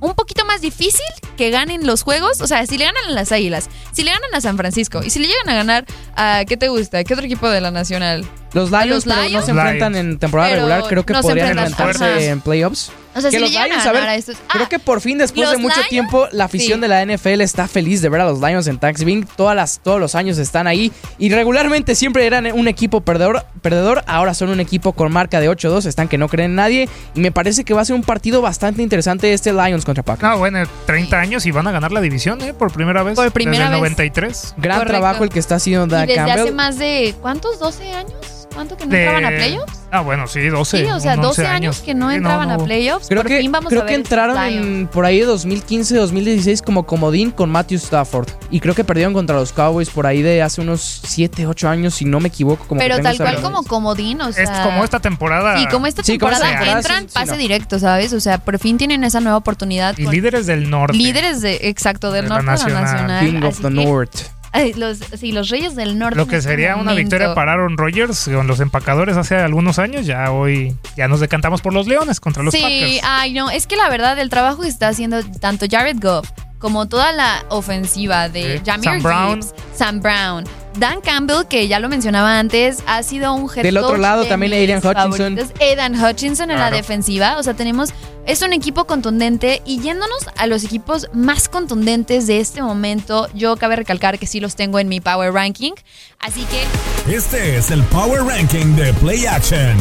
un 0.01 0.13
poquito 0.13 0.43
más 0.45 0.59
difícil 0.59 1.05
que 1.37 1.49
ganen 1.49 1.87
los 1.87 2.03
juegos. 2.03 2.41
O 2.41 2.47
sea, 2.47 2.65
si 2.65 2.77
le 2.77 2.85
ganan 2.85 3.05
a 3.05 3.11
las 3.11 3.31
Águilas, 3.31 3.69
si 3.93 4.03
le 4.03 4.11
ganan 4.11 4.33
a 4.33 4.41
San 4.41 4.57
Francisco 4.57 5.01
y 5.03 5.09
si 5.09 5.19
le 5.19 5.27
llegan 5.27 5.49
a 5.49 5.53
ganar 5.53 5.85
a, 6.15 6.43
¿qué 6.45 6.57
te 6.57 6.67
gusta? 6.67 7.03
¿Qué 7.03 7.13
otro 7.13 7.25
equipo 7.25 7.47
de 7.49 7.61
la 7.61 7.71
Nacional? 7.71 8.25
Los 8.53 8.69
Lions, 8.69 9.05
no 9.05 9.41
se 9.41 9.51
enfrentan 9.51 9.95
en 9.95 10.19
temporada 10.19 10.55
regular, 10.55 10.83
creo 10.89 11.05
que 11.05 11.13
podrían 11.13 11.57
enfrentarse 11.57 12.29
en 12.29 12.41
playoffs. 12.41 12.91
O 13.13 13.21
sea, 13.21 13.29
que 13.29 13.39
los 13.39 13.51
Lions, 13.51 13.85
a, 13.85 13.91
ver, 13.91 14.23
creo 14.47 14.69
que 14.69 14.79
por 14.79 15.01
fin 15.01 15.17
después 15.17 15.51
de 15.51 15.57
mucho 15.57 15.81
tiempo 15.89 16.27
la 16.31 16.45
afición 16.45 16.79
de 16.81 16.87
la 16.87 17.05
NFL 17.05 17.41
está 17.41 17.67
feliz 17.67 18.01
de 18.01 18.09
ver 18.09 18.21
a 18.21 18.25
los 18.25 18.39
Lions 18.39 18.67
en 18.67 18.77
Thanksgiving. 18.77 19.27
Todas 19.35 19.55
las, 19.55 19.79
todos 19.79 19.99
los 19.99 20.15
años 20.15 20.37
están 20.37 20.67
ahí 20.67 20.91
y 21.17 21.29
regularmente 21.29 21.95
siempre 21.95 22.25
eran 22.25 22.47
un 22.53 22.67
equipo 22.67 23.01
perdedor, 23.01 23.45
perdedor. 23.61 24.03
Ahora 24.07 24.33
son 24.33 24.49
un 24.49 24.59
equipo 24.59 24.93
con 24.93 25.11
marca 25.11 25.39
de 25.39 25.49
8-2, 25.49 25.85
están 25.85 26.07
que 26.07 26.17
no 26.17 26.29
creen 26.29 26.51
en 26.51 26.55
nadie 26.55 26.89
y 27.13 27.19
me 27.19 27.31
parece 27.31 27.63
que 27.63 27.73
va 27.73 27.81
a 27.81 27.85
ser 27.85 27.95
un 27.95 28.03
partido 28.03 28.41
bastante 28.41 28.81
interesante 28.81 29.33
este 29.33 29.51
Lions 29.51 29.85
contra 29.85 30.03
Packers. 30.03 30.31
No, 30.31 30.37
bueno, 30.37 30.63
30 30.85 31.19
años 31.19 31.45
y 31.45 31.51
van 31.51 31.67
a 31.67 31.71
ganar 31.71 31.91
la 31.91 32.01
división, 32.01 32.41
¿eh? 32.41 32.53
Por 32.53 32.71
primera 32.71 33.03
vez. 33.03 33.15
Por 33.15 33.31
primera 33.31 33.65
desde 33.65 33.75
el 33.75 33.81
93. 33.81 34.55
Gran 34.57 34.87
trabajo 34.87 35.23
el 35.23 35.29
que 35.29 35.39
está 35.39 35.55
haciendo 35.55 35.87
Dan 35.87 36.05
y 36.05 36.13
desde 36.13 36.15
Campbell. 36.15 36.39
hace 36.41 36.51
más 36.51 36.77
de 36.77 37.15
¿cuántos? 37.21 37.59
12 37.59 37.91
años. 37.91 38.40
¿Cuánto 38.53 38.77
que 38.77 38.85
no 38.85 38.95
entraban 38.95 39.25
a 39.25 39.29
playoffs? 39.29 39.81
Ah, 39.91 40.01
bueno, 40.01 40.27
sí, 40.27 40.47
12. 40.47 40.77
Sí, 40.77 40.85
o 40.85 40.99
sea, 40.99 41.15
12 41.17 41.45
años, 41.47 41.81
que 41.81 41.93
no 41.93 42.11
entraban 42.11 42.49
a 42.49 42.57
playoffs. 42.57 43.07
Creo 43.07 43.21
por 43.21 43.29
que, 43.29 43.39
fin 43.39 43.51
vamos 43.51 43.69
creo 43.69 43.83
a 43.83 43.85
que 43.85 43.95
entraron 43.95 44.89
por 44.91 45.05
ahí 45.05 45.19
de 45.19 45.25
2015, 45.25 45.95
2016 45.95 46.61
como 46.61 46.85
comodín 46.85 47.31
con 47.31 47.49
Matthew 47.49 47.77
Stafford. 47.77 48.29
Y 48.49 48.59
creo 48.59 48.75
que 48.75 48.83
perdieron 48.83 49.13
contra 49.13 49.35
los 49.35 49.51
Cowboys 49.51 49.89
por 49.89 50.07
ahí 50.07 50.21
de 50.21 50.41
hace 50.41 50.61
unos 50.61 51.01
7, 51.05 51.47
8 51.47 51.69
años, 51.69 51.95
si 51.95 52.05
no 52.05 52.19
me 52.19 52.29
equivoco. 52.29 52.65
Como 52.67 52.79
Pero 52.79 52.99
tal 52.99 53.17
cual 53.17 53.41
como 53.41 53.63
comodín, 53.63 54.21
o 54.21 54.31
sea. 54.31 54.43
Es 54.43 54.49
como 54.49 54.83
esta 54.83 54.99
temporada. 54.99 55.57
Sí, 55.57 55.67
como 55.67 55.87
esta 55.87 56.03
temporada 56.03 56.77
entran, 56.77 57.07
pase 57.13 57.37
directo, 57.37 57.79
¿sabes? 57.79 58.13
O 58.13 58.19
sea, 58.19 58.37
por 58.37 58.59
fin 58.59 58.77
tienen 58.77 59.03
esa 59.03 59.19
nueva 59.19 59.37
oportunidad. 59.37 59.97
Y 59.97 60.07
líderes 60.07 60.45
del 60.45 60.69
norte. 60.69 60.97
Líderes 60.97 61.41
de, 61.41 61.59
exacto, 61.63 62.11
del 62.11 62.27
norte 62.27 62.49
de 62.49 62.73
la 62.73 62.81
nacional. 62.81 63.25
King 63.25 63.43
of 63.43 63.61
the 63.61 63.69
North 63.69 64.40
los, 64.75 64.99
sí, 65.17 65.31
los 65.31 65.49
Reyes 65.49 65.75
del 65.75 65.97
Norte. 65.97 66.17
Lo 66.17 66.27
que 66.27 66.37
este 66.37 66.49
sería 66.49 66.75
una 66.75 66.93
victoria 66.93 67.33
para 67.33 67.53
Aaron 67.53 67.77
Rodgers 67.77 68.29
con 68.33 68.47
los 68.47 68.59
empacadores 68.59 69.17
hace 69.17 69.35
algunos 69.35 69.79
años, 69.79 70.05
ya 70.05 70.31
hoy 70.31 70.75
ya 70.97 71.07
nos 71.07 71.19
decantamos 71.19 71.61
por 71.61 71.73
los 71.73 71.87
Leones 71.87 72.19
contra 72.19 72.43
los 72.43 72.53
Packers. 72.53 72.91
Sí, 72.91 72.99
ay 73.03 73.33
no, 73.33 73.49
es 73.49 73.67
que 73.67 73.75
la 73.75 73.89
verdad 73.89 74.19
el 74.19 74.29
trabajo 74.29 74.61
que 74.61 74.67
está 74.67 74.89
haciendo 74.89 75.23
tanto 75.23 75.65
Jared 75.69 75.97
Goff 76.01 76.29
como 76.59 76.87
toda 76.87 77.11
la 77.11 77.43
ofensiva 77.49 78.29
de 78.29 78.61
Jamir 78.63 79.01
Brown. 79.01 79.39
Sam 79.73 79.99
Brown, 79.99 80.43
Dan 80.77 81.01
Campbell, 81.01 81.45
que 81.49 81.67
ya 81.67 81.79
lo 81.79 81.89
mencionaba 81.89 82.39
antes, 82.39 82.83
ha 82.87 83.03
sido 83.03 83.33
un 83.33 83.49
head 83.49 83.63
Del 83.63 83.77
otro 83.77 83.97
lado 83.97 84.25
también 84.25 84.53
Aidan 84.53 84.79
Hutchinson. 84.79 85.39
Aidan 85.59 86.01
Hutchinson 86.01 86.51
en 86.51 86.59
la 86.59 86.71
defensiva. 86.71 87.37
O 87.37 87.43
sea, 87.43 87.53
tenemos. 87.53 87.93
Es 88.25 88.41
un 88.41 88.53
equipo 88.53 88.85
contundente. 88.85 89.61
Y 89.65 89.81
yéndonos 89.81 90.27
a 90.37 90.47
los 90.47 90.63
equipos 90.63 91.07
más 91.13 91.49
contundentes 91.49 92.27
de 92.27 92.39
este 92.39 92.61
momento, 92.61 93.27
yo 93.33 93.57
cabe 93.57 93.75
recalcar 93.75 94.19
que 94.19 94.27
sí 94.27 94.39
los 94.39 94.55
tengo 94.55 94.79
en 94.79 94.87
mi 94.87 95.01
Power 95.01 95.33
Ranking. 95.33 95.73
Así 96.19 96.45
que. 96.45 97.13
Este 97.13 97.57
es 97.57 97.71
el 97.71 97.83
Power 97.85 98.23
Ranking 98.23 98.75
de 98.75 98.93
Play 98.93 99.25
Action. 99.25 99.77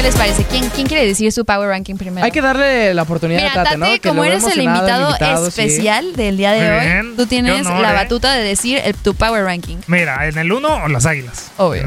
¿Qué 0.00 0.06
les 0.06 0.16
parece? 0.16 0.44
¿Quién, 0.44 0.66
¿Quién 0.70 0.86
quiere 0.86 1.06
decir 1.06 1.30
su 1.30 1.44
Power 1.44 1.68
Ranking 1.68 1.96
primero? 1.96 2.24
Hay 2.24 2.30
que 2.30 2.40
darle 2.40 2.94
la 2.94 3.02
oportunidad 3.02 3.44
a 3.48 3.64
Tate, 3.64 3.76
¿no? 3.76 3.84
Que 3.84 4.00
como 4.00 4.24
eres 4.24 4.42
el 4.44 4.62
invitado, 4.62 5.46
especial 5.46 6.16
del 6.16 6.38
día 6.38 6.52
de 6.52 6.70
hoy, 6.70 7.16
tú 7.18 7.26
tienes 7.26 7.66
la 7.66 7.90
¿eh? 7.90 7.94
batuta 7.94 8.32
de 8.32 8.42
decir 8.42 8.80
tu 9.02 9.14
Power 9.14 9.44
Ranking. 9.44 9.76
Mira, 9.88 10.26
en 10.26 10.38
el 10.38 10.52
1, 10.52 10.88
las 10.88 11.04
Águilas. 11.04 11.50
Obvio. 11.58 11.82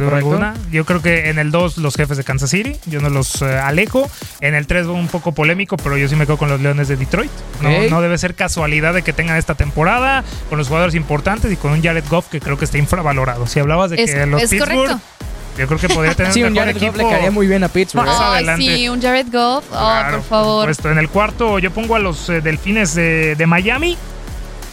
Yo 0.72 0.86
creo 0.86 1.02
que 1.02 1.32
en 1.32 1.40
el 1.40 1.50
2, 1.50 1.80
los 1.80 1.96
jefes 1.96 2.16
de 2.16 2.24
Kansas 2.24 2.52
City. 2.52 2.78
Yo 2.86 3.02
no 3.02 3.10
los 3.10 3.42
eh, 3.42 3.46
alejo. 3.58 4.08
En 4.42 4.54
el 4.54 4.68
3, 4.68 4.86
un 4.86 5.08
poco 5.08 5.32
polémico, 5.32 5.76
pero 5.78 5.98
yo 5.98 6.08
sí 6.08 6.16
me 6.16 6.28
quedo 6.28 6.38
con 6.38 6.50
los 6.50 6.62
Leones 6.62 6.90
de 6.90 6.98
Detroit. 6.98 7.32
No, 7.62 7.90
no 7.90 8.00
debe 8.00 8.20
ser 8.20 8.36
casualidad 8.36 8.94
de 8.94 9.02
que 9.02 9.14
tengan 9.14 9.38
esta 9.38 9.56
temporada 9.56 10.24
con 10.50 10.60
los 10.60 10.68
jugadores 10.68 10.94
importantes 10.94 11.52
y 11.52 11.56
con 11.56 11.72
un 11.72 11.82
Jared 11.82 12.04
Goff 12.12 12.28
que 12.28 12.40
creo 12.40 12.60
que 12.60 12.66
está 12.66 12.78
infravalorado. 12.78 13.48
Si 13.48 13.60
hablabas 13.60 13.90
de 13.90 14.06
que 14.06 14.26
los 14.28 14.44
Pittsburgh 14.44 15.00
Yo 15.58 15.68
creo 15.68 15.80
que 15.80 15.90
podría 15.90 16.14
tener 16.16 16.32
Sí, 16.34 16.42
un 16.42 16.48
un 16.48 16.54
mejor 16.54 16.68
Jared 16.68 16.78
equipo. 16.78 16.92
Goff 16.94 17.02
le 17.04 17.10
caería 17.10 17.32
muy 17.32 17.48
bien 17.48 17.64
a 17.64 17.68
Pittsburgh. 17.70 18.06
Más 18.06 18.18
Ay, 18.20 18.34
adelante. 18.38 18.66
sí, 18.76 18.90
un 18.90 19.02
Jared 19.02 19.28
Goff. 19.32 19.66
Oh, 19.70 19.76
Claro, 19.78 20.18
por 20.18 20.26
favor. 20.28 20.72
En 20.86 20.98
el 20.98 21.10
cuarto 21.10 21.60
yo 21.60 21.72
pongo 21.72 21.96
a 21.96 22.00
los 22.00 22.30
eh, 22.30 22.42
Delfines 22.42 22.96
de, 22.96 23.36
de 23.36 23.46
Miami 23.48 23.98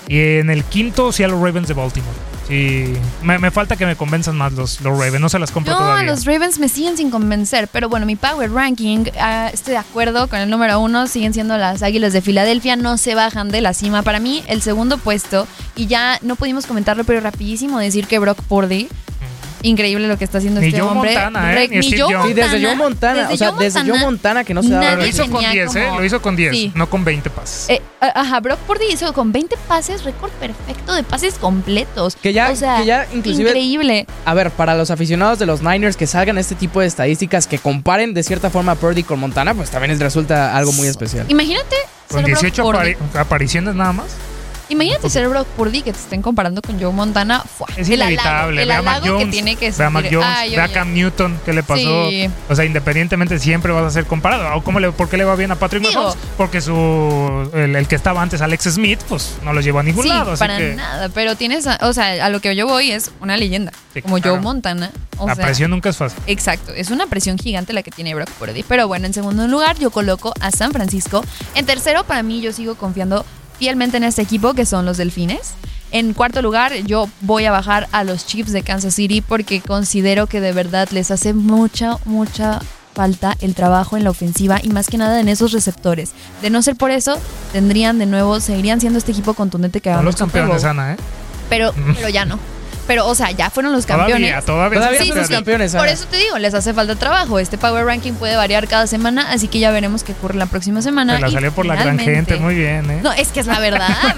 y 0.08 0.18
en 0.38 0.50
el 0.50 0.64
quinto 0.64 1.12
sí 1.12 1.22
a 1.22 1.28
los 1.28 1.40
Ravens 1.40 1.68
de 1.68 1.74
Baltimore. 1.74 2.16
Sí, 2.48 2.94
me, 3.22 3.38
me 3.38 3.52
falta 3.52 3.76
que 3.76 3.86
me 3.86 3.94
convenzan 3.94 4.36
más 4.36 4.52
los, 4.54 4.80
los 4.80 4.98
Ravens, 4.98 5.20
no 5.20 5.28
se 5.28 5.38
las 5.38 5.52
compro 5.52 5.72
No, 5.72 5.78
todavía. 5.78 6.10
los 6.10 6.24
Ravens 6.24 6.58
me 6.58 6.68
siguen 6.68 6.96
sin 6.96 7.08
convencer, 7.08 7.68
pero 7.68 7.88
bueno, 7.88 8.06
mi 8.06 8.16
power 8.16 8.50
ranking, 8.50 9.04
ah, 9.20 9.50
estoy 9.52 9.72
de 9.74 9.78
acuerdo 9.78 10.26
con 10.26 10.40
el 10.40 10.50
número 10.50 10.80
uno, 10.80 11.06
siguen 11.06 11.32
siendo 11.32 11.56
las 11.58 11.84
Águilas 11.84 12.12
de 12.12 12.22
Filadelfia, 12.22 12.74
no 12.74 12.96
se 12.98 13.14
bajan 13.14 13.50
de 13.50 13.60
la 13.60 13.72
cima. 13.72 14.02
Para 14.02 14.18
mí, 14.18 14.42
el 14.48 14.62
segundo 14.62 14.98
puesto, 14.98 15.46
y 15.76 15.86
ya 15.86 16.18
no 16.22 16.34
pudimos 16.34 16.66
comentarlo, 16.66 17.04
pero 17.04 17.20
rapidísimo 17.20 17.78
decir 17.78 18.08
que 18.08 18.18
Brock 18.18 18.42
Purdy, 18.42 18.88
increíble 19.62 20.08
lo 20.08 20.16
que 20.18 20.24
está 20.24 20.38
haciendo 20.38 20.60
Ni 20.60 20.68
este 20.68 20.80
Joe 20.80 20.88
hombre. 20.90 21.12
Montana, 21.14 21.52
¿eh? 21.52 21.54
Re- 21.54 21.68
Ni 21.68 21.76
ni 21.76 21.82
Steve 21.82 22.02
Joe. 22.02 22.26
Sí, 22.28 22.32
desde 22.34 22.64
Joe 22.64 22.76
Montana, 22.76 23.28
o 23.32 23.36
sea, 23.36 23.50
Joe 23.52 23.64
desde 23.64 23.80
Joe 23.88 23.98
Montana 23.98 24.44
que 24.44 24.54
no 24.54 24.62
se 24.62 24.70
da 24.70 24.80
nadie 24.80 24.96
Lo 24.96 25.06
hizo 25.06 25.22
con 25.24 25.32
tenía 25.44 25.50
10, 25.50 25.76
¿eh? 25.76 25.88
Lo 25.96 26.04
hizo 26.04 26.22
con 26.22 26.36
10, 26.36 26.50
Sí. 26.52 26.72
no 26.74 26.88
con 26.88 27.04
20 27.04 27.30
pases. 27.30 27.70
Eh, 27.70 27.82
ajá, 28.00 28.40
Brock 28.40 28.58
Purdy 28.60 28.86
hizo 28.92 29.12
con 29.12 29.32
20 29.32 29.56
pases, 29.68 30.04
récord 30.04 30.30
perfecto 30.32 30.92
de 30.94 31.02
pases 31.02 31.34
completos. 31.34 32.16
Que 32.16 32.32
ya, 32.32 32.50
o 32.50 32.56
sea, 32.56 32.78
que 32.80 32.86
ya 32.86 33.06
inclusive... 33.12 33.50
increíble. 33.50 34.06
A 34.24 34.34
ver, 34.34 34.50
para 34.50 34.74
los 34.74 34.90
aficionados 34.90 35.38
de 35.38 35.46
los 35.46 35.62
Niners 35.62 35.96
que 35.96 36.06
salgan 36.06 36.38
este 36.38 36.54
tipo 36.54 36.80
de 36.80 36.86
estadísticas 36.86 37.46
que 37.46 37.58
comparen 37.58 38.14
de 38.14 38.22
cierta 38.22 38.50
forma 38.50 38.72
a 38.72 38.74
Purdy 38.76 39.02
con 39.02 39.18
Montana, 39.20 39.54
pues 39.54 39.70
también 39.70 39.90
les 39.90 40.00
resulta 40.00 40.56
algo 40.56 40.72
muy 40.72 40.88
especial. 40.88 41.26
Imagínate 41.28 41.76
con 42.08 42.20
ser 42.24 42.30
Brock 42.30 42.40
18 42.42 42.62
Purdy. 42.62 42.78
apari- 42.94 43.18
apariciones 43.20 43.74
nada 43.74 43.92
más. 43.92 44.06
Imagínate 44.70 45.10
ser 45.10 45.28
Brock 45.28 45.46
Purdy 45.48 45.82
que 45.82 45.92
te 45.92 45.98
estén 45.98 46.22
comparando 46.22 46.62
con 46.62 46.80
Joe 46.80 46.92
Montana. 46.92 47.40
¡fua! 47.40 47.66
Es 47.76 47.88
el 47.90 48.00
halago, 48.00 48.50
inevitable. 48.50 48.62
el 48.62 48.70
halago 48.70 49.02
que 49.04 49.10
Jones. 49.10 49.30
tiene 49.30 49.56
que 49.56 49.70
Ve 49.70 49.84
a 49.84 49.90
Mac. 49.90 50.06
Jones. 50.10 50.50
Ve 50.52 50.60
a. 50.60 50.68
Cam 50.72 50.94
Newton. 50.94 51.38
¿Qué 51.44 51.52
le 51.52 51.62
pasó? 51.62 52.08
Sí. 52.08 52.30
O 52.48 52.54
sea, 52.56 52.64
independientemente 52.64 53.38
siempre 53.38 53.72
vas 53.72 53.84
a 53.84 53.90
ser 53.90 54.06
comparado. 54.06 54.56
¿O 54.56 54.62
cómo 54.62 54.80
le, 54.80 54.92
¿Por 54.92 55.08
qué 55.08 55.16
le 55.16 55.24
va 55.24 55.34
bien 55.36 55.50
a 55.50 55.56
Patrick 55.56 55.82
Digo- 55.82 56.00
Mahomes? 56.02 56.16
Porque 56.36 56.60
su 56.60 57.50
el, 57.54 57.76
el 57.76 57.88
que 57.88 57.96
estaba 57.96 58.22
antes, 58.22 58.40
Alex 58.40 58.64
Smith, 58.64 59.00
pues 59.08 59.36
no 59.42 59.52
lo 59.52 59.60
llevó 59.60 59.80
a 59.80 59.82
ningún 59.82 60.04
Sí, 60.04 60.08
lado. 60.08 60.32
Así 60.32 60.38
para 60.40 60.56
que 60.58 60.74
nada. 60.74 61.08
Pero 61.10 61.34
tienes, 61.36 61.66
a- 61.66 61.78
o 61.82 61.92
sea, 61.92 62.24
a 62.24 62.28
lo 62.30 62.40
que 62.40 62.54
yo 62.54 62.66
voy 62.66 62.92
es 62.92 63.10
una 63.20 63.36
leyenda. 63.36 63.72
Sí, 63.92 64.02
como 64.02 64.16
claro. 64.18 64.36
Joe 64.36 64.40
Montana. 64.42 64.90
O 65.18 65.26
la 65.26 65.34
sea, 65.34 65.44
presión 65.44 65.70
nunca 65.72 65.90
es 65.90 65.96
fácil. 65.96 66.18
Exacto, 66.28 66.72
es 66.72 66.90
una 66.90 67.06
presión 67.06 67.36
gigante 67.38 67.72
la 67.72 67.82
que 67.82 67.90
tiene 67.90 68.14
Brock 68.14 68.30
Purdy. 68.30 68.62
Pero 68.62 68.86
bueno, 68.88 69.06
en 69.06 69.12
segundo 69.14 69.46
lugar 69.48 69.76
yo 69.78 69.90
coloco 69.90 70.32
a 70.40 70.50
San 70.52 70.70
Francisco. 70.72 71.22
En 71.54 71.66
tercero, 71.66 72.04
para 72.04 72.22
mí, 72.22 72.40
yo 72.40 72.52
sigo 72.52 72.76
confiando 72.76 73.26
fielmente 73.60 73.98
en 73.98 74.04
este 74.04 74.22
equipo 74.22 74.54
que 74.54 74.64
son 74.64 74.86
los 74.86 74.96
Delfines. 74.96 75.52
En 75.92 76.14
cuarto 76.14 76.40
lugar, 76.40 76.72
yo 76.86 77.10
voy 77.20 77.44
a 77.44 77.50
bajar 77.50 77.88
a 77.92 78.04
los 78.04 78.26
Chiefs 78.26 78.52
de 78.52 78.62
Kansas 78.62 78.94
City 78.94 79.20
porque 79.20 79.60
considero 79.60 80.26
que 80.26 80.40
de 80.40 80.52
verdad 80.52 80.88
les 80.92 81.10
hace 81.10 81.34
mucha, 81.34 81.98
mucha 82.06 82.60
falta 82.94 83.36
el 83.40 83.54
trabajo 83.54 83.98
en 83.98 84.04
la 84.04 84.10
ofensiva 84.10 84.60
y 84.62 84.70
más 84.70 84.88
que 84.88 84.96
nada 84.96 85.20
en 85.20 85.28
esos 85.28 85.52
receptores. 85.52 86.12
De 86.40 86.48
no 86.48 86.62
ser 86.62 86.76
por 86.76 86.90
eso, 86.90 87.18
tendrían 87.52 87.98
de 87.98 88.06
nuevo, 88.06 88.40
seguirían 88.40 88.80
siendo 88.80 88.98
este 88.98 89.12
equipo 89.12 89.34
contundente 89.34 89.82
que 89.82 89.90
ganó 89.90 90.04
los 90.04 90.16
campeones. 90.16 90.64
Ana, 90.64 90.94
¿eh? 90.94 90.96
Pero, 91.50 91.74
pero 91.96 92.08
ya 92.08 92.24
no. 92.24 92.38
Pero, 92.90 93.06
o 93.06 93.14
sea, 93.14 93.30
ya 93.30 93.50
fueron 93.50 93.72
los 93.72 93.86
campeones. 93.86 94.44
Todavía, 94.44 94.46
todavía. 94.72 94.78
Todavía 94.80 94.98
son 94.98 95.08
son 95.10 95.18
los 95.18 95.28
campeones. 95.28 95.70
campeones. 95.70 95.74
Por 95.76 95.86
eso 95.86 96.06
te 96.10 96.16
digo, 96.16 96.38
les 96.38 96.54
hace 96.54 96.74
falta 96.74 96.96
trabajo. 96.96 97.38
Este 97.38 97.56
Power 97.56 97.84
Ranking 97.84 98.14
puede 98.14 98.34
variar 98.34 98.66
cada 98.66 98.88
semana, 98.88 99.30
así 99.30 99.46
que 99.46 99.60
ya 99.60 99.70
veremos 99.70 100.02
qué 100.02 100.10
ocurre 100.10 100.34
la 100.34 100.46
próxima 100.46 100.82
semana. 100.82 101.14
Se 101.14 101.20
la 101.20 101.28
Y 101.28 101.32
salió 101.32 101.52
por 101.52 101.66
la 101.66 101.76
gran 101.76 102.00
gente, 102.00 102.34
muy 102.40 102.56
bien, 102.56 102.90
¿eh? 102.90 102.98
No, 103.00 103.12
es 103.12 103.28
que 103.28 103.38
es 103.38 103.46
la 103.46 103.60
verdad. 103.60 103.96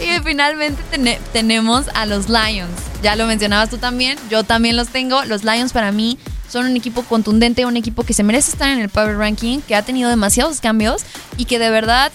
y 0.00 0.20
finalmente 0.24 0.82
tene- 0.90 1.20
tenemos 1.32 1.86
a 1.94 2.06
los 2.06 2.28
Lions. 2.28 2.70
Ya 3.02 3.14
lo 3.14 3.26
mencionabas 3.26 3.70
tú 3.70 3.78
también, 3.78 4.18
yo 4.28 4.42
también 4.42 4.76
los 4.76 4.88
tengo. 4.88 5.24
Los 5.24 5.44
Lions 5.44 5.72
para 5.72 5.92
mí 5.92 6.18
son 6.48 6.66
un 6.66 6.76
equipo 6.76 7.04
contundente, 7.04 7.66
un 7.66 7.76
equipo 7.76 8.02
que 8.02 8.14
se 8.14 8.24
merece 8.24 8.50
estar 8.50 8.68
en 8.68 8.80
el 8.80 8.88
Power 8.88 9.16
Ranking, 9.16 9.60
que 9.60 9.76
ha 9.76 9.82
tenido 9.82 10.10
demasiados 10.10 10.60
cambios 10.60 11.02
y 11.36 11.44
que 11.44 11.60
de 11.60 11.70
verdad 11.70 12.10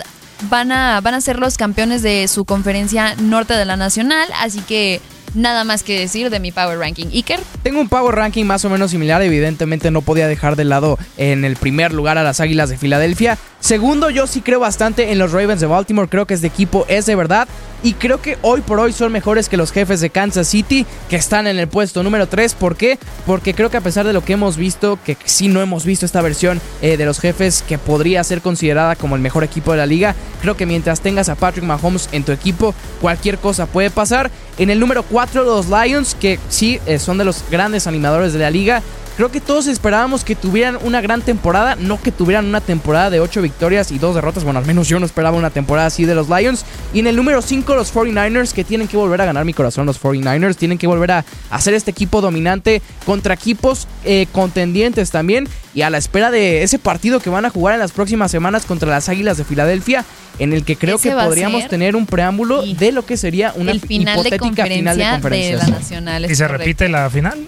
van 0.49 0.71
a, 0.71 1.01
van 1.01 1.13
a 1.13 1.21
ser 1.21 1.39
los 1.39 1.57
campeones 1.57 2.01
de 2.01 2.27
su 2.27 2.45
conferencia 2.45 3.15
norte 3.15 3.53
de 3.53 3.65
la 3.65 3.77
nacional. 3.77 4.27
Así 4.39 4.59
que 4.61 5.01
nada 5.35 5.63
más 5.63 5.83
que 5.83 5.99
decir 5.99 6.29
de 6.29 6.39
mi 6.39 6.51
Power 6.51 6.79
Ranking. 6.79 7.07
Iker. 7.07 7.39
Tengo 7.61 7.81
un 7.81 7.89
power 7.89 8.15
ranking 8.15 8.45
más 8.45 8.65
o 8.65 8.69
menos 8.69 8.91
similar, 8.91 9.21
evidentemente 9.21 9.91
no 9.91 10.01
podía 10.01 10.27
dejar 10.27 10.55
de 10.55 10.63
lado 10.63 10.97
en 11.17 11.45
el 11.45 11.55
primer 11.57 11.93
lugar 11.93 12.17
a 12.17 12.23
las 12.23 12.39
Águilas 12.39 12.69
de 12.69 12.77
Filadelfia. 12.77 13.37
Segundo, 13.59 14.09
yo 14.09 14.27
sí 14.27 14.41
creo 14.41 14.59
bastante 14.59 15.11
en 15.11 15.19
los 15.19 15.31
Ravens 15.31 15.61
de 15.61 15.67
Baltimore, 15.67 16.07
creo 16.07 16.25
que 16.25 16.35
este 16.35 16.47
equipo 16.47 16.85
es 16.87 17.05
de 17.05 17.15
verdad 17.15 17.47
y 17.85 17.93
creo 17.93 18.19
que 18.19 18.39
hoy 18.41 18.61
por 18.61 18.79
hoy 18.79 18.93
son 18.93 19.11
mejores 19.11 19.47
que 19.47 19.57
los 19.57 19.71
jefes 19.71 20.01
de 20.01 20.09
Kansas 20.09 20.47
City 20.47 20.87
que 21.07 21.17
están 21.17 21.45
en 21.45 21.59
el 21.59 21.67
puesto 21.67 22.01
número 22.01 22.27
3. 22.27 22.55
¿Por 22.55 22.75
qué? 22.75 22.97
Porque 23.27 23.53
creo 23.53 23.69
que 23.69 23.77
a 23.77 23.81
pesar 23.81 24.07
de 24.07 24.11
lo 24.11 24.25
que 24.25 24.33
hemos 24.33 24.57
visto, 24.57 24.97
que 25.05 25.15
sí 25.25 25.49
no 25.49 25.61
hemos 25.61 25.85
visto 25.85 26.03
esta 26.03 26.23
versión 26.23 26.59
eh, 26.81 26.97
de 26.97 27.05
los 27.05 27.19
jefes 27.19 27.61
que 27.61 27.77
podría 27.77 28.23
ser 28.23 28.41
considerada 28.41 28.95
como 28.95 29.15
el 29.15 29.21
mejor 29.21 29.43
equipo 29.43 29.69
de 29.69 29.77
la 29.77 29.85
liga, 29.85 30.15
creo 30.41 30.57
que 30.57 30.65
mientras 30.65 31.01
tengas 31.01 31.29
a 31.29 31.35
Patrick 31.35 31.63
Mahomes 31.63 32.09
en 32.11 32.23
tu 32.23 32.31
equipo, 32.31 32.73
cualquier 33.01 33.37
cosa 33.37 33.67
puede 33.67 33.91
pasar. 33.91 34.31
En 34.57 34.71
el 34.71 34.79
número 34.79 35.03
4 35.03 35.43
los 35.43 35.67
Lions, 35.67 36.15
que 36.15 36.39
sí 36.49 36.79
eh, 36.87 36.97
son 36.97 37.19
de 37.19 37.25
los 37.25 37.43
grandes 37.51 37.85
animadores 37.85 38.33
de 38.33 38.39
la 38.39 38.49
liga. 38.49 38.81
Creo 39.15 39.31
que 39.31 39.39
todos 39.39 39.67
esperábamos 39.67 40.25
que 40.25 40.35
tuvieran 40.35 40.77
una 40.83 40.99
gran 40.99 41.21
temporada, 41.21 41.75
no 41.75 42.01
que 42.01 42.11
tuvieran 42.11 42.45
una 42.45 42.59
temporada 42.59 43.09
de 43.09 43.21
8 43.21 43.41
victorias 43.41 43.91
y 43.91 43.97
2 43.97 44.15
derrotas. 44.15 44.43
Bueno, 44.43 44.59
al 44.59 44.65
menos 44.65 44.89
yo 44.89 44.99
no 44.99 45.05
esperaba 45.05 45.37
una 45.37 45.51
temporada 45.51 45.87
así 45.87 46.03
de 46.03 46.15
los 46.15 46.27
Lions. 46.27 46.65
Y 46.93 46.99
en 46.99 47.07
el 47.07 47.15
número 47.15 47.41
5 47.41 47.75
los 47.75 47.93
49ers, 47.93 48.51
que 48.51 48.65
tienen 48.65 48.89
que 48.89 48.97
volver 48.97 49.21
a 49.21 49.25
ganar 49.25 49.45
mi 49.45 49.53
corazón 49.53 49.85
los 49.85 50.01
49ers. 50.01 50.57
Tienen 50.57 50.77
que 50.77 50.87
volver 50.87 51.11
a 51.13 51.25
hacer 51.49 51.73
este 51.73 51.91
equipo 51.91 52.19
dominante 52.19 52.81
contra 53.05 53.35
equipos 53.35 53.87
eh, 54.03 54.27
contendientes 54.33 55.11
también. 55.11 55.47
Y 55.73 55.83
a 55.83 55.89
la 55.89 55.97
espera 55.97 56.29
de 56.29 56.63
ese 56.63 56.77
partido 56.77 57.21
que 57.21 57.29
van 57.29 57.45
a 57.45 57.49
jugar 57.49 57.75
en 57.75 57.79
las 57.79 57.93
próximas 57.93 58.31
semanas 58.31 58.65
contra 58.65 58.89
las 58.89 59.07
Águilas 59.07 59.37
de 59.37 59.45
Filadelfia, 59.45 60.03
en 60.39 60.51
el 60.51 60.65
que 60.65 60.75
creo 60.75 60.97
que 60.97 61.11
podríamos 61.11 61.69
tener 61.69 61.95
un 61.95 62.05
preámbulo 62.05 62.63
de 62.63 62.91
lo 62.91 63.05
que 63.05 63.15
sería 63.15 63.53
una 63.55 63.71
el 63.71 63.79
final 63.79 64.23
de 64.23 64.27
hipotética 64.27 64.65
final 64.65 64.97
de 64.97 65.09
conferencia 65.09 65.57
de, 65.57 65.71
la 65.71 65.79
nacional. 65.79 66.25
¿Y 66.25 66.35
se 66.35 66.43
correcto. 66.43 66.57
repite 66.57 66.89
la 66.89 67.09
final? 67.09 67.45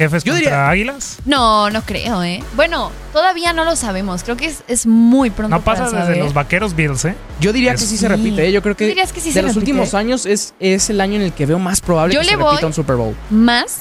¿Jefes 0.00 0.24
Yo 0.24 0.32
contra 0.32 0.50
diría- 0.50 0.70
Águilas? 0.70 1.18
No, 1.26 1.68
no 1.68 1.82
creo, 1.82 2.22
¿eh? 2.22 2.42
Bueno, 2.56 2.90
todavía 3.12 3.52
no 3.52 3.66
lo 3.66 3.76
sabemos. 3.76 4.22
Creo 4.22 4.34
que 4.34 4.46
es, 4.46 4.62
es 4.66 4.86
muy 4.86 5.28
pronto. 5.28 5.54
No 5.54 5.62
pasa 5.62 5.84
para 5.84 5.90
desde 5.98 6.04
saber. 6.12 6.24
los 6.24 6.32
vaqueros 6.32 6.74
Bills, 6.74 7.04
¿eh? 7.04 7.14
Yo 7.38 7.52
diría 7.52 7.72
que 7.72 7.78
sí 7.78 7.98
se 7.98 8.08
repite. 8.08 8.46
¿eh? 8.48 8.50
Yo 8.52 8.62
creo 8.62 8.74
¿Tú 8.74 8.78
que, 8.78 8.86
dirías 8.86 9.12
que 9.12 9.20
sí 9.20 9.28
de 9.28 9.34
se 9.34 9.42
los 9.42 9.54
repite? 9.54 9.72
últimos 9.72 9.92
años 9.92 10.24
es, 10.24 10.54
es 10.58 10.88
el 10.88 11.02
año 11.02 11.16
en 11.16 11.22
el 11.22 11.32
que 11.34 11.44
veo 11.44 11.58
más 11.58 11.82
probable 11.82 12.14
Yo 12.14 12.20
que 12.20 12.24
le 12.24 12.30
se 12.32 12.36
repita 12.38 12.54
voy- 12.56 12.64
un 12.64 12.72
Super 12.72 12.96
Bowl. 12.96 13.14
Más. 13.28 13.80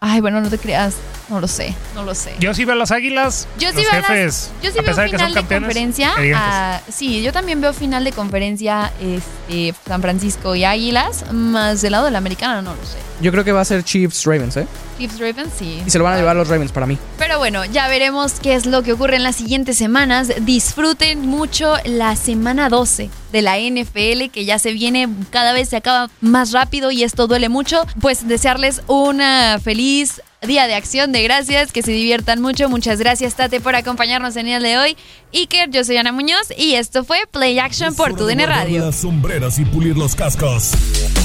Ay, 0.00 0.20
bueno, 0.20 0.40
no 0.40 0.48
te 0.48 0.58
creas. 0.58 0.94
No 1.28 1.40
lo 1.40 1.48
sé, 1.48 1.74
no 1.94 2.04
lo 2.04 2.14
sé. 2.14 2.32
Yo 2.38 2.54
sí 2.54 2.64
veo 2.64 2.74
a 2.74 2.78
las 2.78 2.90
Águilas. 2.90 3.46
Yo 3.58 3.68
sí 3.68 3.74
los 3.82 3.84
veo, 3.90 4.00
las- 4.00 4.06
jefes, 4.06 4.50
yo 4.62 4.70
sí 4.70 4.78
a 4.78 4.82
veo 4.82 4.90
pesar 4.92 5.04
de 5.04 5.10
que 5.10 5.16
final 5.18 5.32
son 5.34 5.42
de 5.48 5.54
conferencia. 5.60 6.12
evidentes. 6.16 6.42
a- 6.42 6.80
sí, 6.90 7.22
yo 7.22 7.32
también 7.34 7.60
veo 7.60 7.72
final 7.74 8.04
de 8.04 8.12
conferencia 8.12 8.90
este, 9.00 9.74
San 9.86 10.00
Francisco 10.00 10.54
y 10.54 10.64
Águilas. 10.64 11.30
Más 11.32 11.82
del 11.82 11.92
lado 11.92 12.06
de 12.06 12.12
la 12.12 12.18
americana, 12.18 12.62
no 12.62 12.70
lo 12.74 12.82
sé. 12.86 12.96
Yo 13.20 13.30
creo 13.32 13.44
que 13.44 13.52
va 13.52 13.60
a 13.60 13.64
ser 13.64 13.82
Chiefs 13.84 14.24
Ravens, 14.24 14.56
¿eh? 14.56 14.66
Chiefs 14.96 15.18
Ravens, 15.18 15.50
sí. 15.58 15.82
Y 15.84 15.90
se 15.90 15.98
lo 15.98 16.04
van 16.04 16.14
a 16.14 16.16
llevar 16.16 16.36
los 16.36 16.48
Ravens 16.48 16.72
para 16.72 16.86
mí. 16.86 16.96
Pero 17.18 17.38
bueno, 17.38 17.64
ya 17.66 17.88
veremos 17.88 18.34
qué 18.40 18.54
es 18.54 18.64
lo 18.64 18.82
que 18.82 18.92
ocurre 18.94 19.16
en 19.16 19.24
las 19.24 19.36
siguientes 19.36 19.76
semanas. 19.76 20.32
Disfruten 20.42 21.26
mucho 21.26 21.74
la 21.84 22.14
semana 22.16 22.68
12 22.68 23.10
de 23.32 23.42
la 23.42 23.58
NFL 23.58 24.30
que 24.32 24.44
ya 24.44 24.58
se 24.58 24.72
viene, 24.72 25.08
cada 25.30 25.52
vez 25.52 25.68
se 25.68 25.76
acaba 25.76 26.10
más 26.20 26.52
rápido 26.52 26.90
y 26.90 27.02
esto 27.02 27.26
duele 27.26 27.48
mucho. 27.48 27.84
Pues 28.00 28.26
desearles 28.26 28.82
una 28.86 29.58
feliz 29.62 30.20
día 30.46 30.68
de 30.68 30.74
acción 30.74 31.10
de 31.10 31.22
gracias, 31.22 31.72
que 31.72 31.82
se 31.82 31.90
diviertan 31.90 32.40
mucho. 32.40 32.68
Muchas 32.68 32.98
gracias 32.98 33.34
Tate 33.34 33.60
por 33.60 33.74
acompañarnos 33.74 34.36
en 34.36 34.46
el 34.46 34.62
de 34.62 34.78
hoy. 34.78 34.96
Iker, 35.34 35.70
yo 35.70 35.84
soy 35.84 35.96
Ana 35.96 36.12
Muñoz 36.12 36.52
y 36.56 36.74
esto 36.74 37.04
fue 37.04 37.18
Play 37.30 37.58
Action 37.58 37.94
por 37.94 38.14
tu 38.14 38.24
DN 38.24 38.46
Radio. 38.46 38.86
Las 38.86 38.96
sombreras 38.96 39.58
y 39.58 39.64
pulir 39.64 39.96
los 39.96 40.14
cascos. 40.14 40.72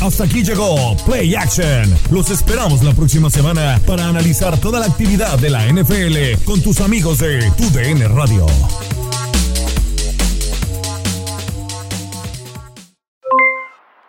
Hasta 0.02 0.24
aquí 0.24 0.44
llegó 0.44 0.98
Play 1.06 1.36
Action. 1.36 1.96
Los 2.12 2.30
esperamos 2.32 2.84
la 2.84 2.94
próxima 2.94 3.30
semana 3.30 3.80
para 3.86 4.08
analizar 4.08 4.60
toda 4.60 4.80
la 4.80 4.88
actividad 4.88 5.38
de 5.40 5.50
la 5.50 5.66
NFL 5.68 6.44
con 6.46 6.62
tus 6.62 6.82
amigos 6.82 7.20
de 7.20 7.52
Tu 7.52 7.70
DN 7.70 8.08
Radio. 8.08 8.48